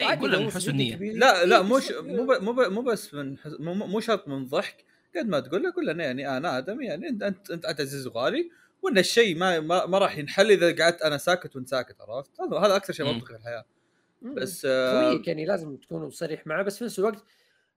[0.00, 2.82] اي قول لو من حسن كبير- لا لا إيه، مو مو ب- مو ب- مو
[2.82, 4.84] بس من حس- مو, مو شرط من ضحك.
[5.16, 8.50] قد ما تقول له قول له يعني أنا آدمي يعني أنت أنت أنت عزيز وغالي
[8.84, 12.76] وإن الشيء ما ما, ما راح ينحل إذا قعدت أنا ساكت وأنت ساكت عرفت هذا
[12.76, 13.06] أكثر شيء.
[13.06, 13.64] منطقي في الحياة.
[14.22, 17.24] بس آه خويك يعني لازم تكون صريح معه بس في نفس الوقت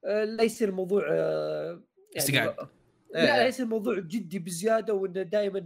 [0.06, 1.82] آه، لا يصير الموضوع آه،.
[2.16, 3.26] لا إيه.
[3.26, 5.60] لا يصير الموضوع جدي بزيادة وانه دائما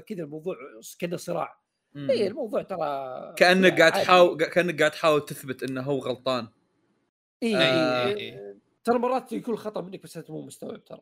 [0.00, 0.56] كذا الموضوع
[0.98, 1.60] كأنه صراع.
[1.96, 3.92] اي الموضوع ترى كأنك قاعد.
[3.92, 6.48] تحاول كأنك قاعد تحاول تثبت إنه هو غلطان
[7.42, 8.06] اي آه.
[8.06, 8.54] إي.
[8.84, 11.00] ترى مرات يكون خطا منك بس أنت مو مستوعب ترى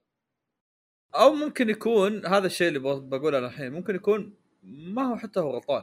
[1.15, 4.35] أو ممكن يكون هذا الشيء اللي بقوله أنا الحين ممكن يكون
[4.65, 5.83] ما هو حتى هو غلطان.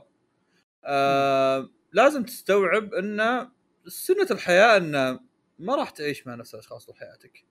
[0.86, 3.48] آه لازم تستوعب إن
[3.88, 5.20] سنة الحياة إن
[5.60, 7.44] ما راح تعيش مع نفس الأشخاص طول حياتك.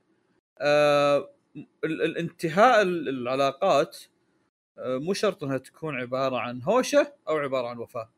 [0.58, 1.30] آه
[1.84, 3.98] ال- الانتهاء ال- العلاقات
[4.78, 8.10] آه مو شرط إنها تكون عبارة عن هوشة أو عبارة عن وفاة.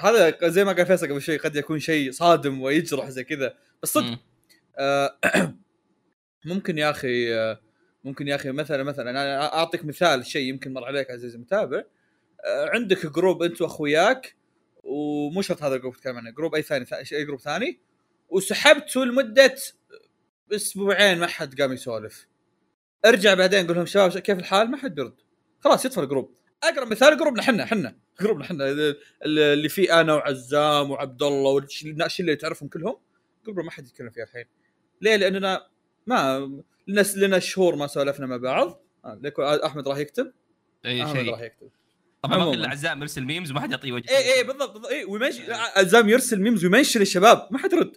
[0.00, 3.54] هذا زي ما قال فيصل قبل شوي قد يكون شيء صادم ويجرح زي كذا.
[3.82, 4.18] بس صدق.
[4.78, 5.16] آه،
[6.44, 7.26] ممكن يا أخي
[8.04, 11.84] ممكن يا أخي مثلا مثلا أنا أعطيك مثال شيء يمكن مر عليك عزيزي المتابع
[12.46, 14.36] عندك جروب أنت وأخوياك
[14.82, 17.80] ومو شرط هذا الجروب تتكلم عنه جروب أي ثاني أي جروب ثاني.
[18.28, 19.54] وسحبته لمدة
[20.52, 22.26] أسبوعين ما حد قام يسولف.
[23.06, 25.14] ارجع بعدين قول لهم شباب كيف الحال؟ ما حد بيرد
[25.60, 26.34] خلاص يطفى الجروب.
[26.62, 28.64] أقرب مثال جروبنا إحنا إحنا جروبنا إحنا
[29.24, 31.50] اللي فيه أنا وعزام وعبد الله
[31.84, 32.96] والناس اللي تعرفهم كلهم
[33.46, 34.44] جروب ما حد يتكلم فيه الحين.
[35.00, 35.66] ليه؟ لأننا
[36.10, 38.82] ما لنا لنا شهور ما سولفنا مع بعض.
[39.04, 40.32] آه، ليكو أحمد راح يكتب.
[40.84, 41.70] أي أحمد راح شيء يكتب.
[42.22, 42.56] طبعا ما في عموماً.
[42.56, 44.10] إلا عزام يرسل memes وما حد يعطيه وجه.
[44.10, 44.90] اي اي بالضبط بالضبط.
[44.90, 47.96] اي ويمنشن عزام يرسل memes ويمنشن الشباب ما حد يرد.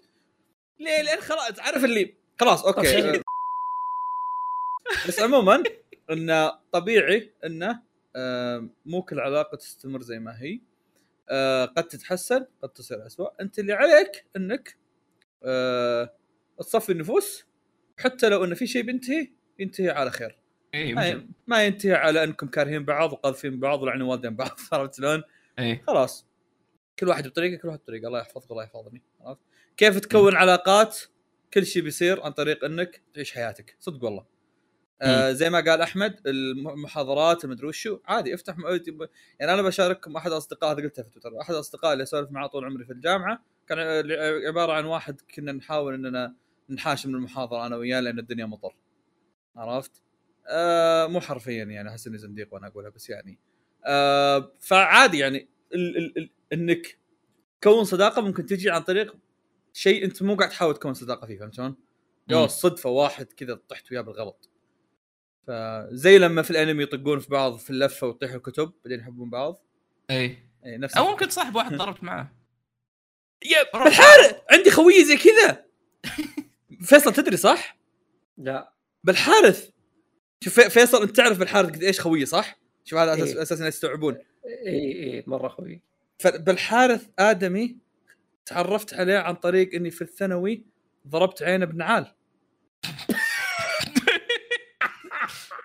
[0.79, 3.21] ليه؟ لأن خلاص عارف اللي خلاص okay.
[5.07, 5.63] بس عموما
[6.11, 7.81] انه طبيعي انه
[8.15, 10.59] آه، مو كل علاقة تستمر زي ما هي.
[11.29, 14.77] آه، قد تتحسن قد تصير اسوء أنت اللي عليك إنك
[15.43, 16.15] آه،
[16.59, 17.45] تصفي النفوس
[17.97, 19.27] حتى لو انه في شيء بينتهي
[19.59, 20.37] ينتهي على خير.
[20.75, 20.93] اي
[21.47, 25.23] ما, ينتهي على إنكم كارهين بعض وقاذفين بعض ولعنوا والدين بعض عرفت شلون؟
[25.59, 26.27] اي خلاص.
[26.99, 28.07] كل واحد بطريقة كل واحد بطريقة.
[28.07, 29.01] الله يحفظك الله يحفظني.
[29.21, 29.41] عرفت؟
[29.77, 30.99] كيف تكون علاقات؟
[31.53, 33.75] كل شيء بيصير عن طريق إنك تعيش حياتك.
[33.79, 34.25] صدق والله.
[35.01, 37.99] آه زي ما قال أحمد المحاضرات المدري وشو.
[38.05, 38.63] عادي افتح م...
[39.39, 41.41] يعني أنا بشارككم أحد أصدقاء هذا قلتها في تويتر.
[41.41, 43.79] أحد الاصدقاء اللي أسولف معاه طول عمري في الجامعة كان
[44.47, 46.35] عبارة عن واحد كنا نحاول إننا
[46.75, 48.75] نحاشم من المحاضرة أنا وياه لأن الدنيا مطر.
[49.55, 49.91] عرفت؟
[50.47, 53.39] آه مو حرفيا يعني أحس إني زنديق وأنا أقولها بس يعني.
[53.85, 56.97] آه فعادي يعني ال ال ال إنك
[57.61, 59.15] تكون صداقة ممكن تجي عن طريق
[59.73, 61.75] شيء أنت مو قاعد تحاول تكون صداقة فيه فهمت شلون؟
[62.29, 62.47] يا.
[62.47, 64.49] صدفة واحد كذا طحت وياه بالغلط.
[65.47, 69.61] فزي لما في الأنمي يطقون في بعض في اللفة ويطيحوا الكتب بعدين يحبون بعض.
[70.09, 70.37] إي.
[70.65, 72.31] إي نفس أو ممكن تصاحب واحد ضربت معاه.
[73.45, 75.65] يا بالحارث عندي خوية زي كذا!
[76.83, 77.77] فيصل تدري صح؟
[78.37, 78.73] لا
[79.03, 79.69] بالحارث
[80.43, 83.41] شوف في- فيصل انت تعرف بالحارث قد إيش خويه صح؟ شوف هذا أساس إيه.
[83.41, 84.17] أساس الناس يستوعبون
[84.67, 85.81] اي اي مرة خوي
[86.19, 87.77] فبالحارث آدمي
[88.45, 90.63] تعرفت عليه عن طريق إني في الثانوي
[91.07, 92.07] ضربت عينه بنعال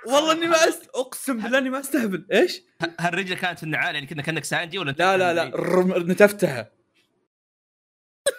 [0.07, 0.89] والله إني ما أست...
[0.95, 2.62] أقسم بالله إني ما أستهبل إيش؟
[3.01, 6.11] هالرجلة كانت في النعال يعني كنا كأنك ساندي ولا لا لا لا الرم...
[6.12, 6.70] نتفتها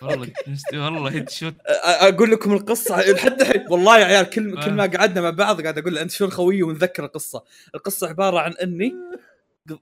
[0.02, 0.32] والله
[0.74, 3.66] والله هيد شوت أقول لكم القصة لحد الحين.
[3.70, 6.64] والله يا عيال كل كل ما قعدنا مع بعض قاعد أقول له أنت شو الخويه
[6.64, 7.44] ونذكر القصة.
[7.76, 8.96] القصة عبارة عن إني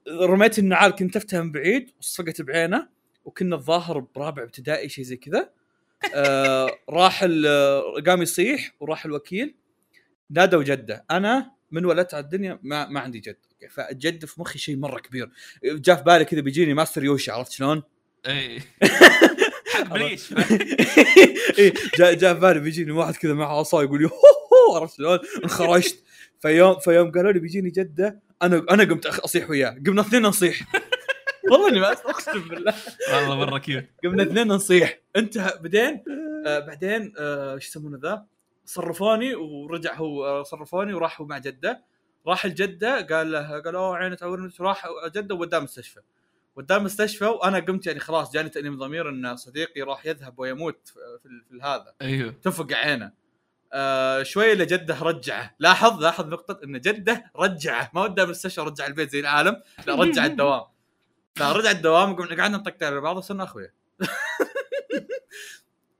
[0.08, 2.88] رميت النعال كنت افتها من بعيد وصفقت بعينه
[3.24, 5.50] وكنا الظاهر برابع ابتدائي شيء زي كذا.
[6.14, 7.24] آه راح
[8.06, 9.54] قام يصيح وراح الوكيل.
[10.30, 11.04] نادوا جده.
[11.10, 13.36] أنا من ولدت على الدنيا ما ما عندي جد.
[13.70, 15.30] فالجد في مخي شيء مرة كبير.
[15.64, 17.82] جاء في بالي كذا بيجيني ماستر يوشي عرفت شلون؟
[18.26, 18.58] اي
[19.84, 20.32] حق بليش
[21.58, 24.10] إيه، جاء جاء في بالي بيجيني واحد كذا معه عصا يقول لي
[24.76, 26.04] عرفت شلون؟ انخرجت.
[26.40, 29.76] فيوم فيوم قالوا لي بيجيني جده أنا أنا قمت أصيح وياه.
[29.86, 30.60] قمنا اثنين نصيح.
[31.52, 32.74] والله إني ما أقسم بالله.
[33.12, 34.98] والله مرة cute قمنا اثنين نصيح.
[35.16, 35.58] انتهى.
[35.62, 36.04] بعدين
[36.46, 38.24] آه بعدين آه إيش يسمونه ذا؟
[38.64, 41.84] صرفوني ورجع هو آه صرفوني وراح هو مع جده.
[42.26, 44.52] راح لجده قال له قال أوه عيني تعورني.
[44.60, 46.00] راح جده ووداه مستشفى.
[46.58, 50.98] وداه مستشفى وأنا قمت يعني خلاص جاني تأنيب ضمير إن صديقي راح يذهب ويموت في,
[51.62, 51.94] هذا.
[52.02, 52.34] أيوه.
[52.42, 53.12] تنفقع عينه.
[53.72, 55.54] آه شوي الا جده رجعه.
[55.58, 57.90] لاحظ لاحظ نقطة إن جده رجعه.
[57.94, 60.64] ما وداه المستشفى رجع البيت زي العالم لا رجع الدوام.
[61.36, 63.72] فرجع الدوام قمنا قعدنا نطقطق على بعض وصرنا أخويا.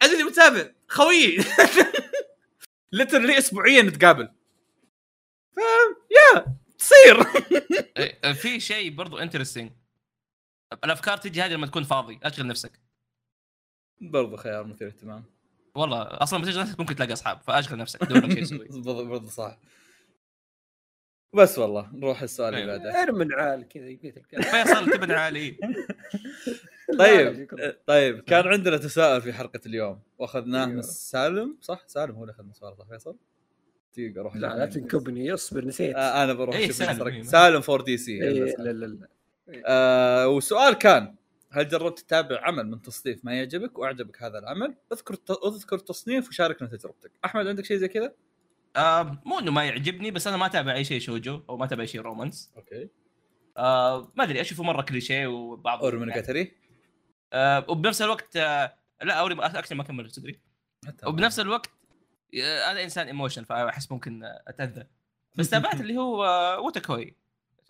[0.03, 0.71] عزيزي المتابع.
[0.89, 1.45] خويي
[2.93, 4.29] literally اسبوعيا نتقابل.
[5.53, 5.59] ف
[6.11, 7.25] يا تصير.
[8.43, 9.71] في شيء برضو interesting
[10.85, 12.21] الأفكار تجي هذه لما تكون فاضي.
[12.23, 12.81] أشغل نفسك.
[14.01, 15.25] برضو خيار مثير اهتمام.
[15.75, 17.41] والله أصلا لما تشغل نفسك؟ ممكن تلاقي أصحاب.
[17.41, 18.05] فأشغل نفسك.
[18.05, 19.59] دور لك شيء تسوي برضو برضو صح.
[21.35, 22.85] بس والله نروح السؤال اللي أيوة.
[22.85, 23.03] بعده.
[23.03, 25.57] ارمن عال كذا فيصل تبن عالي.
[26.99, 27.49] طيب
[27.87, 30.01] طيب كان عندنا تساؤل في حلقة اليوم.
[30.19, 30.67] وأخذناه.
[30.67, 33.17] من سالم صح؟ سالم هو اللي أخذ السؤال صح فيصل؟
[33.93, 34.67] دقيقه أروح لا لا.
[34.67, 35.95] تنكبني اصبر نسيت.
[35.97, 37.23] آه أنا بروح إيه، أشوف سالم، سالم.
[37.23, 39.09] سالم 4 دي سي إيه، لا لا لا.
[39.67, 41.15] آه وسؤال كان
[41.51, 45.17] هل جربت تتابع عمل من تصنيف ما يعجبك وأعجبك هذا العمل؟ أذكر
[45.47, 47.11] أذكر تصنيف وشاركنا تجربتك.
[47.25, 48.15] أحمد عندك شيء زي كذا؟
[48.77, 51.83] آه مو إنه ما يعجبني بس أنا ما أتابع أي شيء شوجو أو ما أتابع
[51.83, 52.89] أي شيء رومانس أوكي.
[53.57, 56.53] آه ما أدري أشوفه مرة كليشيه وبعض اورمونيجاتري
[57.33, 60.41] آه وبنفس الوقت آه لا أوري اكشن ما كملت تدري
[61.07, 61.71] وبنفس الوقت
[62.35, 64.87] آه، أنا إنسان ايموشن فأحس ممكن أتأذى
[65.39, 66.61] بس تابعت اللي هو آه،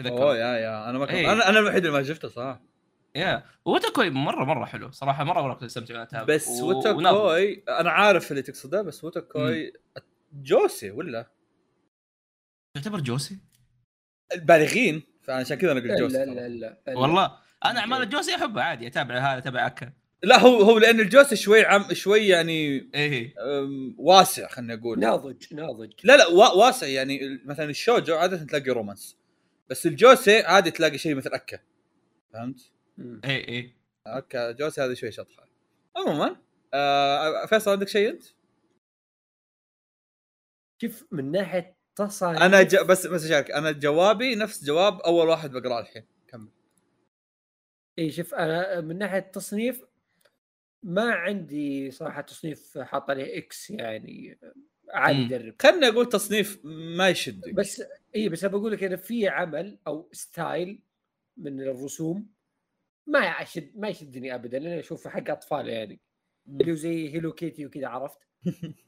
[0.01, 0.91] ووتاكوي أوه تذكر يا يا.
[0.91, 1.33] أنا ما كنت إيه.
[1.33, 2.61] أنا أنا الوحيد اللي ما شفته صح
[3.17, 3.45] يا.
[3.65, 4.91] ووتاكوي مرة مرة حلو.
[4.91, 6.65] صراحة مرة مره كنت استمتع وأنا بس و-.
[6.65, 9.73] ووتاكوي أنا عارف اللي تقصده بس ووتاكوي
[10.33, 11.27] جوسي ولا؟
[12.75, 13.39] تعتبر جوسي؟
[14.35, 15.03] البالغين.
[15.23, 16.19] فعشان كذا أنا قلت لا جوسي.
[16.19, 16.25] لا.
[16.25, 16.79] لا لا.
[16.87, 16.99] لا.
[16.99, 17.33] والله.
[17.65, 19.93] أنا اعمال الجوسي احبها عادي أتابع هذا أتابع أكا.
[20.23, 23.35] لا هو هو لأن الجوسي شوي عم شوي يعني إيه.
[23.99, 25.93] واسع خلينا نقول ناضج ناضج.
[26.05, 29.18] لا لا وا- واسع يعني مثلا الشوجو عادة تلاقي romance.
[29.71, 31.59] بس الجوسي عادي تلاقي شيء مثل اكا
[32.33, 33.21] فهمت؟ مم.
[33.25, 33.77] إيه إيه.
[34.07, 35.49] اكا جوسي هذه شوي شطحة.
[35.97, 36.37] عموما
[36.75, 38.25] آه فيصل عندك شيء أنت؟
[40.83, 42.77] شوف من ناحية تصانيف أنا ج...
[42.77, 43.51] بس بس أشارك.
[43.51, 46.05] أنا جوابي نفس جواب أول واحد بقرأه الحين.
[46.29, 46.49] كمل.
[47.99, 49.85] اي شوف أنا من ناحية تصنيف
[50.83, 54.39] ما عندي صراحة تصنيف حاط عليه إكس يعني.
[54.91, 55.25] عادي مم.
[55.25, 55.55] يدرب.
[55.63, 57.83] خلني أقول تصنيف ما يشدك بس
[58.17, 60.81] اي بس بقول لك أنا في عمل أو ستايل
[61.37, 62.27] من الرسوم
[63.07, 64.59] ما يشد ما يشدني ابدا.
[64.59, 66.01] لأن اشوفه حق أطفال يعني.
[66.49, 68.19] اللي هو زي هيلو كيتي وكذا عرفت؟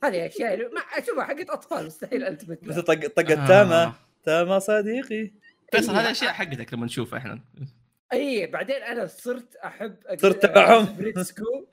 [0.05, 2.79] هذه أشياء ما أشوفها حقت أطفال مستحيل التمت بس.
[2.79, 3.49] طق طقت آه.
[3.49, 5.15] تاما تاما صديقي.
[5.15, 5.33] إيه.
[5.75, 7.41] هذه اشياء حقتك لما نشوفها إحنا.
[8.13, 10.85] اي بعدين أنا صرت أحب صرت تبعهم.
[10.85, 11.67] أشوف ريتسكو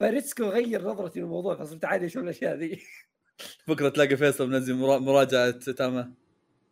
[0.00, 2.82] فريتسكو غير نظرتي للموضوع فصرت عادي أشوف الأشياء ذي.
[3.68, 6.12] بكرة تلاقي فيصل منزل مرا- مراجعة تاما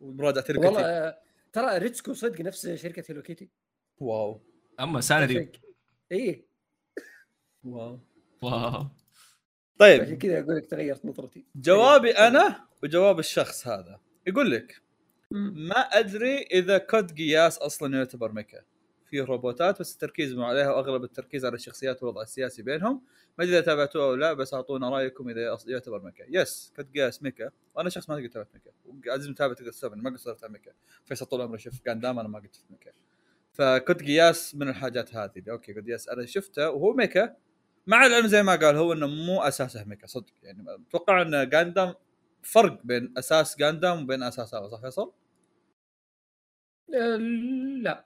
[0.01, 0.81] ومراجعه هيلو والله.
[0.81, 1.19] آه،
[1.53, 3.49] ترى ريتسكو صدق نفس شركة هيلو كيتي.
[3.99, 4.41] wow.
[4.79, 5.51] أما سالري.
[6.11, 6.45] اي
[7.63, 7.99] wow.
[8.41, 8.55] wow.
[8.57, 8.89] عشان
[9.79, 11.45] طيب كذا أقول لك تغيرت نظرتي.
[11.55, 13.99] جوابي أنا وجواب الشخص هذا.
[14.27, 14.81] يقول لك.
[15.31, 18.61] ما أدري إذا كود قياس أصلا يعتبر ميكا.
[19.05, 23.01] فيه روبوتات بس التركيز مو عليها وأغلب التركيز على الشخصيات والوضع السياسي بينهم.
[23.37, 26.25] ما أدري إذا تابعتوه أو لا بس أعطونا رأيكم إذا يعتبر ميكا.
[26.29, 27.51] yes كود قياس ميكا.
[27.75, 28.71] وأنا شخص ما قد تابعت ميكا.
[29.07, 30.71] وعزيز متابع تقدر ما قصرت على ميكا.
[31.05, 32.91] فيصل طول عمره يشوف جاندام أنا ما قد شفت ميكا.
[33.53, 35.43] فكود قياس من الحاجات هذه.
[35.49, 36.69] okay كود قياس أنا شفته.
[36.69, 37.35] وهو ميكا
[37.87, 40.33] مع العلم زي ما قال هو إنه مو أساسه ميكا صدق.
[40.43, 41.93] يعني أتوقع إن جاندام
[42.41, 45.11] فرق بين أساس جاندام وبين أساس هذا صح فيصل؟
[46.95, 47.15] آه،
[47.81, 48.05] لا.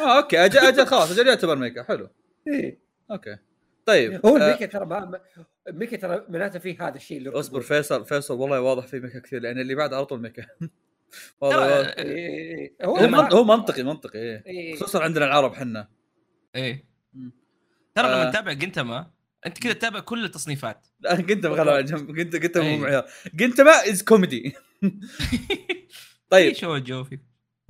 [0.00, 0.44] آه أوكي.
[0.44, 1.10] أجل أجل خلاص.
[1.10, 1.82] أجل يعتبر ميكا.
[1.82, 2.08] حلو.
[2.48, 2.78] إيه.
[3.10, 3.36] أوكي.
[3.86, 5.20] طيب هو آه، الميكا ترى ما ما-
[5.68, 9.40] الميكا ترى معناته فيه هذا الشيء اللي اصبر فيصل فيصل والله واضح في ميكا كثير
[9.40, 10.42] لأن اللي بعد على طول ميكا.
[10.60, 10.70] ترى
[11.40, 11.56] واضح.
[11.66, 11.88] واضح.
[11.98, 12.74] إيه، إيه، إيه.
[12.86, 14.42] هو هو من- هو منطقي منطقي إيه.
[14.46, 14.76] إيه.
[14.76, 15.88] خصوصا عندنا العرب حنا.
[16.56, 16.84] إيه.
[17.94, 18.22] ترى آه.
[18.22, 19.10] لما تتابع جنتما
[19.46, 20.86] أنت كذا تتابع كل التصنيفات.
[21.00, 22.76] لا قنت بغلب على جنب قنت قنت مو.
[22.76, 23.04] معيار.
[23.40, 24.54] قنت ما از كوميدي
[26.30, 27.18] طيب في شوجو في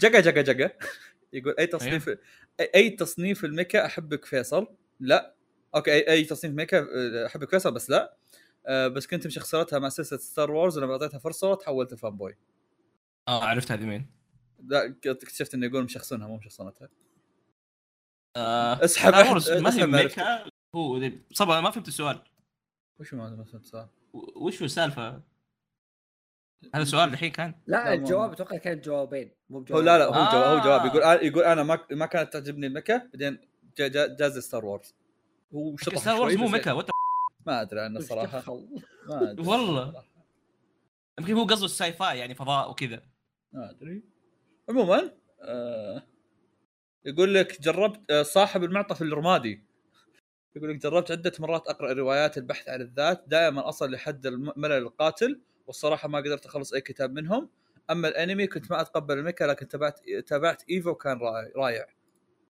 [0.00, 0.70] جقا جقا جقا
[1.32, 2.16] يقول أي تصنيف أي-
[2.74, 4.66] أي تصنيف الميكا أحبك فيصل؟
[5.00, 5.33] لا.
[5.74, 8.16] أوكي أي, أي تصنيف ميكا أه، أحبك فيصل بس لا.
[8.66, 12.36] أه بس كنت مشخصرتها مع سلسلة ستار وورز ولما أعطيتها فرصة تحولت لفان بوي.
[13.28, 14.06] آه عرفت هذه مين؟
[14.64, 16.88] لا اكتشفت إنه يقول مشخصنها مو مشخصنتها.
[18.36, 19.12] آه اسحب.
[19.62, 19.86] ما هي.
[19.86, 20.44] ميكا.
[20.74, 22.22] هو صبا ما فهمت السؤال.
[23.00, 25.22] وش ما فهمت سؤال و- وش هو السالفة؟
[26.74, 30.12] هذا سؤال الحين كان؟ لا الجواب أتوقع كان جوابين مو هو بجواب لا لا هو
[30.32, 30.80] جواب هو جواب.
[30.80, 30.86] آه.
[30.86, 33.38] يقول أنا يقول أنا ما ما كانت تعجبني ال mecha بعدين
[33.76, 34.94] جا- جا- جاب Star Wars
[35.54, 36.90] هو شطح Star Wars مو mecha what
[37.46, 38.68] ما أدري عنه دخل؟
[39.08, 40.04] ما أدري والله.
[41.18, 43.02] يمكن هو قصده ال sci-fi يعني فضاء وكذا.
[43.52, 44.02] ما أدري.
[44.68, 45.10] عموما
[45.42, 46.02] آه
[47.04, 49.64] يقول لك جربت آه صاحب المعطف الرمادي.
[50.56, 54.72] يقول لك جربت عدة مرات أقرأ روايات البحث عن الذات دائما أصل لحد الم- ملل
[54.72, 57.50] القاتل والصراحة ما قدرت أخلص أي كتاب منهم.
[57.90, 61.18] أما الأنمي كنت ما أتقبل ال mecha لكن تابعت تابعت ايفا وكان
[61.56, 61.86] رائع-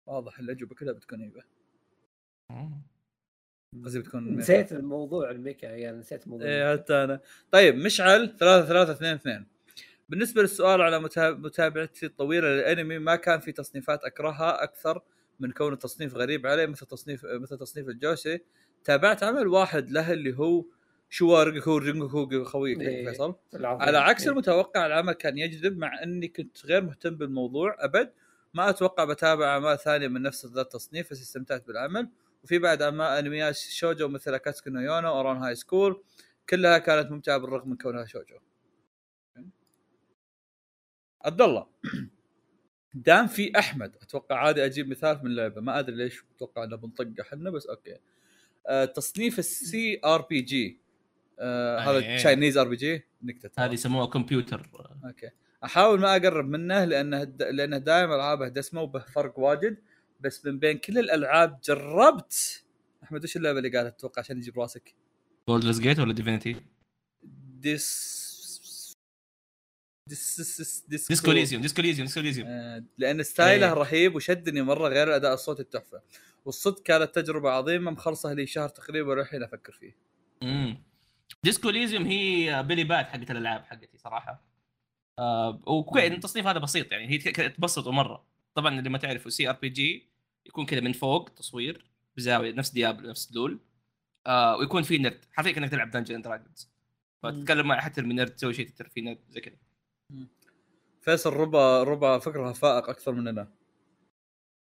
[0.06, 1.40] واضح الأجوبة كلها بتكون ايفا
[3.84, 4.36] قصدي بتكون.
[4.36, 7.20] نسيت الموضوع ال mecha يعني نسيت الموضوع إيه حتى أنا
[7.50, 9.46] طيب مشعل 3 3 2 2
[10.08, 15.02] بالنسبة للسؤال على متا- متابعتي الطويلة للأنمي ما كان في تصنيفات أكرهها أكثر
[15.40, 18.40] من كون التصنيف غريب علي مثل تصنيف مثل تصنيف ال josei
[18.84, 20.64] تابعت عمل واحد له اللي هو
[21.10, 23.08] شو رينجوكو رينجوكو خويك إيه.
[23.10, 23.34] فيصل.
[23.54, 24.30] على عكس إيه.
[24.30, 28.10] المتوقع العمل كان يجذب مع إني كنت غير مهتم بالموضوع أبد
[28.54, 32.08] ما أتوقع بتابع أعمال ثانية من نفس ذا التصنيف بس استمتعت بالعمل
[32.42, 36.04] وفي بعد أنميات شوجو مثل اكاتسكو نو يونو أوران هاي سكول
[36.48, 38.38] كلها كانت ممتعة بالرغم من كونها شوجو
[41.24, 41.66] عبد الله
[42.94, 47.14] دام في أحمد أتوقع عادي أجيب مثال من لعبة ما أدري ليش أتوقع إنه بنطقه
[47.20, 47.98] إحنا بس أوكي
[48.66, 50.80] آه تصنيف ال CRPG
[51.40, 52.16] هذا.
[52.16, 53.64] Chinese RPG نكتة.
[53.64, 54.70] هذه يسموها كمبيوتر
[55.04, 55.30] أوكي
[55.64, 57.24] أحاول ما أقرب منه لأنه.
[57.40, 59.78] لأنه دائما ألعابه دسمة وبه فرق واجد
[60.20, 62.64] بس من بين كل الألعاب جربت.
[63.04, 64.94] أحمد وش اللعبة اللي قالت أتوقع عشان يجيب راسك؟
[65.48, 66.56] Baldur's Gate ولا Divinity؟
[67.60, 68.18] ديس
[70.08, 73.72] ديس ديس Dis- Disco Elysium Disco Elysium Disco Elysium آه، لأن style ه إيه.
[73.72, 76.02] رهيب وشدني مرة غير الاداء الصوتي التحفة.
[76.44, 79.96] والصدق كانت تجربة عظيمة مخلصه لي شهر تقريبا والحين أفكر فيه.
[80.42, 80.82] امم
[81.44, 84.44] Disco Elysium هي Billy Bat حقت الألعاب حقتي صراحة.
[85.18, 87.18] آه وكويس التصنيف هذا بسيط يعني هي
[87.48, 88.27] تبسطوا مره
[88.58, 90.08] طبعا اللي ما تعرفوا CRPG
[90.46, 91.84] يكون كذا من فوق تصوير
[92.16, 93.58] بزاوية نفس Diablo نفس دول.
[94.26, 95.24] آه ويكون في نرد.
[95.32, 96.68] حرفيا كأنك تلعب Dungeons Dragons
[97.22, 99.56] فتتكلم مع حتى من نرد تسوي شيء تتر في نرد زي كذا.
[101.02, 103.48] فيصل ربع ربع فكرها فائق أكثر مننا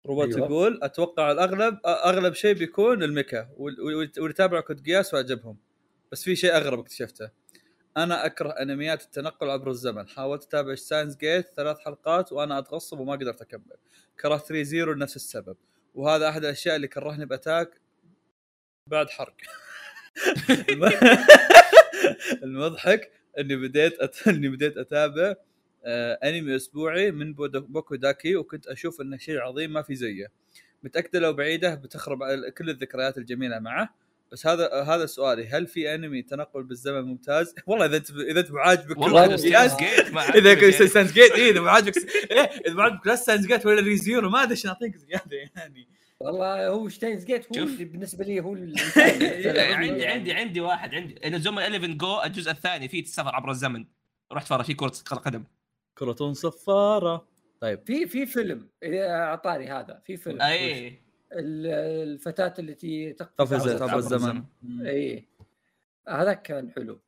[0.06, 0.46] ربع أيوة.
[0.46, 5.56] تقول أتوقع الأغلب أغلب شيء بيكون ال mecha وال- وال- واللي تابعوا Code Geass وعجبهم
[6.12, 7.30] بس في شيء أغرب اكتشفته.
[7.96, 10.08] أنا أكره أنميات التنقل عبر الزمن.
[10.08, 13.76] حاولت أتابع Steins Gate ثلاث حلقات وأنا أتغصب وما قدرت أكمل.
[14.20, 15.56] كرهت Re:Zero لنفس السبب.
[15.94, 17.80] وهذا أحد الأشياء اللي كرهني ب Attack.
[18.90, 19.36] بعد حرق.
[20.70, 20.90] الم-
[22.44, 24.28] المضحك إني بديت أت...
[24.28, 25.34] إني بديت أتابع
[25.84, 30.26] آه أنمي أسبوعي من Boku Dake وكنت أشوف إنه شيء عظيم ما في زيه.
[30.82, 32.18] متاكده لو بعيدة بتخرب
[32.58, 33.94] كل الذكريات الجميلة معه.
[34.32, 35.48] بس هذا هذا سؤالي.
[35.48, 39.74] هل في انمي تنقل بالزمن ممتاز؟ والله إذا انت إذا انت معاجبك والله إذا Steins
[39.76, 41.12] Gate ما إذا يعني.
[41.12, 41.96] جيت إيه، إذا معاجبك
[42.30, 45.88] إيه إذا معاجبك لا Steins Gate ولا Re:Zero ما أدري إيش نعطيك زيادة يعني.
[46.20, 47.64] والله هو Steins Gate هو.
[47.64, 48.74] اللي بالنسبة لي هو ال-
[49.74, 51.26] عندي عندي عندي واحد عندي.
[51.26, 53.84] Inazuma 11 Go الجزء الثاني فيه السفر عبر الزمن.
[54.32, 55.44] رحت فرا في كرة قدم.
[55.98, 57.28] كرة صفارة
[57.60, 57.80] طيب.
[57.86, 58.68] في في فيلم.
[58.82, 60.02] إذا أعطاني هذا.
[60.06, 60.40] في فيلم.
[60.42, 64.44] اي الفتاة التي تقفز قفز عبر الزمن.
[64.86, 65.28] اي
[66.08, 67.00] هذاك كان حلو.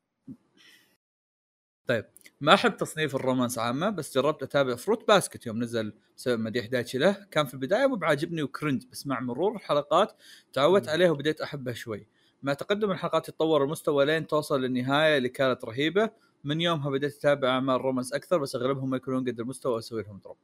[2.41, 6.65] ما أحب تصنيف ال romance عامة بس جربت أتابع Fruits Basket يوم نزل بسبب مديح
[6.65, 7.27] دايتشي له.
[7.31, 10.15] كان في البداية مو بعاجبني و cringe بس مع مرور الحلقات
[10.53, 10.89] تعودت.
[10.89, 12.07] عليه وبديت أحبه شوي.
[12.43, 16.09] مع تقدم الحلقات يتطور المستوى لين توصل للنهاية اللي كانت رهيبة.
[16.43, 20.19] من يومها بديت أتابع أعمال romance أكثر بس أغلبهم ما يكونون قد المستوى واسوي لهم
[20.23, 20.37] drop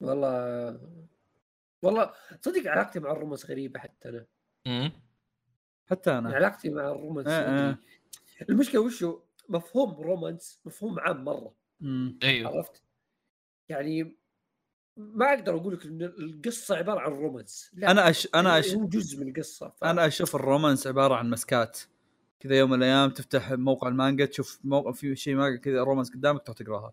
[0.00, 0.80] والله
[1.82, 4.26] والله صدق علاقتي مع ال romance غريبة حتى أنا.
[4.66, 4.92] مم.
[5.90, 6.34] حتى أنا.
[6.34, 7.78] علاقتي مع ال romance آه، آه.
[8.50, 11.54] المشكلة وشو؟ مفهوم romance مفهوم عام مرة.
[11.80, 12.18] مم.
[12.22, 12.56] أيوه.
[12.56, 12.82] عرفت؟
[13.68, 14.16] يعني
[14.96, 17.70] ما أقدر أقول لك إن القصة عبارة عن romance.
[17.74, 18.28] لا أنا أش...
[18.34, 18.74] أنا أش...
[18.74, 19.84] هو جزء من القصة ف...
[19.84, 21.78] أنا أشوف ال romance عبارة عن مسكات.
[22.40, 26.42] كذا يوم من الأيام تفتح موقع المانجا تشوف موقع في شيء مانجا كذا romance قدامك
[26.42, 26.92] تروح تقراها.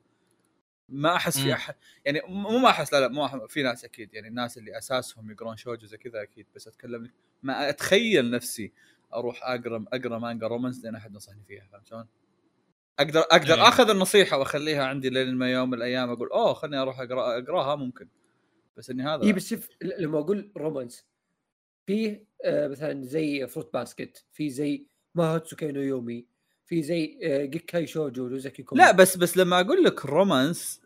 [0.90, 1.54] ما أحس في.
[1.54, 1.76] احد
[2.06, 5.58] يعني مو ما أحس لا لا مو في ناس أكيد يعني الناس اللي أساسهم يقرون
[5.58, 7.12] shoujo زي كذا أكيد بس أتكلم
[7.44, 8.72] ما أتخيل نفسي
[9.14, 12.08] أروح أقرأ أقرأ مانجا romance لأن أحد نصحني فيها فهمت شلون؟
[13.00, 13.68] أقدر أقدر إيه.
[13.68, 17.76] آخذ النصيحة وأخليها عندي لين ما يوم من الأيام أقول أوه خليني أروح أقرأ أقراها
[17.76, 18.08] ممكن
[18.78, 21.06] بس إني هذا اي بس شوف لما أقول romance
[21.86, 26.28] في آه مثلا زي Fruits Basket في زي Mahoutsukai no Yome
[26.66, 30.82] في زي آه Gekkan Shoujo Nozaki-kun لا بس بس لما أقول لك romance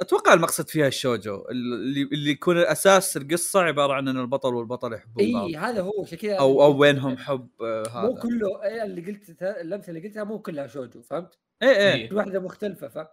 [0.00, 4.92] أتوقع المقصد فيها ال shoujo اللي اللي يكون أساس القصة عبارة عن إن البطل والبطل
[4.92, 8.84] يحبون بعض اي هذا هو عشان كذا أو أو بينهم حب آه، هذا مو كله
[8.84, 12.08] اللي قلت الامثله اللي قلتها مو كلها shoujo فهمت؟ إيه إيه.
[12.08, 13.06] كل واحدة مختلفة ف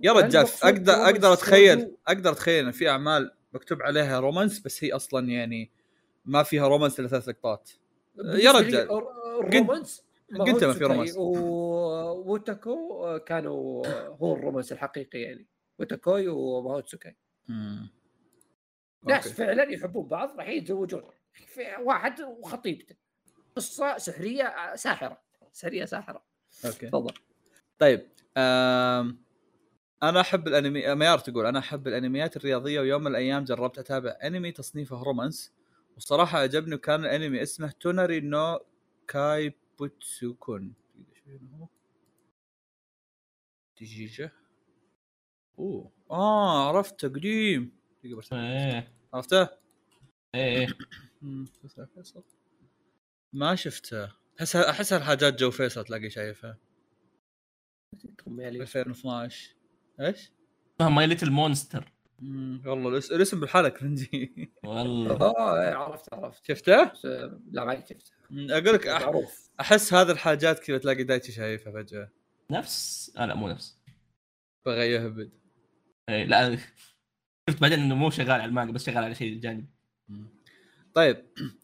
[0.00, 1.96] يا رجال أقدر romance أقدر أتخيل.
[2.08, 5.70] أقدر أتخيل إن في أعمال مكتوب عليها romance بس هي أصلا يعني
[6.24, 7.70] ما فيها romance إلا ثلاث لقطات
[8.18, 8.88] يا رجال.
[9.40, 11.16] ال romance قلت ما في romance.
[11.16, 15.46] ووتاكوي كانوا هو ال romance الحقيقي يعني.
[15.78, 17.16] وتاكوي وماهوتسوكاي
[17.48, 17.88] مم.
[19.04, 19.28] ناس.
[19.28, 21.02] فعلا يحبون بعض راح يتزوجون.
[21.32, 22.96] في واحد وخطيبته.
[23.56, 25.20] قصة سحرية ساحرة.
[25.52, 26.22] سحريه ساحرة.
[26.64, 26.86] okay.
[26.86, 27.14] تفضل.
[27.78, 29.26] طيب آم...
[30.02, 34.52] أنا أحب الانمي ميار تقول أنا أحب الأنميات الرياضية ويوم من الأيام جربت أتابع أنمي
[34.52, 35.52] تصنيفه romance.
[35.96, 38.58] وصراحة عجبني وكان الأنمي اسمه توناري نو
[39.08, 40.74] كايبوتسو كن.
[43.80, 44.32] دقيقة
[45.58, 45.92] أوه.
[46.10, 47.76] آه عرفته قديم.
[48.32, 48.92] إيه.
[49.14, 49.48] عرفته؟
[50.34, 50.66] إيه
[51.22, 52.24] مم، فيصل فيصل.
[53.32, 54.12] ما شفته.
[54.40, 56.58] احس أحس الحاجات جو فيصل تلاقي شايفها.
[58.28, 59.54] أم يعني 2012
[60.00, 60.32] إيش؟
[60.76, 61.92] اسمها My Little Monster
[62.66, 65.16] والله الاس- الاسم بالحاله cringe ي والله.
[65.20, 69.50] آه إيه، عرفت عرفت شفته؟ بس آه، لا ما شفته أقول لك أح- معروف.
[69.60, 72.10] أحس هذه الحاجات كذا تلاقي دايتشي شايفها فجأة.
[72.50, 73.78] نفس؟ آه لا مو نفس.
[74.66, 75.30] بغى يهبد
[76.08, 76.56] إيه لا.
[77.50, 79.66] شفت بعدين إنه مو شغال على المانجا بس شغال على شيء جانبي.
[80.94, 81.16] طيب.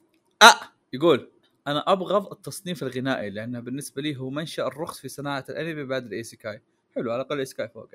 [0.42, 0.60] آه
[0.92, 1.30] يقول
[1.66, 6.62] أنا ابغض التصنيف الغنائي لأنه بالنسبة لي هو منشأ الرخص في صناعة الأنمي بعد الايسيكاي
[6.94, 7.88] حلو على الأقل الايسيكاي فوق.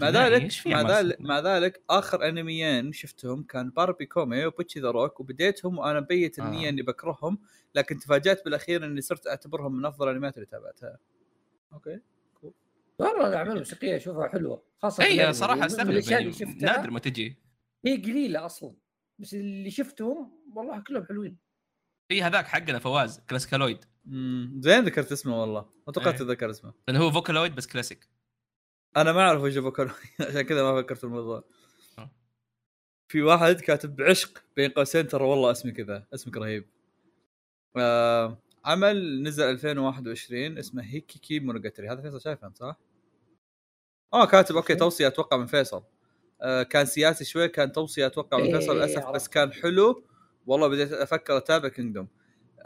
[0.00, 5.20] مع ذلك مع ذلك؟ مع ذلك آخر أنميين شفتهم كان باريبي كومي وبوتشي the Rock
[5.20, 6.70] وبديتهم وأنا مبيت النية آه.
[6.70, 7.38] إني بكرههم
[7.74, 10.98] لكن تفاجأت بالأخير إني صرت أعتبرهم من أفضل الأنميات اللي تابعتها.
[11.72, 12.00] okay
[12.98, 15.32] والله الأعمال الموسيقية أشوفها حلوة خاصة اي.
[15.32, 17.38] صراحة أستغرب الأشياء يعني اللي شفتها نادر ما تجي
[17.86, 18.74] هي قليلة أصلا
[19.18, 21.36] بس اللي شفتهم والله كلهم حلوين
[22.08, 26.22] في هذاك حقنا فواز ClassicaLoid امم زين ذكرت اسمه والله ما توقعت إيه.
[26.22, 28.08] اتذكر اسمه لأنه هو Vocaloid بس كلاسيك
[28.96, 29.92] أنا ما أعرف وش بكر
[30.28, 31.44] عشان كذا ما فكرت في الموضوع.
[31.98, 32.10] آه.
[33.08, 36.68] في واحد كاتب بعشق بين قوسين ترى والله اسمي كذا اسمك رهيب.
[37.76, 42.76] آه عمل نزل 2021 اسمه هيكيكي مونوجاتري هذا فيصل شايفه أنت صح؟
[44.14, 44.56] آه كاتب.
[44.56, 45.82] أوكي؟ توصية أتوقع من فيصل.
[46.42, 49.28] آه كان سياسي شوي كان توصية أتوقع من إيه، فيصل للأسف بس.
[49.28, 50.04] كان حلو.
[50.46, 52.08] والله بديت أفكر أتابع كينجدوم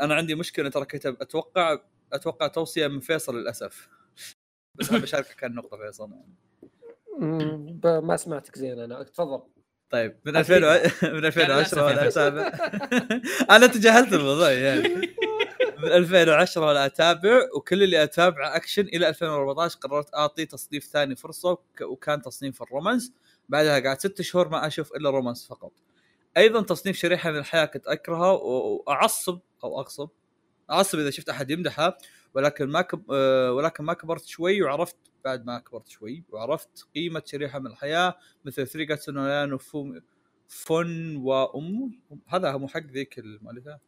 [0.00, 1.78] أنا عندي مشكلة ترى كتب أتوقع
[2.12, 3.88] أتوقع توصية من فيصل للأسف.
[4.78, 6.10] بس أنا بشاركك كان نقطة فيصل.
[6.12, 7.80] يعني.
[8.02, 9.02] ما سمعتك زين أنا.
[9.02, 9.42] تفضل.
[9.90, 10.64] طيب من أكيد.
[10.64, 12.48] 2000 و- من 2010 للأسف وأنا.
[12.48, 12.52] أتابع.
[13.56, 14.88] أنا تجاهلت الموضوع يعني.
[15.78, 21.50] من 2010 وأنا أتابع وكل اللي أتابعه أكشن إلى 2014 قررت أعطي تصنيف ثاني فرصة
[21.50, 23.12] وك- وكان تصنيف ال romance.
[23.48, 25.72] بعدها قعدت ست شهور ما أشوف إلا romance فقط.
[26.36, 30.08] أيضا تصنيف شريحة من الحياة كنت اكرهه و- وأعصب أو أغصب.
[30.70, 31.98] اعصب إذا شفت أحد يمدحها
[32.34, 33.10] ولكن ما كب...
[33.10, 38.16] آه، ولكن ما كبرت شوي وعرفت بعد ما كبرت شوي وعرفت قيمة شريحة من الحياة
[38.44, 40.00] مثل ثري جاتسو نو لايون وفوم
[40.48, 42.00] فن وأم.
[42.26, 43.80] هذا مو حق ذيك المؤلفه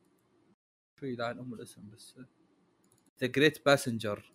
[1.00, 2.14] شوي لعن أم الاسم بس.
[3.20, 4.32] ذا جريت باسنجر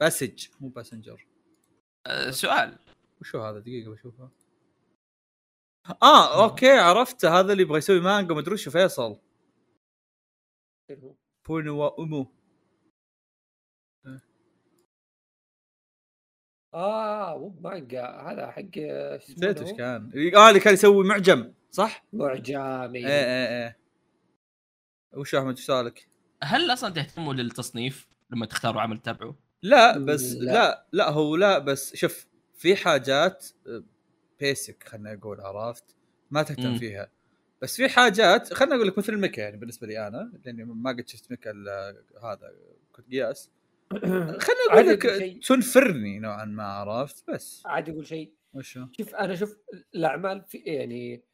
[0.00, 1.26] باسج مو باسنجر
[2.06, 2.78] آه، سؤال.
[3.20, 4.30] وشو هذا؟ دقيقة بشوفها.
[6.02, 7.40] آه أوكي عرفته.
[7.40, 9.18] هذا اللي يبغى يسوي مانجا مدري وش فيصل.
[11.46, 12.26] فون وأمو
[16.74, 21.04] آه مو مانجا هذا حق آه، شو اسمه نسيت؟ إيش كان آه اللي كان يسوي
[21.04, 23.06] معجم صح؟ معجم إيه إيه.
[23.06, 23.78] إيه إيه
[25.16, 26.08] وش أحمد إيش سالك؟
[26.42, 30.44] هل أصلا تهتموا للتصنيف لما تختاروا عمل تتابعه؟ لا بس لا.
[30.44, 30.52] لا.
[30.52, 33.46] لا لا هو لا بس شوف في حاجات
[34.40, 35.96] بيسك خلينا نقول عرفت
[36.30, 36.78] ما تهتم مم.
[36.78, 37.10] فيها
[37.62, 41.08] بس في حاجات خلينا أقول لك مثل الميكا يعني بالنسبة لي أنا لأني ما قد
[41.08, 41.52] شفت ميكا
[42.22, 42.54] هذا
[42.92, 43.50] كنت قياس
[43.92, 45.02] خلينا أقول لك.
[45.46, 49.56] تنفرني نوعا ما عرفت بس عادي أقول شيء وشو؟ شوف أنا شوف
[49.94, 51.24] الأعمال في يعني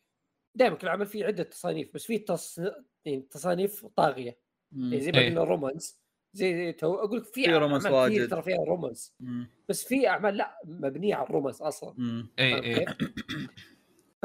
[0.54, 2.60] دائما كل عمل فيه عدة تصانيف بس في تص...
[3.04, 4.38] يعني تصانيف طاغية
[4.76, 5.28] يعني زي ما إيه.
[5.28, 6.00] قلنا romance
[6.32, 8.30] زي, تو أقول لك في romance أعمال كثير واجد.
[8.30, 9.14] ترى فيها romance.
[9.68, 11.94] بس في أعمال لا مبنية على ال romance أصلا.
[12.38, 12.86] اي اي؟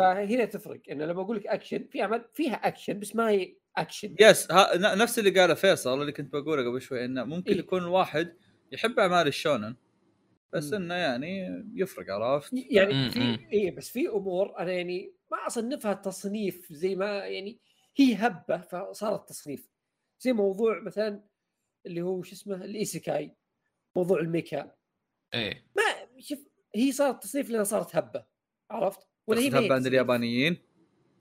[0.02, 4.16] فهنا تفرق إنه لما أقول لك اكشن في أعمال فيها اكشن بس ما هي اكشن
[4.20, 7.60] يس ها نفس اللي قاله فيصل اللي كنت بقوله قبل شوي إنه ممكن إيه.
[7.60, 8.38] يكون واحد
[8.72, 9.76] يحب أعمال الشونن
[10.54, 10.76] بس مم.
[10.76, 13.40] إنه يعني يفرق عرفت؟ يعني في.
[13.54, 17.60] اي بس في أمور أنا يعني ما أصنفها تصنيف زي ما يعني
[17.98, 19.70] هي هبة فصارت تصنيف
[20.20, 21.24] زي موضوع مثلا
[21.86, 23.36] اللي هو شو اسمه الإيسيكاي
[23.96, 24.76] موضوع الميكا
[25.34, 25.84] إيه ما
[26.20, 26.40] شوف
[26.76, 28.26] هي صارت تصنيف لأنها صارت هبة
[28.72, 29.88] عرفت؟ ولا هي تصنيف.
[29.88, 30.58] اليابانيين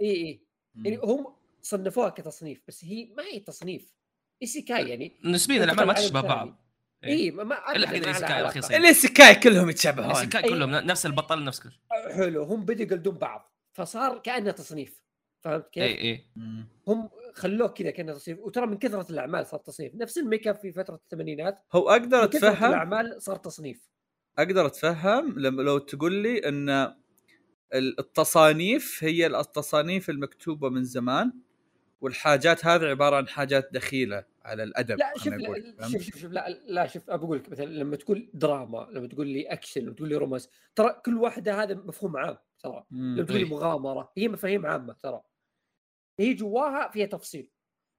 [0.01, 0.41] اي اي
[0.85, 0.97] يعني.
[1.05, 1.27] هم
[1.63, 3.95] صنفوها كتصنيف بس هي ما هي تصنيف
[4.43, 6.21] إيسيكاي يعني نسبيا الأعمال ما تشبه.
[6.21, 6.65] بعض
[7.05, 7.11] إيه.
[7.13, 8.43] اي ما ما حق ما علاقة.
[8.43, 8.77] رخيصين.
[8.77, 13.15] الإيسيكاي كلهم يتشابهون الإيسيكاي أي- كلهم نفس البطل نفس كل شيء حلو هم بدوا يقلدون
[13.15, 15.01] بعض فصار كأنه تصنيف
[15.41, 16.25] فهمت كيف؟ اي اي.
[16.89, 20.95] هم خلوه كذا كأنه تصنيف وترى من كثرة الأعمال صار تصنيف نفس الميكا في فترة
[20.95, 23.89] الثمانينات هو أقدر من كثرة أتفهم الأعمال صار تصنيف
[24.39, 26.95] أقدر أتفهم لما لو تقول لي إن
[27.75, 31.33] التصانيف هي التصانيف المكتوبة من زمان
[32.01, 36.49] والحاجات هذه عبارة عن حاجات دخيلة على الأدب لا شوف لا؟ شوف شوف, شوف لا
[36.49, 40.17] لا شوف بقول لك مثلا لما تقول دراما لما تقول لي أكشن لما تقول لي
[40.17, 42.85] رومانس ترى كل واحدة هذا مفهوم عام ترى.
[42.91, 43.51] لما تقول لي إيه.
[43.51, 45.23] مغامرة هي مفاهيم عامة ترى
[46.21, 47.51] هي جواها فيها تفصيل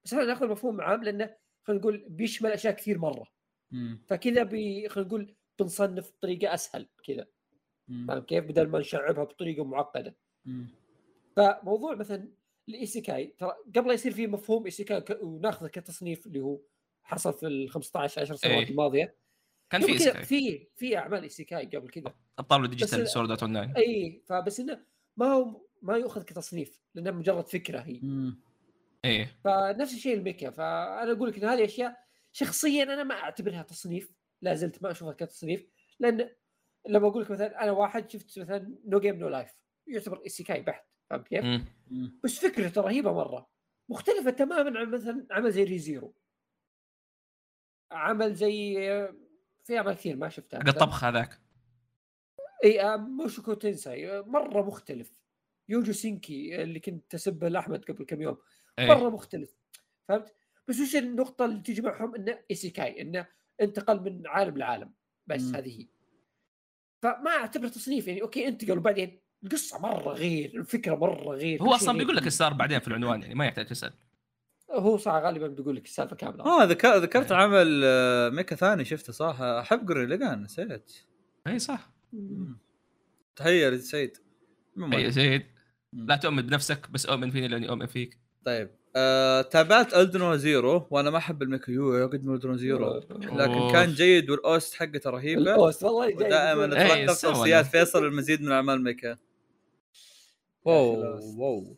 [0.04, 3.26] بس إحنا نأخذ مفهوم عام لأنه خلينا نقول بيشمل أشياء كثير مرة
[3.70, 4.02] مم.
[4.06, 7.26] فكذا بي خلينا نقول بنصنف بطريقة أسهل كذا.
[8.08, 10.16] فاهم كيف؟ بدل ما نشعبها بطريقة معقدة.
[10.44, 10.66] مم.
[11.36, 12.28] فموضوع مثلا
[12.68, 16.60] الإيسيكاي ترى قبل لا يصير في مفهوم إيسيكاي وناخذه كتصنيف اللي هو
[17.02, 18.70] حصل في ال 15 10 سنوات إيه.
[18.70, 19.16] الماضية.
[19.70, 20.24] كان في.
[20.24, 22.14] في في أعمال إيسيكاي قبل كذا.
[22.38, 24.84] أبطال ديجيتال Sword Art Online اي فبس إنه
[25.16, 28.00] ما هو ما يؤخذ كتصنيف لأنه مجرد فكرة هي.
[28.02, 28.40] مم.
[29.04, 29.38] إيه.
[29.44, 30.50] فنفس الشيء الميكا.
[30.50, 31.96] فأنا أقول لك إن هذه أشياء
[32.32, 34.12] شخصيا أنا ما أعتبرها تصنيف.
[34.42, 35.66] لا زلت ما أشوفها كتصنيف.
[36.00, 36.30] لأن
[36.88, 39.50] لما أقول لك مثلا أنا واحد شفت مثلا No Game No Life
[39.86, 41.44] يعتبر ايسيكاي بحت فهمت كيف؟
[42.24, 43.50] بس فكرته رهيبة مرة
[43.88, 46.14] مختلفة تماما عن مثلا عمل زي ريزيرو.
[47.92, 48.74] عمل زي
[49.64, 50.60] في أعمال كثير ما شفتها.
[50.60, 51.40] حق الطبخ هذاك.
[52.64, 55.12] إي آه، موشوكو تنسي آه، مرة مختلف.
[55.68, 58.38] يوجو سينكي اللي كنت اسبه لاحمد قبل كم يوم.
[58.80, 59.56] مرة مختلف
[60.08, 60.34] فهمت؟
[60.68, 63.26] بس وش النقطة اللي تجمعهم؟ إنه ايسيكاي إنه
[63.60, 64.92] انتقل من عالم لعالم
[65.26, 65.56] بس مم.
[65.56, 65.88] هذه هي.
[67.02, 71.98] فما أعتبره تصنيف يعني okay انتقل وبعدين القصة مرة غير الفكرة مرة غير هو أصلا.
[71.98, 73.92] بيقول لك إيش صار بعدين في العنوان يعني ما يحتاج تسأل
[74.70, 77.38] هو صح غالبا بيقول لك السالفة كاملة آه ذك- ذكرت إيه.
[77.38, 80.92] عمل آه، ميكا ثاني شفته صح أحب قورين لقان نسيت
[81.46, 82.58] اي صح مم.
[83.36, 84.16] تحية لسعيد.
[84.92, 85.42] اي سيد
[85.92, 86.06] مم.
[86.06, 91.10] لا تؤمن بنفسك بس أؤمن فيني لأني أؤمن فيك طيب آه، تابعت الدنو زيرو وأنا
[91.10, 93.72] ما أحب الميكا يو يا قد ألدنوا زيرو لكن.
[93.72, 95.40] كان جيد وال OST حقته رهيبة.
[95.42, 97.62] ال OST والله جاي ودائما يقول- إيه، توصيات أنا.
[97.62, 99.16] فيصل المزيد من أعمال ميكا.
[100.64, 101.20] wow.
[101.40, 101.76] wow.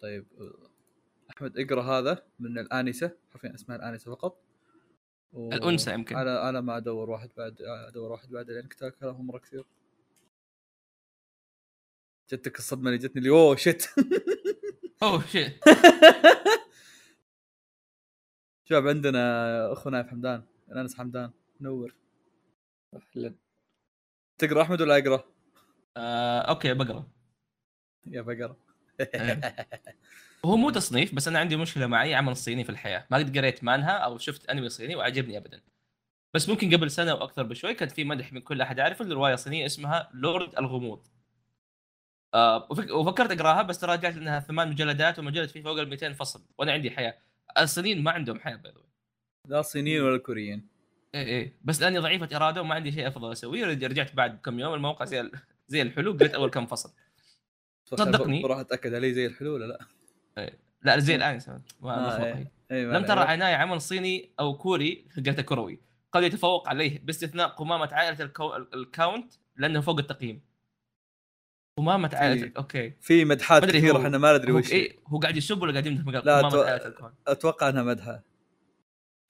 [0.00, 0.68] طيب آه،
[1.30, 3.10] أحمد اقرأ هذا من الآنسة.
[3.32, 4.42] حرفيا اسمها الآنسة فقط.
[5.32, 6.16] و- الأنثى يمكن.
[6.16, 7.56] أنا أنا ما أدور واحد بعد
[7.88, 9.64] أدور واحد بعد لأن كتاب كلامهم مرة كثير.
[12.32, 13.88] جتك الصدمة اللي جتني اللي oh shit
[15.02, 15.48] oh shit
[18.68, 20.42] شباب عندنا أخو نايف حمدان
[20.76, 21.30] انس حمدان
[21.60, 21.94] نور
[23.16, 23.34] أهلاً.
[24.38, 25.24] تقرأ أحمد ولا أقرأ؟
[25.96, 27.08] آه، okay بقرأ.
[28.06, 28.56] يا بقرأ.
[30.44, 33.06] هو مو تصنيف بس أنا عندي مشكلة مع اي عمل صيني في الحياة.
[33.10, 35.62] ما قد قريت مانهوا أو شفت أنمي صيني وعجبني ابدا.
[36.34, 39.66] بس ممكن قبل سنة وأكثر بشوي كان في مدح من كل أحد عارفه لروايه صينيه
[39.66, 41.06] اسمها لورد الغموض؟
[42.34, 42.90] آه وفك...
[42.90, 46.42] وفكرت أقراها بس تراجعت إنها ثمان مجلدات ومجلد فيه فوق ال 200 فصل.
[46.58, 47.14] وأنا عندي حياة.
[47.58, 48.72] الصينيين ما عندهم حياة باي
[49.48, 50.68] لا صينيين ولا كوريين
[51.14, 51.58] إيه إيه.
[51.64, 55.30] بس لأني ضعيفة إرادة وما عندي شيء أفضل أسويه رجعت بعد كم يوم الموقع زي
[55.68, 56.92] زي الحلو قريت أول كم فصل.
[57.84, 58.42] صدقني.
[58.42, 61.40] بروح أتأكد عليه زي الحلو ولا لا؟ لا زي الآن
[61.80, 62.86] ما آه، إيه.
[62.86, 63.30] ما لم ترى عليك.
[63.30, 65.80] عناي عمل صيني أو كوري قلت كروي.
[66.12, 68.56] قد يتفوق عليه باستثناء قمامة عائلة الكو...
[68.56, 70.40] الكاونت لأنه فوق التقييم.
[71.78, 72.52] عائله إيه.
[72.56, 72.92] أوكي.
[73.00, 74.76] في مدحات كثيرة إحنا ما ندري وش هي.
[74.76, 76.92] إيه هو قاعد يسب ولا قاعد يمدح؟ لا،
[77.26, 78.22] أتوقع إنها مدحة.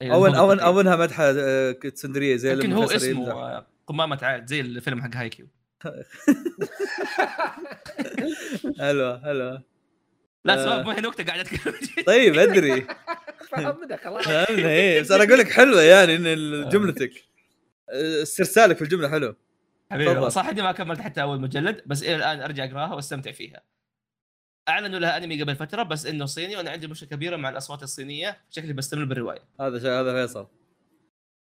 [0.01, 0.51] أو أو.
[0.51, 3.31] أو انها مدحة آه، كتسندريه زي لما هو اسمه.
[3.31, 5.47] آه، قمامه عائلة زي الفيلم حق هايكيو.
[8.79, 9.63] حلوة حلوة.
[10.45, 10.65] لا آه.
[10.65, 11.73] سبب ما هي نكتة قاعد اتكلم
[12.05, 12.87] طيب أدري.
[13.51, 14.25] فهمنا خلاص.
[14.25, 17.11] فهمنا إيه بس أنا أقول لك حلوة يعني إن جملتك.
[17.89, 19.35] آه، استرسالك في الجملة حلو.
[19.93, 20.29] حبيبي.
[20.29, 23.61] صح إني ما كملت حتى أول مجلد بس إلى الآن أرجع أقراها وأستمتع فيها.
[24.69, 28.41] أعلنوا لها أنمي قبل فترة بس إنه صيني وأنا عندي مشكلة كبيرة مع الأصوات الصينية
[28.49, 29.41] شكلي بستمر بالرواية.
[29.59, 30.47] هذا شيء هذا فيصل.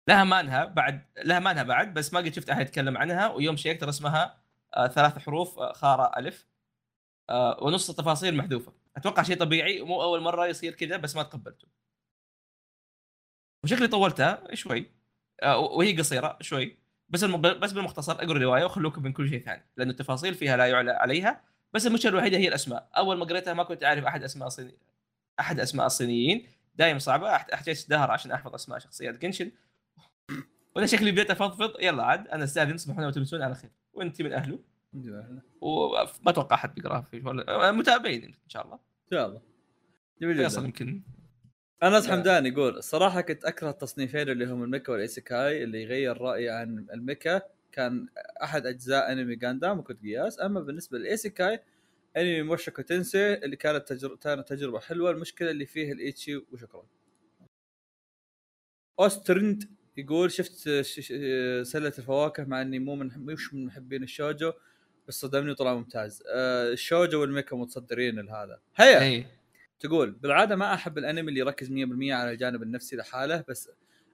[0.10, 3.84] لها مانها بعد لها مانها بعد بس ما قد شفت أحد يتكلم عنها ويوم شيكت
[3.84, 4.38] رسمها
[4.76, 6.48] آه ثلاث حروف آه خارة ألف
[7.30, 8.74] آه ونص التفاصيل محذوفة.
[8.98, 11.68] أتوقع شيء طبيعي ومو أول مرة يصير كذا بس ما تقبلته.
[13.64, 14.91] وشكلي طولتها شوي
[15.44, 16.86] آه وهي قصيرة شوي.
[17.09, 17.41] بس الم...
[17.41, 21.41] بس بالمختصر اقروا الرواية وخلوكم من كل شيء ثاني لأن التفاصيل فيها لا يعلى عليها
[21.73, 22.89] بس المشكلة الوحيدة هي الأسماء.
[22.97, 24.77] أول ما قريتها ما كنت أعرف أحد أسماء صيني
[25.39, 27.35] أحد أسماء الصينيين دايم صعبة.
[27.35, 29.51] احتاج دهر عشان أحفظ أسماء شخصيات جنشن
[30.75, 31.73] وأنا شكلي بديت أفضفض.
[31.81, 32.27] يلا عاد.
[32.27, 33.71] أنا استاذن سمحونا وتمسون على خير.
[33.93, 34.59] وأنت من أهله.
[34.93, 38.79] ان وما أتوقع أحد بيقرا في ولا متابعين إن شاء الله.
[39.11, 39.41] شاء الله.
[40.19, 41.01] فيصل يمكن
[41.83, 42.11] انس لا.
[42.11, 47.41] حمدان يقول الصراحه كنت أكره التصنيفين اللي هم الميكا والإيسيكاي اللي غير رايي عن الميكا.
[47.71, 48.07] كان
[48.43, 51.59] أحد أجزاء أنمي جاندام وكود جياس أما بالنسبة للإيسيكاي
[52.17, 55.11] أنمي موشوكو تنسي اللي كانت تجربه كانت تجربة حلوة.
[55.11, 56.85] المشكلة اللي فيه الإيتشي وشكرا.
[58.99, 59.63] اوسترند
[59.97, 60.69] يقول شفت
[61.63, 64.53] سلة الفواكه مع إني مو من مش من محبين الشوجو
[65.07, 66.23] بس صدمني وطلع ممتاز.
[66.27, 68.59] آه، الشوجو والميكا متصدرين لهذا.
[68.75, 69.25] هيا!
[69.79, 73.69] تقول بالعادة ما أحب الأنمي اللي يركز 100% على الجانب النفسي لحاله بس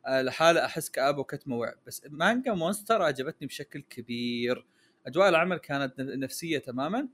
[0.06, 4.66] آه، لحاله أحس كابه وكتمة وعي بس مانجا مونستر عجبتني بشكل كبير.
[5.08, 7.08] أجواء العمل كانت نفسية تماما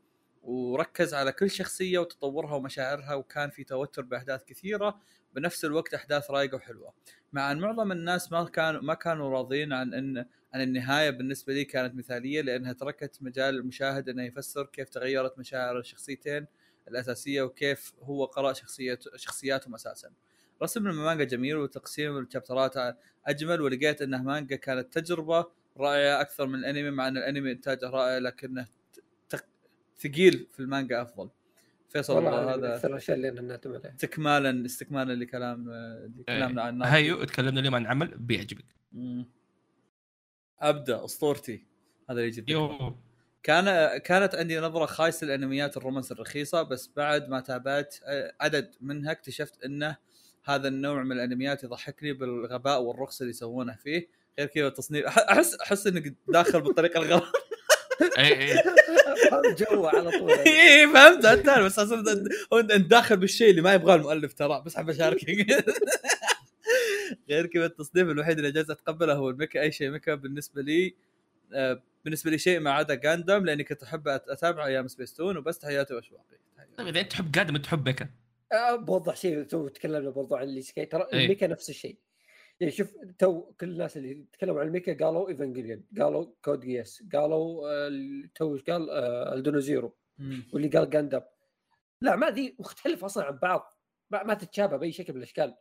[0.44, 5.00] وركز على كل شخصية وتطورها ومشاعرها وكان في توتر بأحداث كثيرة.
[5.36, 6.94] بنفس الوقت أحداث رايقة وحلوة.
[7.34, 11.66] مع أن معظم الناس ما كانوا ما كانوا راضين عن ان عن النهاية بالنسبة لي
[11.66, 16.46] كانت مثالية لأنها تركت مجال المشاهد إنه يفسر كيف تغيرت مشاعر الشخصيتين
[16.88, 20.12] الأساسية وكيف هو قرأ شخصيه شخصياتهم أساسا.
[20.64, 22.98] رسم المانجا جميل وتقسيم الشابترات
[23.28, 25.46] أجمل ولقيت انه مانجا كانت تجربة
[25.78, 28.68] رائعة أكثر من الأنمي مع إن الأنمي إنتاجه رائع لكنه
[29.30, 29.46] ت-
[30.00, 31.30] ثقيل في المانجا أفضل.
[31.90, 35.66] فيصل والله هذا أكثر الاشياء اللي أنا نعتمد عليها استكمالا استكمالا لكلام
[36.28, 36.88] كلامنا عن الناس.
[36.90, 38.66] هيو تكلمنا اليوم عن عمل بيعجبك.
[40.60, 41.66] أبدأ أسطورتي
[42.10, 42.52] هذا اللي يجي الذكر.
[42.54, 42.96] يو
[43.44, 47.96] كان كانت عندي نظرة خايسة لانميات الرومانس الرخيصة بس بعد ما تابعت
[48.42, 49.98] عدد منها اكتشفت إنه
[50.44, 54.10] هذا النوع من الأنميات يضحكني بالغباء والرخص اللي يسوونه فيه.
[54.40, 57.24] غير كذا التصنيف أحس أحس إنك داخل بالطريقة الغلط.
[58.18, 58.64] إي إي.
[59.60, 60.32] جو على طول.
[60.32, 61.80] إي فهمت؟ أنت بس
[62.54, 65.48] أنت داخل بالشيء اللي ما يبغاه المؤلف ترى بس حاب أشاركك.
[67.30, 70.96] غير كذا التصنيف الوحيد اللي جالس أتقبله هو الميكا أي شيء ميكا بالنسبة لي
[72.06, 75.94] بالنسبة لي شيء ما عدا جاندام لأني كنت أحب اتابع أيام سبيس تون وبس تحياتي
[75.94, 76.38] وأشواقي.
[76.78, 78.10] طيب اذا انت تحب انت تحب ميكا
[78.52, 81.24] أه، بوضح شيء تو تكلمنا برضو عن الايسكاي ترى إيه.
[81.24, 81.98] الميكا نفس الشيء.
[82.60, 87.70] يعني شوف تو كل الناس اللي تكلموا عن الميكا قالوا ايفانجليون قالوا كود جياس قالوا
[87.72, 90.44] آه، تو إيش قال؟ آه، ألدنوا زيرو مم.
[90.54, 91.30] واللي قال جاندام
[92.02, 93.74] لا ما ذي مختلفه أصلا عن بعض.
[94.12, 95.56] ما, ما تتشابه بأي شكل من الأشكال.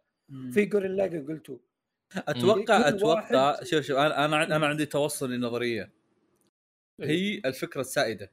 [0.53, 1.59] في جورين لاجن قلتوا.
[2.17, 5.93] أتوقع أتوقع شوف شوف أنا أنا أنا عندي توصل لنظريه.
[7.01, 8.31] هي الفكرة السائدة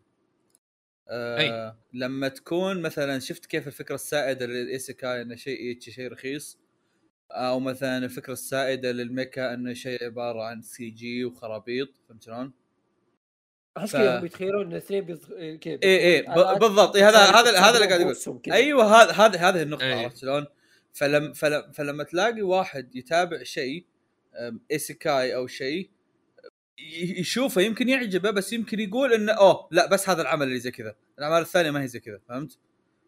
[1.09, 6.59] آه لما تكون مثلا شفت كيف الفكرة السائدة للايسيكاي انه شيء ايتشي شيء رخيص
[7.31, 12.53] أو مثلا الفكرة السائدة للميكا انه شيء عبارة عن CG وخرابيط فهمت شلون؟
[13.77, 15.19] أحس ف- كذا هم يتخيلون إن الاثنين بيض...
[15.61, 18.15] كذا اي اي بيضغطون ب- بالضبط إيه هذا هذا هذا اللي قاعد يقول.
[18.53, 19.93] أيوه هذا هذا هذه النقطة أي.
[19.93, 20.45] عرفت شلون؟
[20.93, 23.85] فلم فلم فلما تلاقي واحد يتابع شيء
[24.71, 25.89] إيسيكاي أو شيء
[27.17, 30.95] يشوفه يمكن يعجبه بس يمكن يقول إنه أوه لا بس هذا العمل اللي زي كذا،
[31.17, 32.59] الأعمال الثانية ما هي زي كذا فهمت؟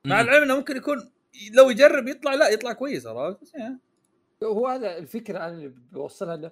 [0.06, 0.22] مع.
[0.22, 1.12] العلم إنه ممكن يكون
[1.54, 3.80] لو يجرب يطلع لا يطلع كويس عرفت؟ بس يعني
[4.44, 6.52] هو هذا الفكرة أنا اللي بوصلها إنه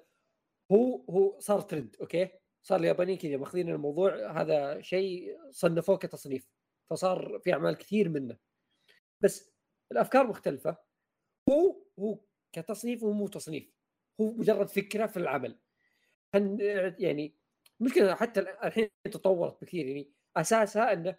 [0.72, 2.30] هو هو صار trend okay
[2.64, 6.48] صار اليابانيين كذا ماخذين الموضوع هذا شيء صنفوه كتصنيف
[6.90, 8.38] فصار في أعمال كثير منه
[9.24, 9.54] بس
[9.92, 10.78] الأفكار مختلفة
[11.50, 12.20] هو هو
[12.54, 13.72] كتصنيف هو مو تصنيف
[14.22, 15.60] هو مجرد فكرة في العمل
[16.99, 17.34] يعني
[17.80, 21.16] مشكلة حتى الحين تطورت بكثير يعني أساسها إنه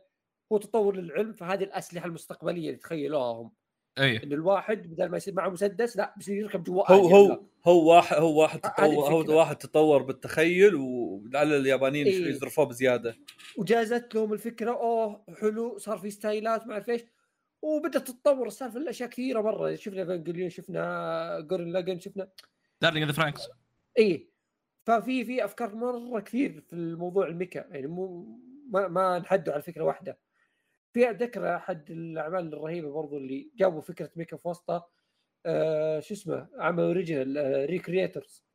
[0.52, 3.52] هو تطور للعلم فهذه الأسلحة المستقبلية اللي تخيلوها هم.
[3.98, 4.22] أي.
[4.22, 7.42] إن الواحد بدل ما يصير معه مسدس لا بيصير يركب جوا هو هو.
[7.66, 9.38] هو واحد هو واحد تطور هو.
[9.38, 12.28] واحد تطور بالتخيل ولعل اليابانيين إيه.
[12.28, 13.16] يزرفوه بزيادة.
[13.56, 17.02] وجازت لهم الفكرة أوه حلو صار في ستايلات ما أعرف إيش.
[17.62, 19.74] وبدأت تتطور السالفه الأشياء كثيرة مرة.
[19.74, 22.28] شفنا ايفانجليون شفنا جورن لاجن شفنا
[22.82, 23.48] دارلينج إن ذا فرانكس
[23.98, 24.30] اي
[24.86, 28.24] ففي في أفكار مرة كثير في الموضوع الميكا يعني مو
[28.70, 30.18] ما, ما نحدوا على فكرة واحدة.
[30.94, 34.88] في أتذكر أحد الأعمال الرهيبة برضو اللي جابوا فكرة ميكا في وسطها
[35.46, 38.46] آه شو اسمه عمل original آه Re:Creators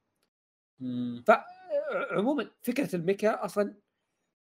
[0.80, 1.24] مم.
[2.12, 3.76] عموما فكرة الميكا أصلا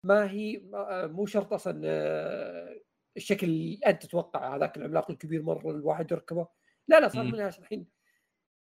[0.06, 2.80] ما هي ما- مو شرط أصلا آه،
[3.16, 6.48] الشكل اللي أنت تتوقع هذاك العملاق الكبير مرة الواحد يركبه.
[6.88, 7.24] لا لا صار.
[7.24, 7.88] منها الحين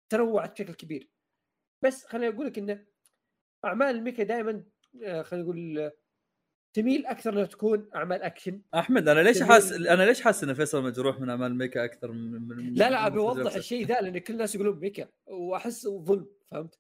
[0.09, 1.11] تنوعت بشكل كبير.
[1.83, 2.85] بس خليني أقول لك إنه
[3.65, 4.63] أعمال الميكا دائما
[5.21, 5.93] خلينا نقول آه،
[6.73, 9.43] تميل أكثر انها تكون أعمال أكشن أحمد أنا ليش.
[9.43, 13.07] حاس أنا ليش حاسس إن فيصل مجروح من أعمال ميكا أكثر من, من لا لا
[13.07, 16.79] ابي اوضح؟ الشيء ذا لأن كل الناس يقولون ميكا وأحس ظلم فهمت؟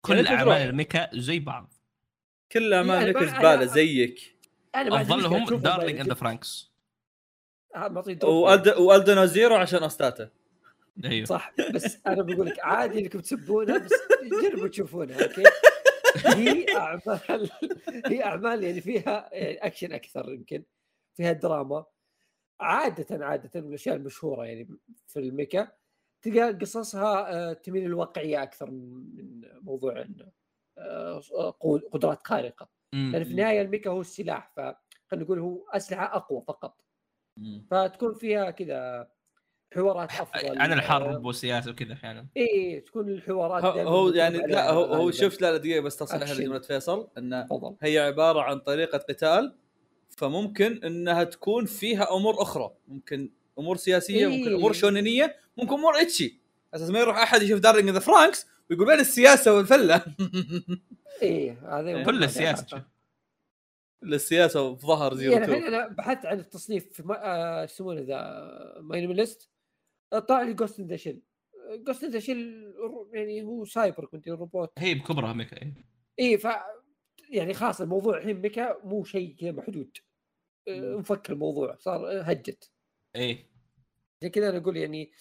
[0.00, 1.74] كل يعني أعمال الميكا زي بعض
[2.52, 4.36] كل أعمال يعني ميكا ما- زباله أنا- زيك
[4.74, 6.72] أنا ما عندي مشكلة افضلهم Darling in the Franxx
[7.76, 8.80] آه،.
[8.80, 10.30] و Aldnoah Zero عشان استاتا
[11.04, 13.90] أيوه صح بس أنا بقول لك عادي إنكم تسبونها بس
[14.42, 15.42] جربوا تشوفونها okay
[16.26, 17.50] هي أعمال
[18.06, 20.64] هي أعمال يعني فيها يعني اكشن أكثر يمكن
[21.16, 21.84] فيها دراما.
[22.60, 24.68] عادة عادة من الأشياء المشهورة يعني
[25.06, 25.72] في الميكا
[26.22, 30.32] تلقى قصصها آه، تميل للواقعية أكثر من موضوع إنه،
[30.78, 31.20] آه،
[31.92, 32.68] قدرات خارقة.
[32.92, 36.84] لأن في النهاية الميكا هو السلاح فخلينا نقول هو أسلحة أقوى فقط.
[37.70, 39.10] فتكون فيها كذا
[39.74, 45.10] حوارات افضل عن الحرب والسياسة وكذا أحيانا إي تكون الحوارات هو- يعني لا هو هو.
[45.10, 46.34] شفت لا لا دقيقة بس تصلح أكشن.
[46.42, 49.54] لجمله فيصل انه هي عبارة عن طريقة قتال
[50.10, 52.70] فممكن إنها تكون فيها أمور أخرى.
[52.88, 54.38] ممكن أمور سياسية إيه.
[54.38, 56.40] ممكن أمور شونينية ممكن أمور ecchi
[56.74, 60.02] أساس ما يروح أحد يشوف Darling the Franxx ويقول وين السياسة والفلة؟
[61.22, 61.78] إيه.
[61.78, 62.80] هذا كل السياسة شوف.
[64.02, 68.48] السياسة في Aldnoah Zero يعني أنا بحثت عن التصنيف في ما- آه، إيش يسمونه ذا؟
[68.80, 69.48] MyAnimeList
[70.10, 71.22] طلع لي Ghost the Shell
[71.86, 72.72] Ghost the Shell
[73.12, 74.72] يعني هو cyberpunk robot.
[74.78, 75.74] هي بكبرها ميكا إيه.
[76.20, 76.46] اي ف
[77.30, 79.90] يعني خلاص الموضوع الحين ميكا مو شيء كذا محدود.
[80.68, 82.70] آه، مفك الموضوع صار هجت.
[83.16, 83.48] إيه.
[84.18, 85.12] عشان كذا أنا أقول يعني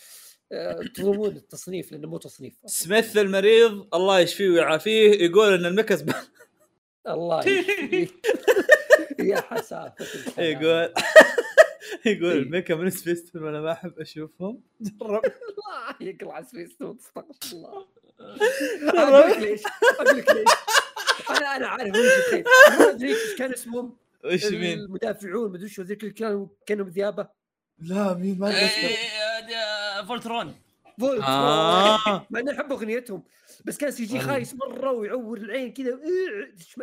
[0.51, 6.13] آه، تظلمون التصنيف لأنه مو تصنيف سميث المريض الله يشفيه ويعافيه يقول إن الميكا ب...
[7.07, 8.13] الله يشفيك.
[9.19, 10.41] يا حسافة.
[10.43, 10.93] يقول
[12.07, 12.39] يقول إيه.
[12.39, 14.61] الميكا من سبيستون وأنا ما أحب أشوفهم.
[14.81, 15.21] جرب.
[15.49, 17.87] الله يقلع سبيستون استغفر الله.
[18.19, 19.61] أقول لك ليش
[19.99, 20.47] أقول لك ليش.
[21.29, 21.93] أنا أنا عارف
[22.79, 27.27] ما أدري إيش كان اسمهم وش مين؟ المدافعون مدري شو ذيك اللي كانوا كانوا ذيابه
[27.79, 29.55] لا مين؟ ما إيه، أدري.
[29.55, 30.55] إيه، فولترون.
[30.99, 32.27] فولت آه.
[32.29, 33.23] مع إني أحب أغنيتهم.
[33.65, 35.99] بس كان CG خايس مرة ويعور العين كذا.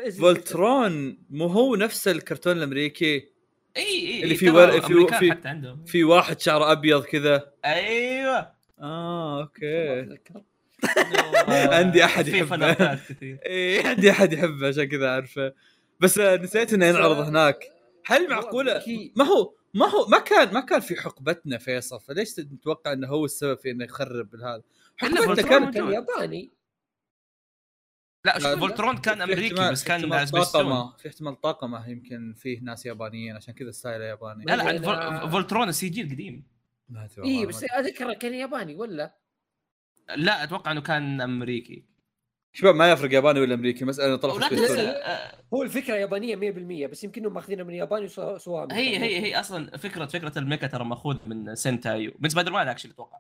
[0.01, 3.34] إيه، فولترون مو هو نفس الكرتون الأمريكي؟
[3.77, 5.85] إي إي اللي في ور- في- في- حتى عندهم.
[5.85, 7.53] في واحد شعره أبيض كذا.
[7.65, 8.53] أيوه.
[8.81, 10.01] آه okay.
[10.01, 10.43] أتذكر.
[11.77, 12.67] عندي أحد في يحبه.
[13.47, 15.53] إيه عندي أحد يحبه عشان كذا أعرفه.
[16.01, 17.65] بس آه، نسيت إنه ينعرض هناك.
[18.07, 18.83] هل معقولة.
[19.17, 23.25] ما هو ما هو ما كان ما كان في حقبتنا فيصل فليش تتوقع إنه هو
[23.25, 24.63] السبب في إنه يخرب هذا؟
[24.97, 25.93] حقبتنا كان.
[25.93, 26.51] ياباني.
[28.25, 33.37] لا شوف فولترون كان أمريكي بس كان طاقمة في احتمال طاقمة يمكن فيه ناس يابانيين
[33.37, 34.45] عشان كذا style ه ياباني.
[34.45, 36.47] لا لا أنا- فولترون ال CG القديم.
[37.25, 37.91] اي بس ما أدري.
[37.91, 39.15] اذكر كان ياباني ولا؟
[40.17, 41.85] لا أتوقع إنه كان أمريكي.
[42.53, 44.15] شباب ما يفرق ياباني ولا أمريكي مساله.
[44.91, 49.77] آه، هو الفكرة يابانية 100% بس يمكنهم ماخذينها من ياباني وسواها هي هي هي أصلا
[49.77, 53.19] فكره فكرة الميكا ترى مأخوذ من sentai من سبايدر مان actually أتوقع.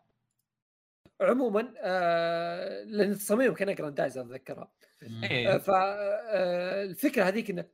[1.21, 4.73] عموما آه لأن تصاميمهم كان جراندايزر أتذكرها
[5.03, 7.65] آه إيه فالفكرة هذيك إنه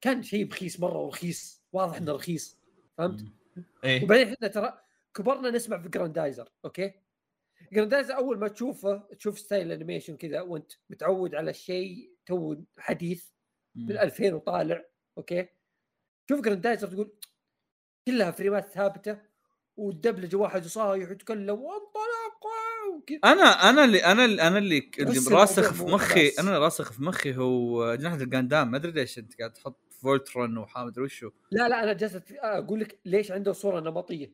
[0.00, 2.60] كان شيء رخيص مرة ورخيص واضح إنه رخيص
[2.98, 3.24] فهمت؟
[3.84, 4.78] إيه وبعدين إحنا ترى
[5.14, 6.92] كبرنا نسمع في جراندايزر okay؟
[7.72, 13.30] جراندايزر أول ما تشوفه تشوف style animation كذا وأنت متعود على الشيء تو حديث
[13.74, 14.84] من 2000 وطالع
[15.18, 15.48] okay؟
[16.28, 17.18] شوف جراندايزر تقول
[18.06, 19.18] كلها frame ات ثابتة
[19.76, 22.46] والدبلجه واحد صايح يتكلم وانطلق
[22.96, 23.18] وكذا.
[23.24, 24.90] أنا أنا اللي أنا اللي أنا اللي,
[25.30, 26.28] راسخ في مخي.
[26.38, 30.58] أنا اللي راسخ في مخي هو جناح الجاندام ما أدري ليش أنت قاعد تحط فولترون
[30.58, 34.32] وحامد وشو لا لا أنا جالس أت- أقول لك ليش عنده صورة نمطية.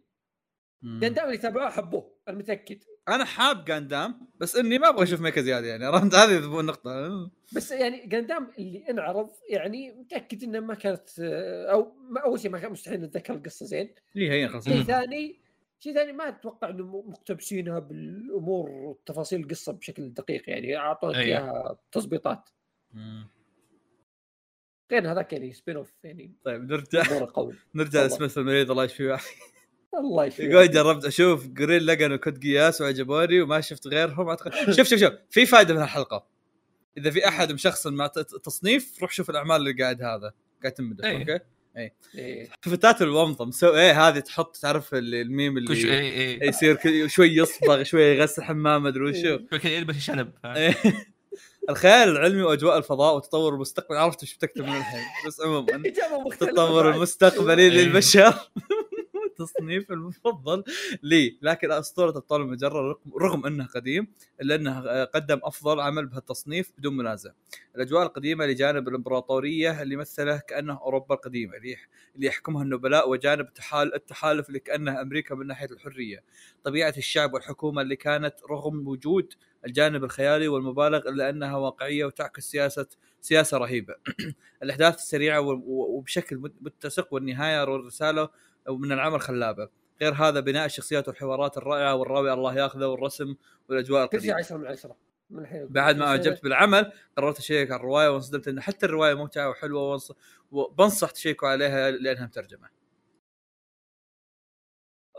[0.83, 2.85] لأن دائما اللي يتابعوه حبوه أنا متأكد.
[3.09, 7.31] أنا حاب جاندام بس إني ما أبغى أشوف ميكا زيادة يعني عرفت؟ هذه النقطة.
[7.53, 11.21] بس يعني جاندام اللي انعرض يعني متأكد إنه ما كانت
[11.71, 13.95] أو ما أول شيء ما كان مستحيل نتذكر القصة زين.
[14.15, 14.65] ليه هي خلاص.
[14.65, 15.41] شيء ثاني
[15.79, 21.25] شيء ثاني ما أتوقع إنه مقتبسينها بالأمور وتفاصيل القصة بشكل دقيق يعني أعطوك أيوه.
[21.25, 22.49] إياها تظبيطات.
[24.93, 26.33] غير هذاك يعني spin off يعني.
[26.45, 27.03] طيب نرجع
[27.75, 28.05] نرجع.
[28.05, 29.19] لسميث المريض الله يشفيه.
[29.99, 30.51] الله يشفيك.
[30.51, 34.29] يقول جربت أشوف Gurren Lagann و Code Geass وعجبوني وما شفت غيرهم.
[34.29, 34.53] أعتقد...
[34.73, 35.13] شوف شوف شوف.
[35.31, 36.27] في فائده من الحلقة
[36.99, 38.07] إذا في أحد مشخصن مع
[38.45, 40.33] تصنيف روح شوف الأعمال اللي قاعد هذا.
[40.63, 41.19] قاعد تمدح إيه.
[41.19, 41.39] أوكي؟
[42.15, 42.49] إيه.
[42.63, 46.49] فتاة الومضه مسوي إيه هذه تحط تعرف ال- الميم اللي كش إيه إيه.
[46.49, 46.79] يصير
[47.09, 49.39] شوي يصبغ شوي يغسل حمام مدري وشو.
[49.65, 49.77] إيه.
[49.77, 50.75] يلبس شنب؟ إيه.
[51.71, 53.97] الخيال العلمي وأجواء الفضاء وتطور المستقبل.
[53.97, 55.01] عرفت وش بتكتب من الحين.
[55.27, 55.67] بس عموما.
[55.67, 55.93] بعد.
[56.95, 57.69] المستقبلي إيه.
[57.69, 58.35] للبشر
[59.47, 60.65] تصنيف المفضل
[61.03, 61.39] لي.
[61.43, 64.07] لكن أسطورة ابطال المجره رغم- انه قديم
[64.41, 67.31] الا انه قدم أفضل عمل بهالتصنيف بدون منازع.
[67.77, 73.47] الأجواء القديمة لجانب الإمبراطورية اللي مثله كأنه أوروبا القديمة اللي يح- اللي يحكمها النبلاء وجانب
[73.47, 76.25] التحال- التحالف اللي كأنه أمريكا من ناحية الحرية.
[76.65, 79.35] طبيعة الشعب والحكومة اللي كانت رغم وجود
[79.67, 82.87] الجانب الخيالي والمبالغ إلا أنها واقعية وتعكس سياسه
[83.21, 83.95] سياسة رهيبة.
[84.63, 88.29] الأحداث السريعة وبشكل مت- متسق والنهاية والرسالة
[88.69, 89.69] من العمل خلابه.
[90.03, 93.35] غير هذا بناء الشخصيات والحوارات الرائعة والراوي الله ياخذه والرسم
[93.69, 94.35] والأجواء القديمة.
[94.35, 94.97] 10 من 10
[95.31, 99.49] من الحين بعد ما أعجبت بالعمل قررت أشيك على الرواية وانصدمت إن حتى الرواية ممتعة
[99.51, 100.13] وحلوة وانص-
[100.51, 102.69] وبنصح تشيكوا عليها لأنها مترجمة.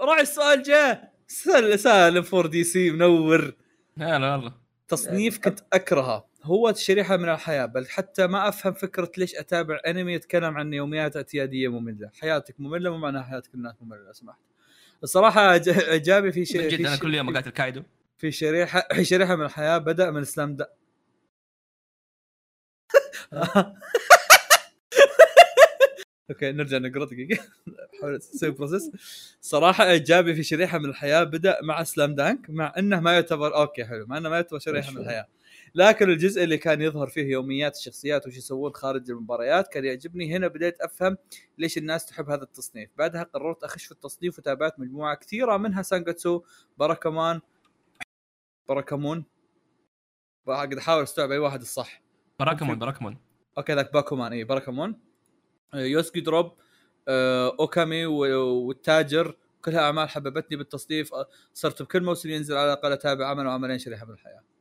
[0.01, 1.13] راعي السؤال جاء.
[1.27, 3.53] سال سالم 4 دي سي منور.
[3.97, 4.53] هلا والله.
[4.87, 6.27] تصنيف كنت أكرهه.
[6.43, 11.15] هو شريحة من الحياة بل حتى ما أفهم فكرة ليش أتابع أنمي يتكلم عن يوميات
[11.15, 12.09] اعتياديه مملة.
[12.21, 14.39] حياتك مملة مو معناها حياتك الناس مملة لو سمحت.
[15.03, 17.83] الصراحة اعجابي في شيء جد أنا كل يوم أقاتل كايدو.
[18.17, 20.67] في شريحة في شريحة من الحياة بدأ من سلام دا
[26.29, 27.43] okay نرجع نقرأ دقيقة.
[27.99, 28.91] احاول أسوي process
[29.41, 33.85] صراحة اعجابي في شريحة من الحياة بدأ مع سلام دانك مع إنه ما يعتبر okay
[33.85, 35.27] حلو مع إنه ما يعتبر شريحة من الحياة.
[35.75, 40.35] لكن الجزء اللي كان يظهر فيه يوميات الشخصيات وش يسوون خارج المباريات كان يعجبني.
[40.35, 41.17] هنا بديت أفهم
[41.57, 42.89] ليش الناس تحب هذا التصنيف.
[42.97, 46.41] بعدها قررت أخش في التصنيف وتابعت مجموعة كثيرة منها سانجاتسو
[46.77, 47.41] باراكامان
[48.67, 49.25] باراكامون.
[50.47, 52.01] قاعد أحاول أستوعب أي واحد الصح.
[52.39, 53.17] براكمون براكمون
[53.57, 54.33] okay ذاك باكومان.
[54.33, 54.99] إي باراكامون.
[55.73, 56.51] آه، يوسكي دروب
[57.07, 61.13] آه، أوكامي والتاجر كلها أعمال حببتني بالتصنيف.
[61.13, 64.52] آه، صرت بكل موسم ينزل على الأقل أتابع عمل وعملين شريحة من الحياة.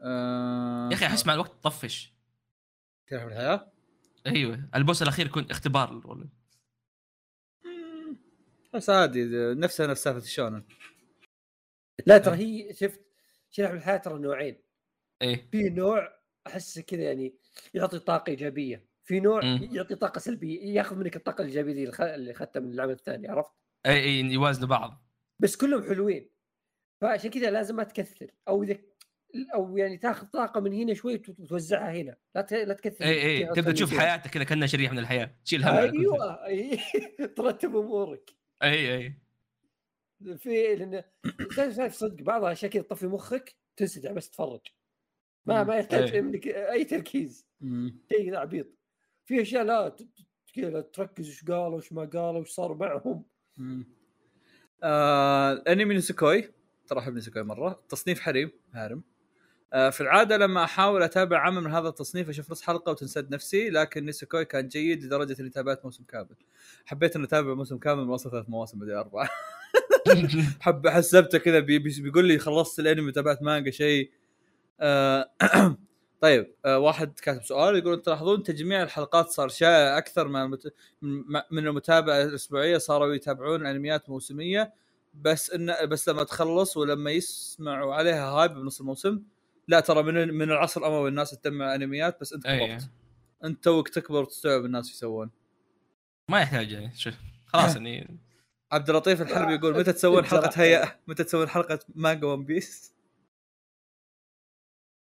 [0.00, 2.12] آه، يا أخي أحس مع الوقت طفش
[3.10, 3.72] شريحه من الحياة
[4.26, 4.68] أيوه.
[4.74, 6.28] البوس الأخير كنت اختبار ولا
[7.64, 8.16] مم،
[8.74, 9.24] بس عادي
[9.54, 10.64] نفسها نفس سالفه الشونن
[12.06, 13.00] لا ترى هي شفت
[13.58, 14.62] من الحياة ترى نوعين.
[15.22, 15.48] إيه.
[15.50, 16.16] في نوع
[16.46, 17.34] أحس كذا يعني
[17.74, 18.86] يعطي طاقة إيجابية.
[19.04, 19.68] في نوع مم.
[19.72, 23.28] يعطي طاقة سلبية ياخذ منك الطاقة الإيجابية دي اللي خ- اللي اخذتها من العمل الثاني
[23.28, 23.52] عرفت؟
[23.86, 25.06] اي اي يوازنوا بعض.
[25.38, 26.30] بس كلهم حلوين.
[27.00, 28.30] فعشان كذا لازم ما تكثر.
[28.48, 28.78] أو إذا
[29.54, 33.22] أو يعني تاخذ طاقة من هنا شوي وت- وتوزعها هنا لا ت- لا تكثر اي
[33.26, 33.98] اي تبدأ تشوف.
[33.98, 35.74] حياتك كذا كأنها شريحة من الحياة تشيل هم.
[35.76, 36.78] أيوه أي.
[37.36, 38.30] ترتب أمورك
[38.62, 39.14] إي إي
[40.36, 41.02] في لأن
[41.90, 44.60] صدق بعض الأشياء كذا تطفي مخك تنسدع بس تتفرج
[45.46, 46.20] ما ما يحتاج إيه.
[46.20, 47.46] منك أي تركيز.
[48.12, 48.66] شيء كذا عبيط
[49.24, 53.24] في أشياء لا ت- ت- كذا تركز وش قالوا وش ما قالوا وش صار معهم.
[54.82, 56.48] آه، انمي نيسوكوي
[56.86, 59.02] ترى أحب نيسوكوي مرة تصنيف حريم harem
[59.72, 64.04] في العادة لما أحاول أتابع عمل من هذا التصنيف أشوف نص حلقة وتنسد نفسي لكن
[64.04, 66.36] نيسوكوي كان جيد لدرجة إني تابعت موسم كامل.
[66.84, 69.28] حبيت إني أتابع موسم كامل من اصل ثلاث مواسم بدي أربعة.
[70.60, 74.10] حب حسبته كذا بي بي بيقول لي خلصت الأنمي وتابعت مانجا شيء.
[74.80, 75.30] آه
[76.20, 80.72] طيب آه واحد كاتب سؤال يقول تلاحظون تجميع الحلقات صار شائع أكثر من المت...
[81.50, 84.72] من المتابعة الأسبوعية صاروا يتابعون أنميات موسمية
[85.14, 89.22] بس ان بس لما تخلص ولما يسمعوا عليها هايب بنص الموسم
[89.68, 92.46] لا ترى من من العصر الأموي الناس تتبع أنميات بس أنت.
[92.46, 92.90] كبرت.
[93.44, 95.30] أنت توك تكبر وتستوعب الناس يسوون.
[96.30, 97.14] ما يحتاج يعني شوف.
[97.46, 98.18] خلاص يعني
[98.72, 100.62] عبد اللطيف الحربي يقول متى تسوون حلقة.
[100.62, 102.96] هيا متى تسوون حلقة مانجا ون بيس؟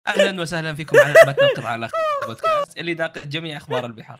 [0.07, 1.13] أهلا وسهلا فيكم على
[1.57, 1.89] ما على
[2.27, 4.19] بودكاست اللي يناقش جميع أخبار البحار.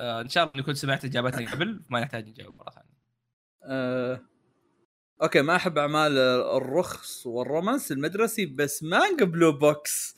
[0.00, 2.94] آه إن شاء الله نكون سمعت اجابتنا قبل ما نحتاج نجاوب مرة ثانية.
[3.62, 4.20] آه...
[5.22, 10.16] okay ما أحب أعمال الرخص وال romance المدرسي بس مانجا Blue Box.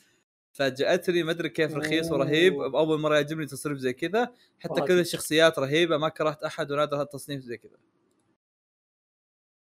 [0.53, 2.53] فاجأتني ما أدري كيف رخيص ورهيب.
[2.53, 4.33] أول مرة يعجبني تصنيف زي كذا.
[4.59, 4.81] حتى.
[4.81, 7.77] كل الشخصيات رهيبة ما كرهت أحد ونادر هالتصنيف زي كذا.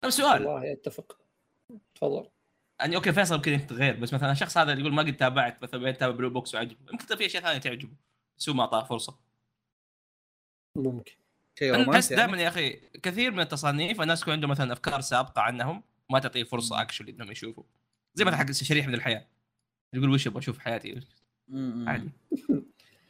[0.03, 0.47] طيب سؤال.
[0.47, 1.19] والله أتفق.
[1.95, 2.31] تفضل.
[2.81, 5.81] يعني okay فيصل يمكن غير بس مثلا الشخص هذا اللي يقول ما قد تابعت مثلا
[5.81, 6.93] بين تابع Blue Box وعجبه.
[6.93, 7.97] يمكن في أشياء ثانية تعجبه.
[8.39, 9.19] بس هو ما أعطاه فرصة.
[10.77, 11.18] ممكن.
[11.59, 12.27] شيء أنا احس رومانسي يعني.
[12.27, 12.71] دائما يا أخي
[13.03, 17.31] كثير من التصانيف الناس يكون عندهم مثلا أفكار سابقة عنهم ما تعطيه فرصة actually إنهم
[17.31, 17.65] يشوفوا.
[18.15, 19.27] زي مثلا حق شريحه من الحياة.
[19.95, 21.01] يقول وش أبغى أشوف حياتي.
[21.87, 22.11] عادي.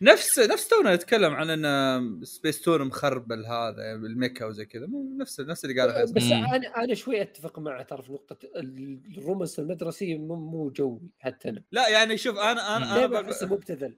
[0.01, 4.87] نفس نفس تونا نتكلم عن ان سبيس تون مخربل هذا الميكا وزي كذا.
[4.87, 6.33] مو نفس نفس اللي قاله بس مم.
[6.33, 11.01] أنا أنا شوي أتفق معه ترى في نقطة ال- ال romance المدرسي مو مو جوي
[11.19, 11.63] حتى أنا.
[11.73, 13.95] لا يعني شوف أنا أنا, بق- أحسه مبتذل؟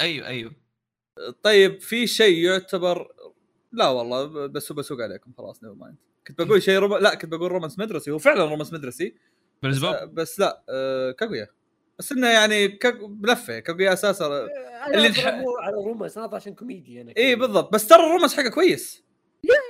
[0.00, 0.52] أيوه أيوه.
[1.42, 3.08] طيب في شيء يعتبر
[3.76, 5.96] لا والله بس بسوق عليكم خلاص never mind
[6.26, 6.96] كنت بقول شيء روم...
[6.96, 9.08] لا كنت بقول romance مدرسي هو فعلا romance مدرسي.
[9.08, 9.18] بس,
[9.62, 11.48] بالنسبة بس لا آه كاغويا.
[11.98, 13.04] بس إنه يعني كاك...
[13.04, 14.26] بلفة كاغويا أساسا.
[14.26, 15.26] أنا اللي نح-
[15.60, 17.16] على ال romance أنا عشان كوميديا أنا اي.
[17.16, 17.72] إيه، بالضبط.
[17.72, 19.04] بس ترى ال romance حقه كويس.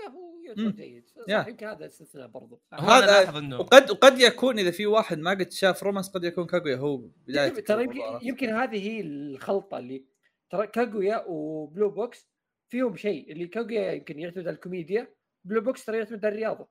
[0.09, 0.47] هو مم.
[0.47, 1.45] يعتبر جيد يا.
[1.49, 2.61] يمكن هذا استثناء برضو.
[2.75, 6.47] هو هذا- انه وقد وقد يكون إذا في واحد ما قد شاف romance قد يكون
[6.47, 10.05] كاغويا هو بداية ترى يمكن؟ يمكن هذه هي الخلطة اللي
[10.51, 12.29] ترى كاغويا و Blue Box
[12.69, 15.15] فيهم شيء اللي كاغويا يمكن يعتمد على الكوميديا
[15.45, 16.69] Blue Box ترى يعتمد على الرياضة.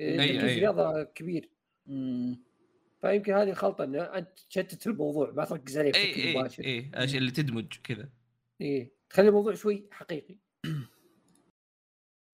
[0.00, 0.58] آه، أي أي.
[0.58, 1.50] رياضة كبير.
[1.86, 2.44] مم.
[3.00, 6.64] فيمكن هذه الخلطة إنه أنت تشتت الموضوع ما تركز عليه بشكل مباشر.
[6.64, 8.08] أي اي اللي تدمج كذا.
[8.60, 10.38] اي تخلي الموضوع شوي حقيقي.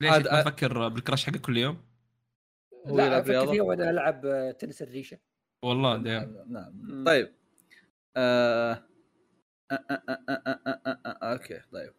[0.02, 1.84] ليش عاد أفكر بال crush حقك كل يوم؟
[2.86, 5.18] لا أفكر فيه وأنا ألعب آه، تنس الريشة.
[5.64, 6.52] والله نعم، دايم.
[6.52, 7.04] نعم.
[7.06, 7.34] طيب.
[8.16, 8.72] آه،,
[9.70, 9.74] آه...
[9.74, 9.74] آه...
[9.90, 10.24] آه...
[10.28, 10.32] آه...
[10.38, 10.80] آه...
[10.86, 11.00] آه...
[11.06, 11.32] آه...
[11.32, 11.92] okay طيب.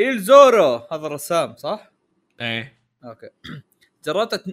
[0.00, 0.74] إيل زورو.
[0.76, 1.92] هذا الرسام صح؟
[2.40, 2.78] إيه.
[3.04, 3.28] okay.
[4.04, 4.44] جربت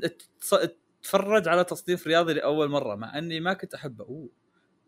[1.04, 4.06] اتفرج على تصنيف رياضي لأول مرة مع إني ما كنت أحبه.
[4.06, 4.30] أوه.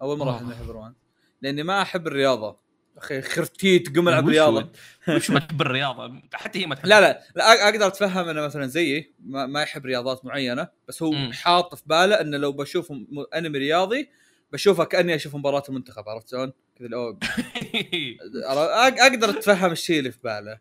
[0.01, 0.53] أول مرة.
[0.53, 0.93] احب الروان
[1.41, 2.63] لأني ما أحب الرياضة.
[2.97, 4.69] أخي خرتيت قم العب رياضه
[5.09, 6.85] وش ما تحب الرياضة؟ حتى هي ما تحب.
[6.85, 11.13] لا لا لا أقدر أتفهم إنه مثلا زيي ما, ما يحب رياضات معينة بس هو.
[11.31, 12.93] حاط في باله إنه لو بشوف
[13.35, 14.09] أنمي رياضي
[14.53, 16.87] بشوفه كأني أشوف مباراة المنتخب عرفت شلون؟ كذا
[19.07, 20.59] أقدر أتفهم الشيء اللي في باله.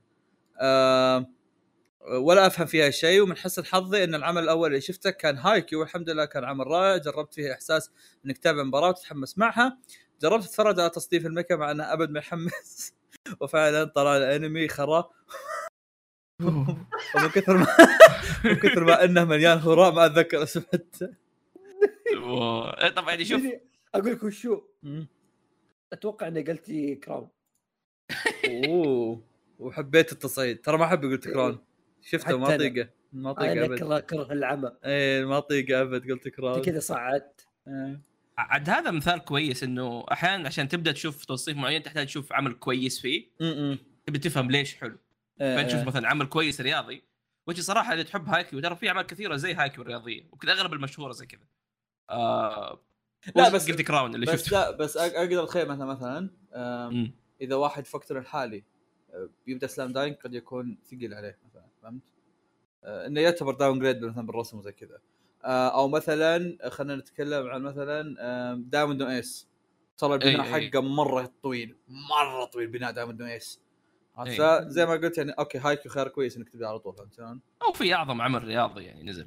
[0.61, 1.27] آه
[2.13, 6.11] ولا أفهم فيها شيء ومن حسن حظي إن العمل الأول اللي شفته كان هايكيو والحمد
[6.11, 6.97] لله كان عمل رائع.
[6.97, 7.91] جربت فيه إحساس
[8.27, 9.79] إنك تتابع مباراة وتتحمس معها.
[10.23, 12.95] جربت أتفرج على تصنيف الميكا مع إنه أبد ما يحمس
[13.41, 15.11] وفعلا طلع الأنمي خرا.
[16.43, 17.67] ومن كثر ما
[18.45, 21.09] من كثر ما إنه مليان هراء ما أتذكر اسم حتى
[22.25, 23.63] و- إيه طبعا يعني شوف يعني
[23.95, 24.63] أقول لك وشو.
[25.93, 27.29] أتوقع إني قلتي كراون.
[28.67, 29.25] أوه.
[29.59, 30.61] وحبيت التصعيد.
[30.61, 31.59] ترى ما أحب قلت كرون
[32.03, 32.57] شفته ما.
[32.57, 33.79] طيقه ما طيقه أنا أبد.
[33.79, 34.73] كره كره العمى.
[34.85, 37.47] إيه ما طيقه أبد قلت أنت كذا صعدت.
[37.69, 38.01] إيه.
[38.39, 43.01] عاد هذا مثال كويس إنه أحيانا عشان تبدأ تشوف تصنيف معين تحتاج تشوف عمل كويس
[43.01, 43.29] فيه.
[44.07, 44.99] تبي تفهم ليش حلو.
[45.41, 45.87] إيه، فانت تشوف إيه.
[45.87, 47.03] مثلا عمل كويس رياضي.
[47.47, 51.13] وجه صراحة اللي تحب هايكيو ترى في أعمال كثيرة زي هايكيو الرياضيه وكذا أغلب المشهورة
[51.13, 51.47] زي كذا.
[52.11, 52.81] آه
[53.37, 56.31] لا، بس- قلت كراون اللي شفته لا بس أقدر أتخيل مثلا مثلا.
[57.41, 58.65] إذا واحد في وقتنا الحالي
[59.15, 62.03] آه، بيبدأ Slam Dunk قد يكون ثقيل عليه مثلا فهمت؟
[62.85, 64.99] آه، إنه يعتبر downgrade مثلا بالرسم وزي كذا
[65.45, 68.15] آه، أو مثلا خلينا نتكلم عن مثلا
[68.55, 69.49] Diamond Ace
[69.99, 70.43] ترى البناء.
[70.71, 73.61] حقه مرة طويل مرة طويل بناء Diamond Ace.
[74.17, 77.73] فزي ما قلت يعني okay هايكيو خيار كويس إنك تبدا على طول فهمت شلون؟ أو
[77.73, 79.27] في أعظم عمل رياضي يعني نزل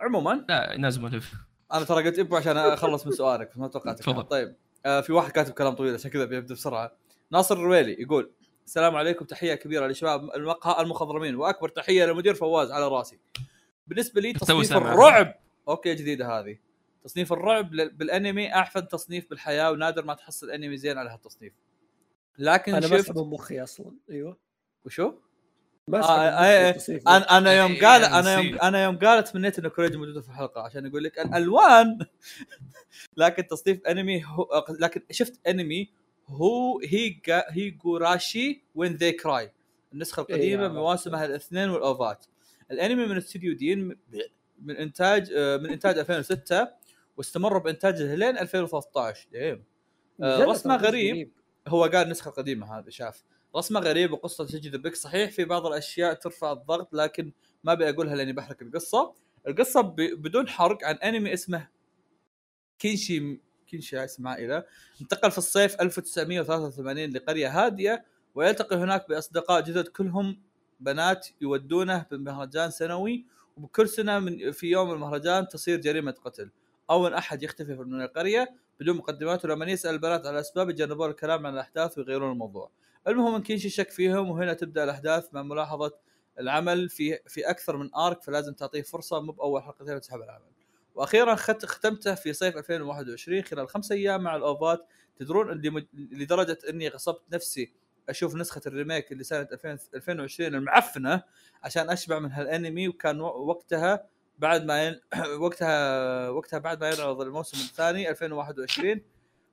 [0.00, 1.34] عموما لا نازل ملف
[1.72, 4.30] أنا ترى قلت ابو عشان أخلص من سؤالك بس ما توقعت.
[4.30, 6.96] طيب آه في واحد كاتب كلام طويل عشان كذا بيبدأ بسرعة.
[7.30, 8.30] ناصر الرويلي يقول
[8.66, 13.18] السلام عليكم تحية كبيرة لشباب المقهى المخضرمين وأكبر تحية للمدير فواز على رأسي.
[13.86, 14.72] بالنسبة لي تصنيف.
[14.72, 15.34] الرعب
[15.68, 16.58] okay جديدة هذه.
[17.04, 21.52] تصنيف الرعب بالأنمي أحسن تصنيف بالحياة ونادر ما تحصل أنمي زين على هالتصنيف.
[22.38, 23.92] لكن أنا شفت من مخي أصلا.
[24.10, 24.36] أيوه.
[24.84, 25.12] وشو؟
[25.88, 27.08] ما آه، آه، آه، التصنيف.
[27.08, 28.58] أنا أنا يوم إيه، قال أنا أنا يوم.
[28.62, 31.98] أنا يوم قال تمنيت إنه كوريجي موجودة في الحلقة عشان يقول لك الالوان
[33.16, 35.90] لكن تصنيف أنمي هو لكن شفت أنمي
[36.28, 39.52] هو هي هيجوراشي When They Cry
[39.92, 40.74] النسخة القديمة عرفت.
[40.74, 42.26] بمواسمها الاثنين وال OVAات.
[42.70, 43.96] الأنمي من استوديو دين
[44.62, 46.68] من إنتاج آه، من إنتاج 2006
[47.16, 49.64] واستمر بإنتاجه لين 2013 ديم.
[50.22, 51.32] آه، رسمه غريب.
[51.68, 53.24] هو قال النسخه القديمه هذا شاف.
[53.56, 57.32] رسمة غريب وقصه بيك صحيح في بعض الأشياء ترفع الضغط لكن
[57.64, 59.14] ما أبي أقولها لأني بحرق القصة.
[59.48, 59.96] القصة ب...
[59.96, 61.68] بدون حرق عن أنمي اسمه
[62.78, 64.64] كينشي كينشي اسم عائلة.
[65.00, 68.04] انتقل في الصيف 1983 لقرية هادية
[68.34, 70.40] ويلتقي هناك بأصدقاء جدد كلهم
[70.80, 73.26] بنات يودونه بمهرجان سنوي
[73.56, 76.50] وبكل سنة من في يوم المهرجان تصير جريمة قتل.
[76.90, 81.54] اول أحد يختفي من القرية بدون مقدمات ولما يسأل البنات على الاسباب يتجنبون الكلام عن
[81.54, 82.70] الأحداث ويغيرون الموضوع.
[83.08, 85.92] المهم كينشي شك فيهم وهنا تبدأ الأحداث مع ملاحظة
[86.40, 90.54] العمل في في أكثر من ارك فلازم تعطيه فرصة مو بأول حلقتين وتسحب العمل.
[90.94, 94.86] وأخيرا خت ختمته في صيف 2021 خلال خمس أيام مع الأوفات
[95.16, 95.86] تدرون اللي مج...
[95.94, 97.72] لدرجة إني غصبت نفسي
[98.08, 101.22] أشوف نسخة الريميك اللي سنة 2000 2020 المعفنة
[101.62, 104.06] عشان أشبع من هالأنمي وكان وقتها
[104.38, 105.00] بعد ما ين...
[105.40, 109.00] وقتها وقتها بعد ما ينعرض الموسم الثاني 2021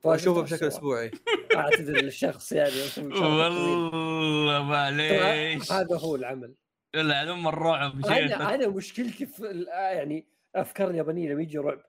[0.03, 1.11] واشوفه بشكل أسبوعي.
[1.55, 2.75] أعتذر للشخص يعني.
[2.97, 5.71] والله معليش.
[5.71, 6.55] هذا هو العمل.
[6.93, 8.05] لا ام الرعب.
[8.05, 11.81] أنا أنا مشكلتي في ال- يعني افكار اليابانية لما يجي رعب.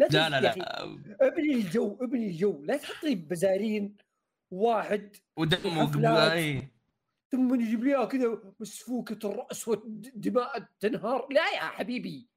[0.00, 0.82] لا لا لا لا.
[1.20, 2.62] ابني الجو ابني الجو.
[2.64, 3.96] لا تحط لي بزارين
[4.50, 5.86] واحد ودم
[7.32, 11.28] ثم يجيب لي كذا مسفوكة الرأس والدماء تنهار.
[11.30, 12.28] لا يا حبيبي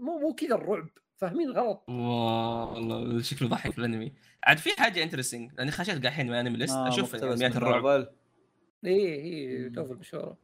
[0.00, 0.88] مو مو كذا الرعب.
[1.18, 4.12] فاهمين غلط؟ والله شكله ضحك في الانمي.
[4.44, 8.08] عاد في حاجة انترستنج لأني خشيت قاحين من انمي ليست آه، أشوف مقتبس أنميات الرعب.
[8.84, 9.72] إيه هي مم.
[9.72, 10.36] توفى المشوره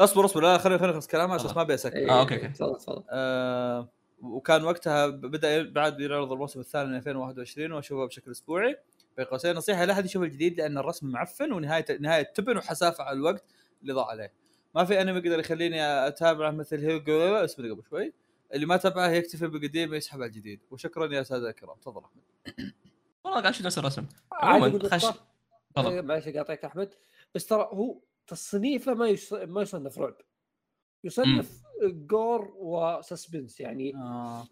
[0.00, 1.56] اصبر اصبر لا خليني خليني أخلص كلامي عشان تفضل.
[1.56, 1.94] ما أبي أسكت.
[1.94, 2.48] إيه، آه، okay، okay.
[2.48, 3.04] تفضل تفضل.
[3.10, 3.88] آه
[4.22, 8.76] وكان وقتها بدأ بعد يعرض الموسم الثاني من 2021 وأشوفه بشكل أسبوعي.
[9.16, 13.16] بين قوسين نصيحة لا احد يشوف الجديد لأن الرسم معفن ونهاية نهاية تبن وحسافة على
[13.16, 13.44] الوقت
[13.82, 14.32] اللي ضاع عليه.
[14.74, 18.12] ما في أنمي يقدر يخليني أتابعه مثل هيجو اسمه قبل شوي.
[18.54, 20.60] اللي ما تابعه يكتفي بالقديم ويسحب على الجديد.
[20.70, 22.22] وشكرا يا ساده الكرام تفضل أحمد.
[23.24, 25.04] والله قاعد أشوف نفس الرسم عموما خش.
[25.78, 26.94] إيه، معلش قاطعك أحمد.
[27.34, 29.32] بس ترى هو تصنيفه ما يص...
[29.32, 30.14] ما يصنف رعب.
[31.04, 34.46] يصنف جور وسسبنس يعني آه.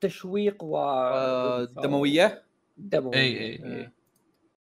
[0.00, 2.42] تشويق و آه، دموية؟
[2.76, 3.90] دموي اي اي اي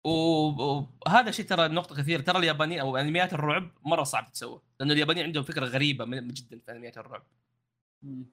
[0.06, 2.22] و- وهذا شيء ترى نقطة كثيرة.
[2.22, 6.60] ترى اليابانيين أو أنميات الرعب مرة صعب تتسوى لأنه اليابانيين عندهم فكرة غريبة من- جدا
[6.60, 7.24] في أنميات الرعب.
[8.04, 8.24] آه،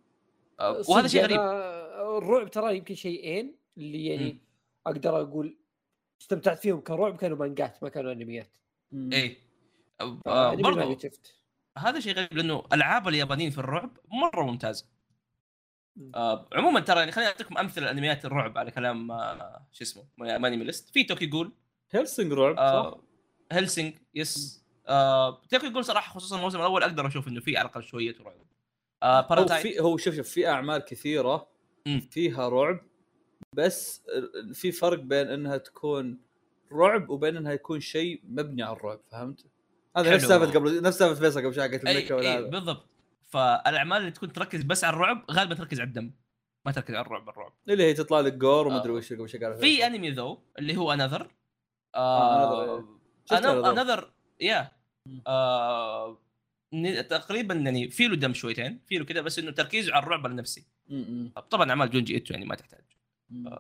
[0.61, 1.41] وهذا صدق شيء غريب.
[2.19, 4.39] الرعب ترى يمكن شيئين اللي يعني مم.
[4.87, 5.59] أقدر أقول
[6.21, 8.51] استمتعت فيهم كرعب كانوا مانجات ما كانوا أنميات.
[8.95, 9.37] اي
[10.01, 10.99] آه، فأنمي ما برضو
[11.79, 14.87] هذا شيء غريب لأنه ألعاب اليابانيين في الرعب مرة ممتازة.
[15.97, 16.13] مم.
[16.15, 20.91] آه عموما ترى يعني خليني أعطيكم أمثلة انميات الرعب على كلام آه شو اسمه MyAnimeList
[20.91, 21.53] في Tokyo Ghoul.
[21.91, 23.03] Hellsing رعب صح؟ آه
[23.53, 27.83] Hellsing yes آه Tokyo Ghoul صراحة خصوصا الموسم الأول أقدر أشوف إنه في على الأقل
[27.83, 28.46] شوية رعب.
[29.03, 31.49] آه في هو شوف شوف في أعمال كثيرة.
[32.11, 32.81] فيها رعب
[33.53, 34.03] بس
[34.53, 36.21] في فرق بين إنها تكون
[36.73, 39.47] رعب وبين إنها يكون شيء مبني على الرعب فهمت؟
[39.97, 40.25] هذا نفس.
[40.25, 42.87] سالفة قبل نفس سالفة فيصل قبل شوي حقت إي, المكه ولا أي هذا بالضبط
[43.29, 46.13] فالأعمال اللي تكون تركز بس على الرعب غالبا تركز على الدم
[46.67, 48.81] ما تركز على الرعب الرعب اللي هي تطلع لك جور وما آه.
[48.81, 51.31] ادري وش قبل شوي في انمي ذو اللي هو انذر
[51.95, 52.85] آه،.
[53.33, 54.73] انذر يا
[55.27, 56.19] آه،
[57.03, 60.67] تقريبا يعني في له دم شويتين في له كذا بس إنه تركيزه على الرعب النفسي.
[61.51, 62.85] طبعا أعمال جونجي ايتو يعني ما تحتاج.
[63.31, 63.57] م-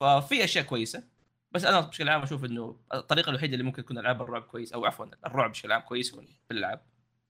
[0.00, 1.04] ففي أشياء كويسة.
[1.52, 4.84] بس أنا بشكل عام أشوف إنه الطريقة الوحيدة اللي ممكن تكون العاب الرعب كويس أو
[4.84, 6.82] عفوا الرعب بشكل عام كويس في الألعاب.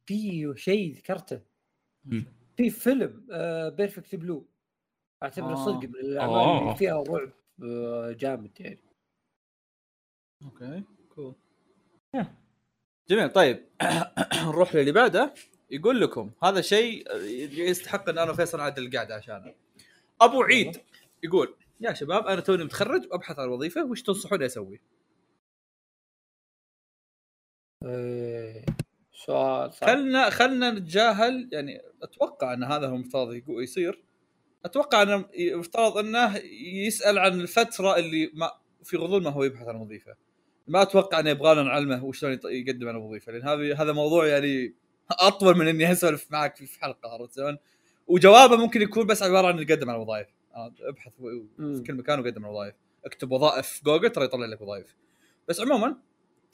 [0.07, 1.41] في شيء ذكرته.
[2.57, 3.27] في فيلم
[3.77, 4.49] Perfect Blue
[5.23, 5.65] أعتبره آه.
[5.67, 6.63] صدق من الاعمال آه.
[6.63, 7.33] اللي فيها رعب
[7.63, 8.81] آه، جامد يعني.
[10.43, 11.35] okay cool
[12.15, 12.46] yeah.
[13.11, 13.67] جميل طيب.
[14.47, 15.35] نروح للي بعده.
[15.71, 17.17] يقول لكم هذا شيء
[17.69, 19.55] يستحق إن أنا وفيصل نعدل القعده عشانه
[20.21, 20.77] أبو عيد
[21.23, 24.81] يقول يا شباب أنا توني متخرج وابحث عن وظيفة وش تنصحوني أسوي؟
[27.85, 28.65] إيه،
[29.13, 29.89] سؤال صعب.
[29.91, 34.05] خلنا خلنا نتجاهل يعني أتوقع إن هذا هو المفترض يصير.
[34.65, 36.37] أتوقع إنه يفترض إنه
[36.87, 38.51] يسأل عن الفترة اللي ما
[38.85, 40.17] في غضون ما هو يبحث عن وظيفة.
[40.69, 44.75] ما أتوقع انه يبغى لنا نعلمه وشلون يقدم على وظيفه لأن هذا هذا موضوع يعني
[45.11, 47.59] أطول من إني أسولف معك في حلقه عرفت شلون؟
[48.07, 50.27] وجوابه ممكن يكون بس عبارة عن يقدم على وظائف
[50.81, 51.13] أبحث.
[51.57, 52.75] في كل مكان وقدم على وظائف
[53.05, 54.97] اكتب وظائف في جوجل ترى يطلع لك وظائف
[55.49, 55.97] بس عموما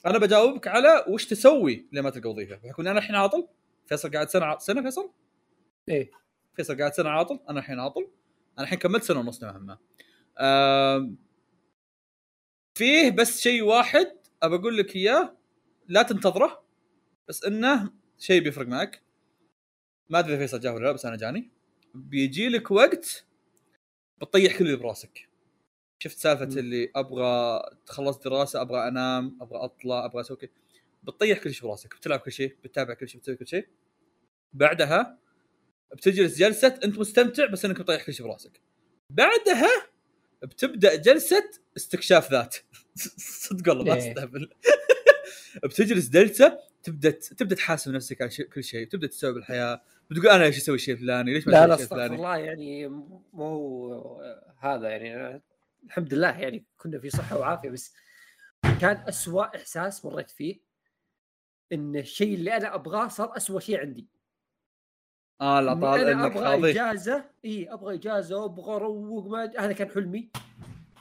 [0.06, 3.48] أنا بجاوبك على وش تسوي لما تلقى وظيفه بحكم أنا الحين عاطل
[3.86, 5.10] فيصل قاعد سنة ع- سنة فيصل؟
[5.88, 6.10] إيه.
[6.56, 8.08] فيصل قاعد سنة عاطل أنا الحين عاطل.
[8.58, 9.78] أنا الحين كملت سنة ونص نوعا ما
[12.74, 15.36] فيه بس شيء واحد أبى أقول لك إياه
[15.88, 16.64] لا تنتظره
[17.28, 19.02] بس إنه شيء بيفرق معك.
[20.10, 21.50] ما أدري فيصل جاه ولا لا بس أنا جاني.
[21.94, 23.26] بيجي لك وقت
[24.20, 25.28] بتطيح كل اللي براسك.
[25.98, 26.44] شفت سالفة.
[26.44, 30.50] اللي أبغى تخلص دراسة أبغى أنام أبغى أطلع أبغى أسوي كذا
[31.02, 33.68] بتطيح كل شيء براسك بتلعب كل شيء بتتابع كل شيء بتسوي كل شيء.
[34.52, 35.18] بعدها
[35.92, 38.60] بتجلس جلسة أنت مستمتع بس إنك مطيح كل شيء براسك.
[39.10, 39.70] بعدها
[40.42, 42.56] بتبدأ جلسة استكشاف ذات.
[43.46, 44.12] صدق والله ما إيه.
[44.12, 44.50] استهبل
[45.64, 48.88] بتجلس جلسه تبدأ تبدأ تحاسب نفسك على كل شيء.
[48.88, 52.14] تبدأ تستوعب الحياة بتقول أنا ليش أسوي الشيء الفلاني؟ ليش ما لا أسوي لا استغفر
[52.14, 52.88] الله يعني
[53.32, 54.22] مو
[54.58, 55.42] هذا يعني.
[55.86, 57.94] الحمد لله يعني كنا في صحة وعافية بس
[58.80, 60.60] كان أسوأ إحساس مريت فيه
[61.72, 64.08] إن الشيء اللي أنا أبغاه صار أسوأ شيء عندي.
[65.40, 67.24] آه لا طال إنك أبغى إجازة.
[67.44, 70.30] إي أبغى إجازة وأبغى أروق ما هذا كان حلمي.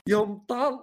[0.07, 0.79] يوم طال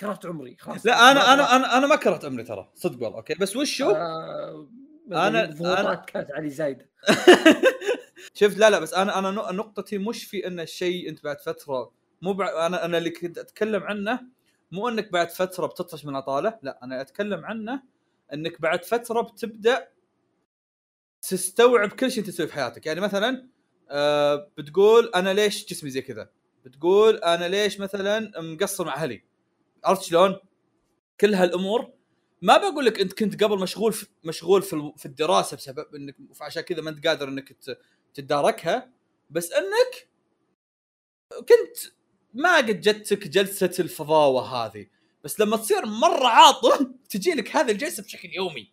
[0.00, 0.86] كرهت عمري خلاص.
[0.86, 1.56] لا أنا أنا.
[1.56, 3.18] أنا أنا ما كرهت عمري ترى صدق والله.
[3.18, 4.68] أوكي بس وشو؟ آه
[5.12, 6.90] أنا الضغوطات أنا- كانت علي زايده
[8.34, 11.92] شفت؟ لا لا بس أنا أنا نق- نقطتي مش في إن الشيء أنت بعد فترة
[12.22, 12.66] مو بع...
[12.66, 14.20] أنا أنا اللي كنت أتكلم عنه
[14.72, 17.82] مو إنك بعد فترة بتطفش من العطاله لا أنا أتكلم عنه
[18.32, 19.88] إنك بعد فترة بتبدأ
[21.22, 22.86] تستوعب كل شيء تسويه في حياتك.
[22.86, 23.48] يعني مثلا
[23.90, 26.30] آه بتقول أنا ليش جسمي زي كذا؟
[26.64, 29.22] بتقول أنا ليش مثلا مقصر مع أهلي؟
[29.84, 30.36] عرفت شلون؟
[31.20, 31.92] كل هالأمور.
[32.42, 36.16] ما بقول لك أنت كنت قبل مشغول في مشغول في ال- في الدراسة بسبب انك
[36.34, 37.56] فعشان كذا ما أنت قادر إنك
[38.14, 38.90] تتداركها
[39.30, 40.08] بس إنك
[41.38, 41.92] كنت
[42.34, 44.86] ما قد جتك جلسة الفضاوة هذه.
[45.24, 48.72] بس لما تصير مرة عاطل تجي لك هذه الجلسة بشكل يومي.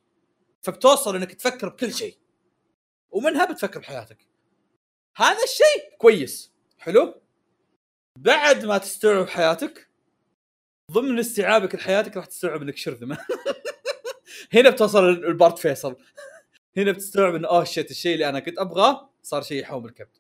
[0.61, 2.17] فبتوصل إنك تفكر بكل شيء.
[3.11, 4.17] ومنها بتفكر بحياتك.
[5.15, 6.51] هذا الشيء كويس.
[6.77, 7.21] حلو؟
[8.19, 9.90] بعد ما تستوعب حياتك
[10.91, 13.18] ضمن استيعابك لحياتك راح تستوعب إنك شرذمه
[14.53, 15.95] هنا بتوصل البارت فيصل.
[16.77, 20.18] هنا بتستوعب انه أوه شيت الشيء اللي أنا كنت أبغاه صار شيء يحوم الكبد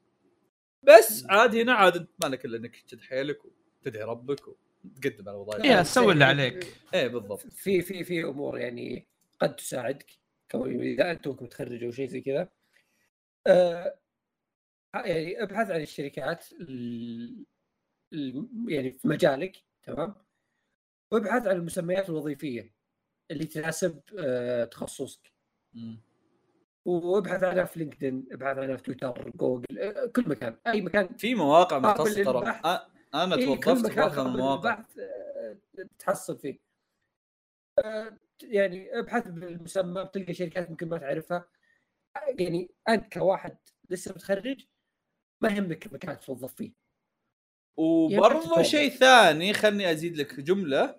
[0.83, 5.37] بس عاد هنا عاد أنت ما لك إلا إنك تشد حيلك وتدعي ربك وتقدم على
[5.37, 6.73] وظائف يا سوي اللي عليك.
[6.93, 7.47] إيه بالضبط.
[7.53, 9.07] في في في أمور يعني
[9.39, 10.05] قد تساعدك.
[10.51, 12.49] كون إذا أنت متخرج أو شيء زي كذا.
[13.47, 13.95] آه
[14.95, 17.45] يعني أبحث عن الشركات ال- ال-
[18.67, 20.15] يعني في مجالك تمام؟
[21.11, 22.73] وابحث عن المسميات الوظيفية
[23.31, 25.33] اللي تناسب آه تخصصك.
[26.85, 30.57] وابحث عنها في لينكدين ابحث عنها في تويتر جوجل آه، كل مكان.
[30.67, 31.07] أي مكان.
[31.07, 32.61] في مواقع قابل مختصة ترى.
[33.13, 34.85] أنا توظفت في واحدة من المواقع.
[34.99, 35.57] آه،
[35.99, 36.59] تحصل فيه.
[37.79, 41.47] آه، يعني ابحث بالمسمى بتلقى شركات ممكن ما تعرفها.
[42.39, 43.57] يعني أنت كواحد
[43.89, 44.65] لسه متخرج
[45.41, 46.71] ما يهمك المكان تتوظف فيه.
[47.79, 50.95] وبرضه شيء ثاني خلني أزيد لك جملة.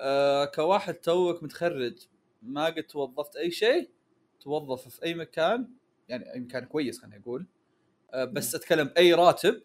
[0.00, 1.98] آه كواحد توك متخرج
[2.42, 3.90] ما قد توظفت أي شيء
[4.40, 5.68] توظف في أي مكان
[6.08, 7.46] يعني أي مكان كويس خليني أقول.
[8.12, 9.62] آه بس اتكلم أي راتب.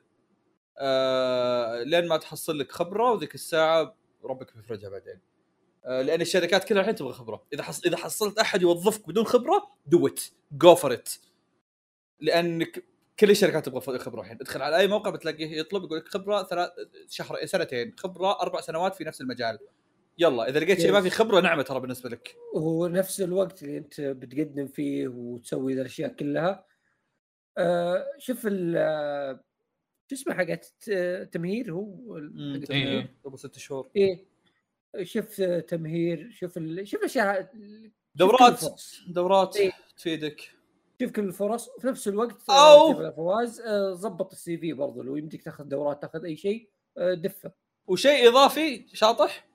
[0.77, 5.19] آه لين ما تحصل لك خبرة وذيك الساعة ربك بيفرجها بعدين.
[5.85, 7.45] آه لأن الشركات كلها الحين تبغى خبرة.
[7.53, 7.85] إذا حص...
[7.85, 11.10] إذا حصلت أحد يوظفك بدون خبرة dude go for it
[12.19, 14.38] لأنك كل الشركات تبغى خبرة الحين.
[14.41, 16.69] ادخل على أي موقع بتلاقيه يطلب يقول لك خبرة ثلاث
[17.10, 19.60] شهر سنتين خبرة أربع سنوات في نفس المجال.
[20.18, 22.35] يلا إذا لقيت شيء ما في خبرة نعمة ترى بالنسبة لك.
[22.53, 26.65] ونفس الوقت اللي أنت بتقدم فيه وتسوي ذا الأشياء كلها.
[27.57, 29.40] آه شوف ال
[30.10, 32.60] شو اسمه حقت آه، تمهير هو؟ إيه.
[32.65, 33.07] تمهير.
[33.26, 33.90] قبل ست شهور.
[33.95, 34.26] إيه.
[35.03, 36.88] شوف تمهير شوف ال...
[36.88, 37.52] شوف الأشياء
[38.15, 38.65] دورات.
[39.07, 39.72] دورات إيه.
[39.98, 40.52] تفيدك.
[41.02, 45.15] شوف كل الفرص وفي نفس الوقت آه، قبل فواز آه، ضبط ال CV برضه لو
[45.15, 47.52] يمديك تاخذ دورات تاخذ أي شيء آه، دفه.
[47.88, 49.48] وشيء إضافي شاطح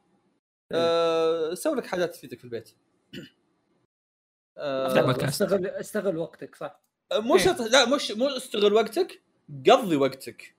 [0.72, 2.70] آه سوي لك حاجات تفيدك في البيت.
[4.56, 5.42] افتح آه بودكاست.
[5.42, 6.80] استغل استغل وقتك صح.
[7.12, 7.40] مو إيه.
[7.40, 9.22] شرط لا مش مو استغل وقتك
[9.70, 10.54] قضي وقتك.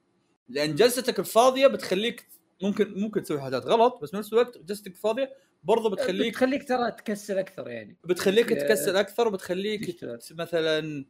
[0.50, 2.28] لأن جلستك الفاضية بتخليك
[2.62, 5.34] ممكن ممكن تسوي حاجات غلط بس بنفس الوقت جلستك الفاضيه
[5.64, 11.06] برضو بتخليك بتخليك ترى تكسل أكثر يعني بتخليك تكسل أكثر وبتخليك مثلا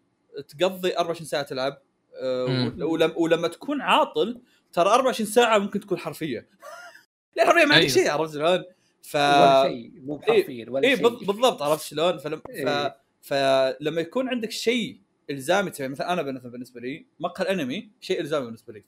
[0.47, 1.81] تقضي 24 ساعة تلعب
[2.15, 2.73] آه،.
[2.79, 4.41] ولما, ولما تكون عاطل
[4.73, 6.49] ترى 24 ساعة ممكن تكون حرفية
[7.37, 7.87] لا حرفيه ما عندك أيوه.
[7.87, 8.63] شيء عرفت شلون؟
[9.01, 12.39] ف ولا شيء مو بحرفيا ولا اي شيء بالضبط عرفت شلون؟ فلم...
[12.39, 12.49] ف...
[12.49, 12.97] إيه.
[13.21, 18.45] فلما يكون عندك شيء إلزامي تسويه مثلا أنا مثلا بالنسبة لي مقهى الأنمي شيء إلزامي
[18.45, 18.83] بالنسبة لي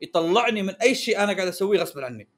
[0.00, 2.28] فيطلعني من أي شيء أنا قاعد أسويه غصبا عني.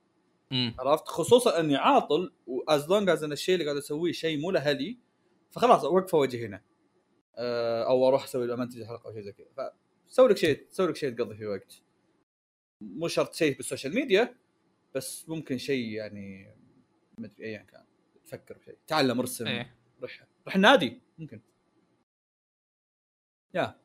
[0.51, 0.75] مم.
[0.79, 4.51] عرفت؟ خصوصا إني عاطل و as long as إن الشيء اللي قاعد أسويه شيء مو
[4.51, 4.99] لأهلي
[5.51, 6.63] فخلاص اوقفه وجهي هنا.
[7.37, 9.73] أه، أو أروح أسوي له أمنتج حلقة أو شيء زي كذا.
[10.09, 11.83] فسوي لك شيء سوي لك شيء تقضي فيه وقت.
[12.81, 14.37] مو شرط شيء بال social media
[14.95, 16.57] بس ممكن شيء يعني
[17.19, 17.85] ما أدري ايا كان.
[18.25, 18.77] تفكر بشيء.
[18.87, 19.77] تعلم ارسم إيه.
[20.03, 21.41] رح رح النادي ممكن.
[23.55, 23.82] yeah.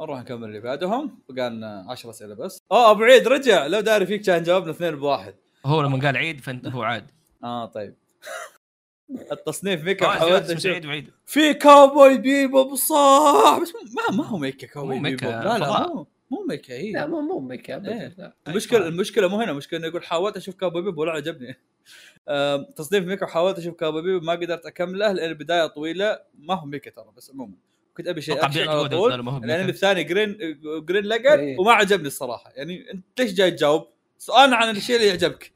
[0.00, 1.18] نروح نكمل اللي بعدهم.
[1.28, 2.58] بقى لنا 10 أسئلة بس.
[2.72, 3.66] آه أبو عيد رجع.
[3.66, 5.34] لو داري فيك كان جاوبنا اثنين بواحد.
[5.66, 7.10] هو لما قال عيد فأنت هو عاد.
[7.44, 7.94] آه طيب.
[9.32, 10.58] التصنيف mecha آه، حاولت.
[10.58, 11.10] سعيد وعيد.
[11.26, 15.86] في Cowboy Bebop صح بس ما ما هو mecha Cowboy mecha، Bebop لا لا.
[15.88, 18.14] مو مو mecha اي لا مو مو make up إيه.
[18.18, 18.34] لا.
[18.48, 18.88] المشكلة طيب.
[18.92, 19.50] المشكلة مو هنا.
[19.50, 21.54] المشكلة انه يقول حاولت أشوف Cowboy Bebop ولا عجبني.
[22.76, 26.18] تصنيف mecha حاولت أشوف Cowboy Bebop ما قدرت أكمله لأن البداية طويلة.
[26.38, 27.54] ما هو mecha ترى بس عموما.
[27.98, 29.64] كنت أبي شيء اكشن بيعجبه على طول الانمي mecha.
[29.68, 30.38] الثاني Gurren
[30.84, 31.60] Gurren Lagann إيه.
[31.60, 32.52] وما عجبني الصراحة.
[32.56, 33.88] يعني أنت ليش جاي تجاوب؟
[34.18, 35.52] سؤال عن الشيء اللي يعجبك.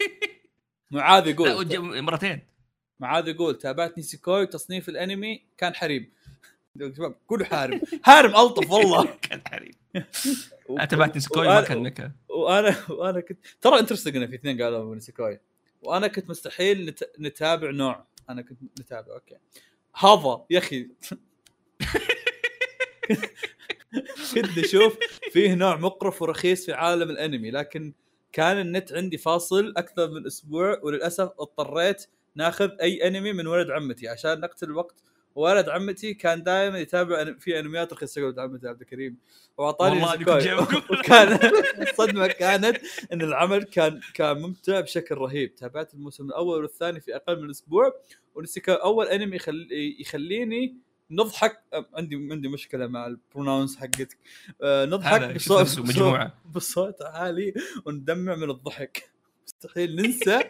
[0.90, 2.40] معاذ يقول مرتين.
[3.00, 6.12] معاذ يقول تابعت Nisekoi تصنيف الأنمي كان حريم.
[6.78, 7.80] شباب قولوا harem.
[8.02, 9.08] harem ألطف والله.
[9.30, 9.72] كان حريم.
[10.90, 15.38] تابعت Nisekoi ما كان mecha وأنا وأنا كنت ترى interesting إن في اثنين قالوا Nisekoi.
[15.82, 17.04] وأنا كنت مستحيل نت...
[17.20, 18.04] نتابع نوع.
[18.30, 19.36] أنا كنت نتابع okay.
[19.94, 20.88] هذا يا أخي.
[24.34, 24.98] كنت أشوف
[25.32, 27.92] فيه نوع مقرف ورخيص في عالم الأنمي لكن
[28.32, 34.08] كان النت عندي فاصل أكثر من أسبوع وللأسف اضطريت ناخذ أي أنمي من ولد عمتي.
[34.08, 35.02] عشان نقتل الوقت
[35.34, 38.22] ولد عمتي كان دائما يتابع في أنميات رخيصة.
[38.22, 39.16] ولد عمتي عبد الكريم.
[39.58, 40.00] وأعطاني.
[40.90, 41.38] وكان
[41.88, 42.76] الصدمة كانت
[43.12, 45.54] إن العمل كان كان ممتع بشكل رهيب.
[45.54, 47.92] تابعت الموسم الأول والثاني في أقل من أسبوع
[48.34, 50.76] ونسيكا أول أنمي يخلي يخليني
[51.10, 54.18] نضحك أم- عندي عندي مشكلة مع البرونونس حقتك.
[54.62, 56.34] آه، نضحك بصوت مجموعة.
[56.54, 57.54] بصوت عالي
[57.84, 59.10] وندمع من الضحك.
[59.46, 60.40] مستحيل ننسى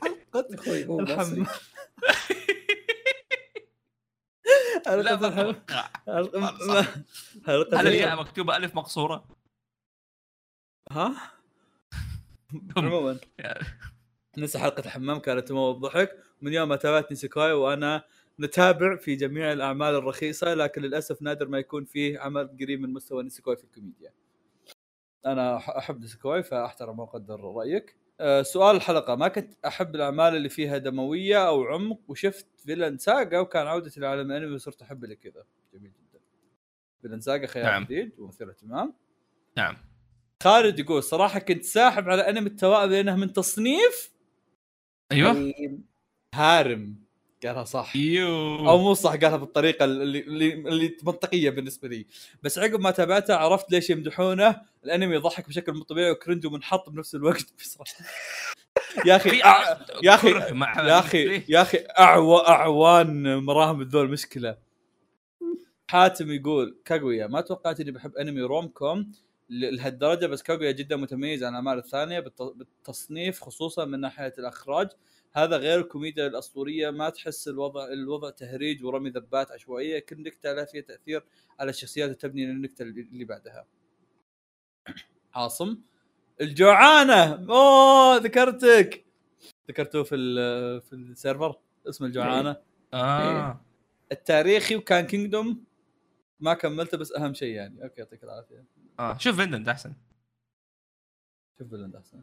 [0.00, 0.46] حلقة
[1.00, 1.46] الحمام.
[6.66, 7.00] ما- حلقة
[7.46, 7.86] هل الحمام.
[7.86, 9.24] الياء مكتوبة ألف مقصورة؟
[10.90, 11.14] ها؟
[12.76, 13.18] عموما.
[14.38, 16.16] ننسى حلقة الحمام كانت تموت ضحك.
[16.42, 18.04] من يوم ما تابعت Nisekoi وأنا
[18.40, 23.22] نتابع في جميع الأعمال الرخيصة لكن للأسف نادر ما يكون فيه عمل قريب من مستوى
[23.22, 24.12] Nisekoi في الكوميديا.
[25.26, 27.96] أنا أحب Nisekoi فأحترم وأقدر رأيك.
[28.20, 33.38] أه سؤال الحلقة ما كنت أحب الأعمال اللي فيها دموية أو عمق وشفت Vinland Saga
[33.38, 35.44] وكان عودتي لعالم الأنمي وصرت أحب اللي كذا.
[35.74, 36.20] جميل جدا.
[37.02, 37.84] Vinland Saga خيال نعم.
[37.84, 38.94] جديد ومثير اهتمام
[39.56, 39.76] نعم
[40.42, 44.12] خالد يقول صراحة كنت ساحب على أنمي التوائم لأنه من تصنيف
[45.12, 45.52] أيوه
[46.34, 47.05] هارم
[47.44, 47.92] قالها صح.
[47.96, 52.06] أو يو مو صح قالها بالطريقة اللي اللي, اللي منطقية بالنسبة لي.
[52.42, 54.60] بس عقب ما تابعته عرفت ليش يمدحونه.
[54.84, 57.94] الأنمي يضحك بشكل مو طبيعي وكرنج ومنحط بنفس الوقت بصراحة.
[59.06, 59.38] يا أخي.
[60.02, 64.56] يا مع يا أخي يا أخي اعوى أعوان مراهم الذول مشكلة.
[65.90, 69.12] حاتم يقول كاغويا ما توقعت إني بحب أنمي rom com
[69.50, 74.88] لهالدرجة بس كاغويا جدا متميز عن الأعمال الثانية بالت- بالتصنيف خصوصا من ناحية الإخراج.
[75.32, 80.64] هذا غير الكوميديا الأسطورية ما تحس الوضع الوضع تهريج ورمي ذبات عشوائية كل نكتة لها
[80.64, 81.24] فيها تأثير
[81.60, 83.66] على الشخصيات وتبني النكتة اللي بعدها.
[85.34, 85.78] عاصم؟
[86.40, 87.46] الجوعانة!
[87.50, 89.04] أوه ذكرتك!
[89.70, 91.56] ذكرته في ال- في ال server
[91.88, 92.56] اسم الجوعانة.
[92.94, 93.60] آه.
[94.12, 95.64] التاريخي وكان كينجدوم
[96.40, 97.84] ما كملته بس أهم شيء يعني.
[97.84, 98.64] أوكي يعطيك العافية.
[98.98, 99.92] آه شوف فيندنت أحسن.
[101.58, 102.22] شوف بلند أحسن.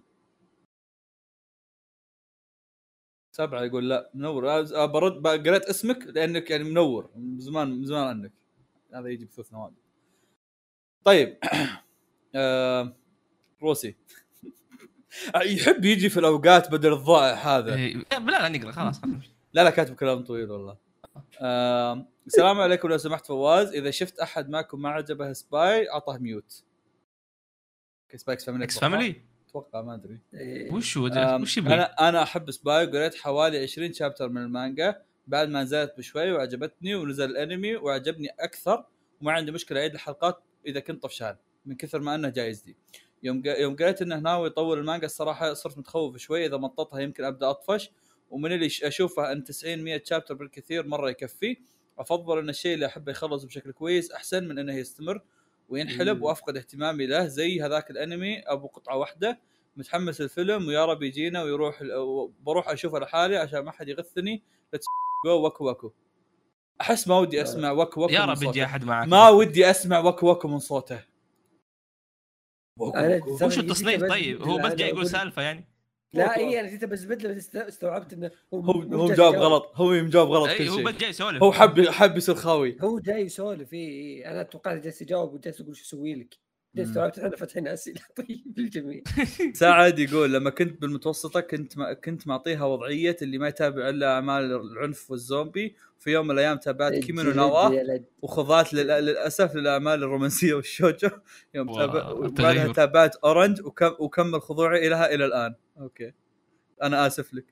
[3.34, 4.50] سبعة يقول لا منور.
[4.50, 7.10] آه، برد قريت اسمك لأنك يعني منور.
[7.16, 8.32] من زمان من زمان عنك.
[8.94, 9.76] هذا يجي بثلث نوادي.
[11.04, 11.38] طيب.
[12.36, 12.96] آه
[13.62, 13.96] روسي.
[15.36, 17.76] يحب يجي في الأوقات بدل الضائع هذا.
[17.76, 19.02] إيه، لا لا نقرأ خلاص.
[19.54, 20.78] لا لا كاتب كلام طويل والله.
[21.42, 23.74] آه السلام عليكم لو سمحت فواز.
[23.74, 26.64] إذا شفت أحد معكم ما عجبه Spy اعطه mute.
[28.16, 28.64] Spy x Family.
[28.64, 30.20] x Family؟ أتوقع ما أدري.
[30.34, 31.06] إيه، وش هو
[31.42, 35.02] وش؟ أنا أنا أحب Spy وقريت حوالي 20 chapter من المانجا.
[35.28, 38.86] بعد ما نزلت بشوي وعجبتني ونزل الأنمي وعجبني أكثر
[39.22, 41.36] وما عندي مشكلة أعيد الحلقات إذا كنت طفشان
[41.66, 42.78] من كثر ما أنه جايز دي
[43.24, 46.46] يوم يوم قريت إنه ناوي يطول المانجا الصراحة صرت متخوف شوي.
[46.46, 47.92] إذا مططها يمكن أبدأ أطفش.
[48.30, 51.58] ومن اللي أشوفه إن 90 100 chapter بالكثير مرة يكفي.
[52.00, 55.22] أفضل إن الشيء اللي أحبه يخلص بشكل كويس أحسن من إنه يستمر.
[55.70, 56.24] وينحلب مم.
[56.24, 59.40] وافقد اهتمامي له زي هذاك الانمي أبو قطعة واحدة
[59.78, 61.84] متحمس الفيلم ويا رب يجينا ويروح
[62.42, 65.92] بروح أشوفه لحالي عشان ما حد يغثني let's go わくわく
[66.82, 68.44] أحس ما ودي أسمع وكو وكو يا رب.
[68.44, 71.04] يجي أحد معك ما ودي أسمع وكو وكو من صوته
[73.42, 75.73] وش التصنيف طيب؟ هو بس جاي يقول سالفة يعني
[76.14, 76.38] لا.
[76.38, 79.36] اي أنا جيت بزبد له بس استوعبت إنه هو هو جاوب.
[79.36, 79.72] غلط.
[79.76, 81.44] هو مجاوب غلط اي كل هو بس شيء جاي يسولف.
[81.44, 82.78] هو حب حب يصير خاوي.
[82.82, 86.43] هو جاي يسولف اي اي أنا توقعت جالس يجاوب وجالس يقول شو أسوي لك.
[86.78, 88.02] استوعبت إحنا فاتحين أسئلة.
[88.18, 89.02] طيب للجميع
[89.54, 94.44] سعد يقول لما كنت بالمتوسطة كنت ما كنت معطيها وضعية اللي ما يتابع إلا أعمال
[94.56, 97.98] العنف والزومبي في يوم من الأيام تابعت كيمونو جلد نوا.
[98.22, 101.10] وخضعت لل- للأسف للأعمال الرومانسية والشوجو.
[101.56, 102.74] يوم واو، تابع وبعدها التغير.
[102.74, 105.56] تابعت أورنج وكم وكمل خضوعي لها إلى الآن.
[105.80, 106.12] أوكي.
[106.84, 107.46] أنا آسف لك.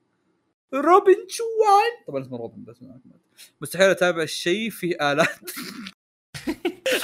[0.73, 2.77] روبن شوان طبعا اسمه روبن بس
[3.61, 5.29] مستحيل أتابع شيء فيه آلات.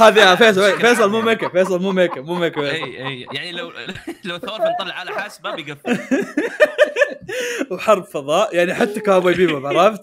[0.02, 3.72] هذه فيصل فيصل مو ميك فيصل مو ميك مو ميك إي إي يعني لو
[4.26, 6.00] لو ثور نطلع على حاسبه بيقفل.
[7.72, 10.02] وحرب فضاء يعني حتى كاوبوي بيبوب عرفت؟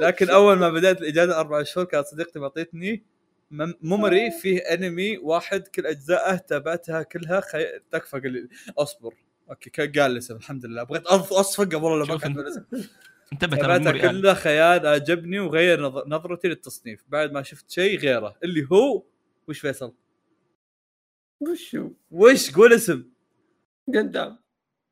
[0.00, 3.04] لكن أول ما بدأت الإجازة أربع شهور كانت صديقتي معطيتني
[3.82, 7.66] ميموري فيه انمي واحد كل اجزائه تابعتها كلها خي...
[7.90, 8.48] تكفى قل...
[8.78, 9.14] أصبر.
[9.50, 10.82] أوكي قال الاسم؟ الحمد لله.
[10.82, 12.38] بغيت أصفق قبل ولا ما شوف كتب انت.
[12.38, 12.64] الاسم.
[13.32, 17.04] انتبه ترى تابعتها الأمور يعني كلها خيال أعجبني وغير نظ- نظرتي للتصنيف.
[17.08, 18.36] بعد ما شفت شيء غيره.
[18.44, 19.02] اللي هو
[19.48, 19.94] وش فيصل؟
[21.40, 23.04] وش هو؟ وش؟ قول اسم.
[23.94, 24.38] قدام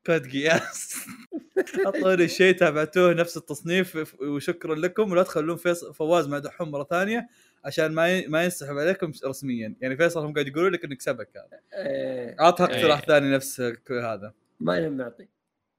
[0.05, 0.95] كود جياس
[1.85, 5.11] أعطوني شيء تابعتوه نفس التصنيف وشكرا لكم.
[5.11, 7.27] ولا تخلون فيصل فواز مع دحوم مرة ثانية
[7.65, 9.75] عشان ما ما ينسحب عليكم رسميا.
[9.81, 11.29] يعني فيصل هم قاعد يقولوا لك إنك سبك.
[11.37, 13.05] هذا إيه، اعطها اقتراح إيه.
[13.05, 14.33] ثاني نفس هذا.
[14.59, 15.27] ما أنا معطي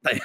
[0.05, 0.21] طيب.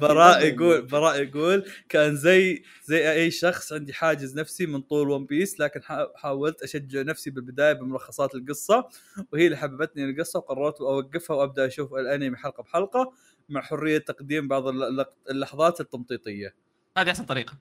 [0.00, 0.46] براء.
[0.46, 5.60] يقول براء يقول كان زي زي أي شخص عندي حاجز نفسي من طول One Piece
[5.60, 8.88] لكن حا- حاولت أشجع نفسي بالبداية بملخصات القصة
[9.32, 13.12] وهي اللي حببتني القصة وقررت أوقفها وأبدأ أشوف الأنمي حلقة بحلقة
[13.48, 16.54] مع حرية تقديم بعض الل- اللحظات التمطيطية
[16.98, 17.58] هذه أحسن طريقة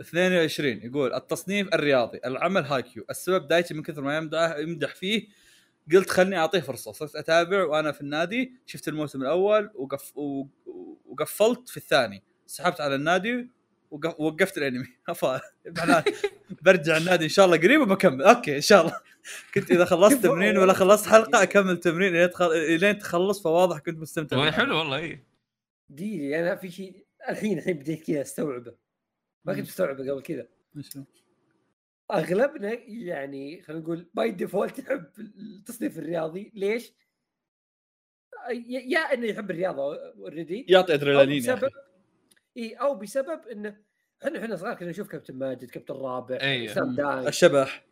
[0.00, 5.28] 22 يقول التصنيف الرياضي العمل Haikyuu السبب دايتي من كثر ما يمدح يمدح فيه
[5.92, 6.92] قلت خلني أعطيه فرصة.
[6.92, 10.12] صرت أتابع وأنا في النادي شفت الموسم الأول وقف
[11.06, 12.22] وقفلت في الثاني.
[12.46, 13.50] سحبت على النادي
[13.90, 14.86] وقف- ووقفت الأنمي.
[16.62, 18.22] برجع النادي إن شاء الله قريب وبكمل.
[18.22, 19.00] أوكي إن شاء الله.
[19.54, 23.98] كنت إذا خلصت تمرين ولا خلصت حلقة أكمل تمرين إلين تخل- إلين تخلص فواضح كنت
[23.98, 24.36] مستمتع.
[24.36, 24.56] هو بالعمل.
[24.56, 25.24] حلو والله إي.
[25.88, 28.74] دي أنا في شيء الحين الحين بديت كذا أستوعبه.
[29.44, 30.46] ما كنت مستوعبه قبل كذا؟
[32.12, 36.52] أغلبنا يعني خلينا نقول by default يحب التصنيف الرياضي.
[36.54, 36.92] ليش؟
[38.68, 41.70] يا إنه يحب الرياضة already يعطي أو ادرينالين بسبب
[42.56, 43.80] إي أو بسبب إنه
[44.24, 46.66] إحنا إحنا صغار كنا نشوف كابتن ماجد كابتن رابع.
[46.66, 47.28] Slam Dunk.
[47.28, 47.86] الشبح.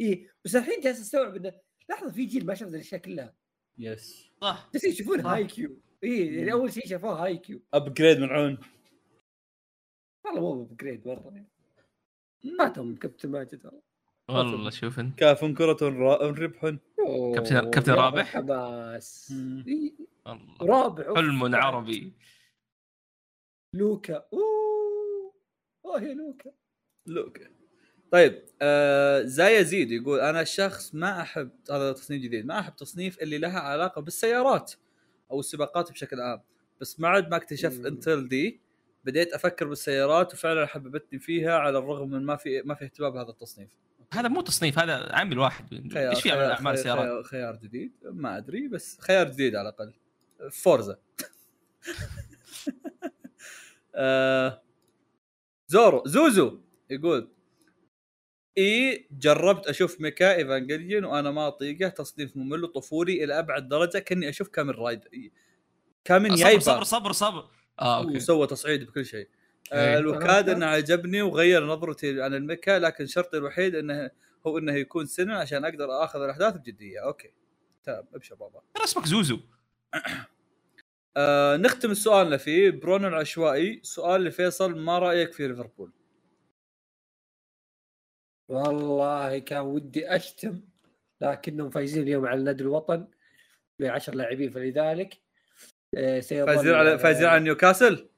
[0.00, 1.52] إي بس الحين جالس أستوعب إنه
[1.90, 3.34] لحظة في جيل ما شاف الأشياء كلها.
[3.78, 4.70] yes صح.
[4.74, 5.20] بس يشوفون.
[5.20, 5.80] Haikyuu.
[6.04, 7.62] إي يعني أول شيء شافوه Haikyuu.
[7.74, 8.58] upgrade ملعون
[10.24, 11.46] والله مو بجريد مرة.
[12.58, 13.70] فاتهم كابتن ماجد.
[14.28, 15.18] والله والله شوف انت.
[15.18, 16.60] كاف كرة ربح
[17.34, 18.98] كابتن- كابتن رابح؟ والله.
[20.60, 21.14] رابع.
[21.14, 22.12] حلم عربي.
[23.74, 24.14] لوكا.
[24.32, 25.32] أوه.
[25.84, 26.50] أوه يا لوكا.
[27.06, 27.38] لوك
[28.12, 32.46] طيب آه زي يزيد يقول أنا شخص ما أحب هذا تصنيف جديد.
[32.46, 34.72] ما أحب تصنيف اللي لها علاقة بالسيارات
[35.30, 36.40] أو السباقات بشكل عام.
[36.80, 37.86] بس بعد ما اكتشفت.
[37.86, 38.60] Initial D.
[39.04, 43.30] بديت أفكر بالسيارات وفعلا حببتني فيها على الرغم من ما في ما في اهتمام بهذا
[43.30, 43.70] التصنيف.
[44.12, 45.92] هذا مو تصنيف هذا عامل واحد.
[45.92, 49.68] خيار إيش في أعمال خيار, السيارات؟ خيار, خيار جديد ما أدري بس خيار جديد على
[49.68, 49.92] الأقل.
[50.50, 50.96] Forza.
[53.94, 54.62] آه
[55.68, 57.30] زورو زوزو يقول
[58.58, 64.28] إي جربت أشوف ميكا Evangelion وأنا ما أطيقه تصنيف ممل وطفولي إلى أبعد درجة كأني
[64.28, 65.00] أشوف Kamen Rider.
[66.04, 67.59] كامل جايبه صبر صبر صبر.
[67.80, 68.16] آه أوكي.
[68.16, 69.28] وسوى تصعيد بكل شيء.
[69.72, 69.96] إيه.
[69.96, 74.10] آه الوكاد إنه عجبني وغير نظرتي عن الميكا لكن شرطي الوحيد إنه
[74.46, 77.04] هو إنه يكون سنن عشان أقدر آخذ الأحداث بجدية.
[77.04, 77.32] أوكي.
[77.84, 78.60] تمام أبشر بابا.
[78.74, 79.40] ترى اسمك زوزو.
[81.16, 82.70] آه نختم سؤالنا فيه.
[82.70, 85.92] برونو العشوائي سؤال لفيصل ما رأيك في ليفربول؟
[88.48, 90.60] والله كان ودي أشتم
[91.20, 93.06] لكنهم فايزين اليوم على نادي الوطن
[93.78, 94.50] بعشر لاعبين.
[94.50, 95.20] فلذلك
[95.94, 98.08] سيظل فايزين على فايزين على نيوكاسل؟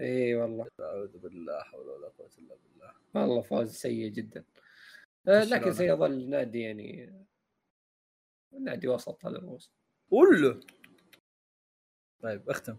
[0.00, 0.68] اي والله.
[0.80, 2.92] أعوذ بالله حول ولا قوة إلا بالله.
[3.14, 4.44] والله فوز سيء جدا.
[5.28, 5.72] آه، لكن.
[5.72, 7.14] سيظل نادي يعني
[8.60, 9.72] نادي وسط هذا الوسط
[10.10, 10.64] قول.
[12.22, 12.76] طيب اختم.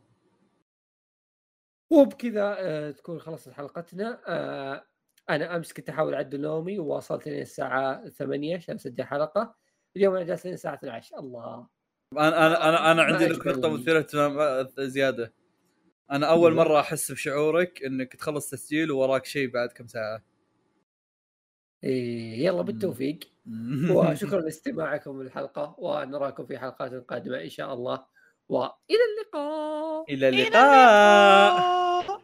[1.90, 4.22] وبكذا آه، تكون خلصت حلقتنا.
[4.28, 4.88] آه،
[5.30, 9.56] أنا أمس كنت أحاول اعدل نومي وواصلت لين الساعة 8 عشان أسجل حلقة.
[9.96, 11.68] اليوم أنا جالس لين الساعة 12 الله.
[12.18, 13.48] أنا أنا أنا, أنا عندي لك.
[13.48, 15.34] نقطة مثيرة اهتمام زيادة.
[16.12, 16.54] أنا أول.
[16.54, 20.24] مرة أحس بشعورك إنك تخلص تسجيل ووراك شيء بعد كم ساعة.
[21.84, 23.20] إيه يلا بالتوفيق.
[23.92, 28.06] وشكرا لاستماعكم للحلقة ونراكم في حلقات قادمة إن شاء الله.
[28.50, 30.06] وإلى اللقاء.
[30.14, 32.20] إلى اللقاء.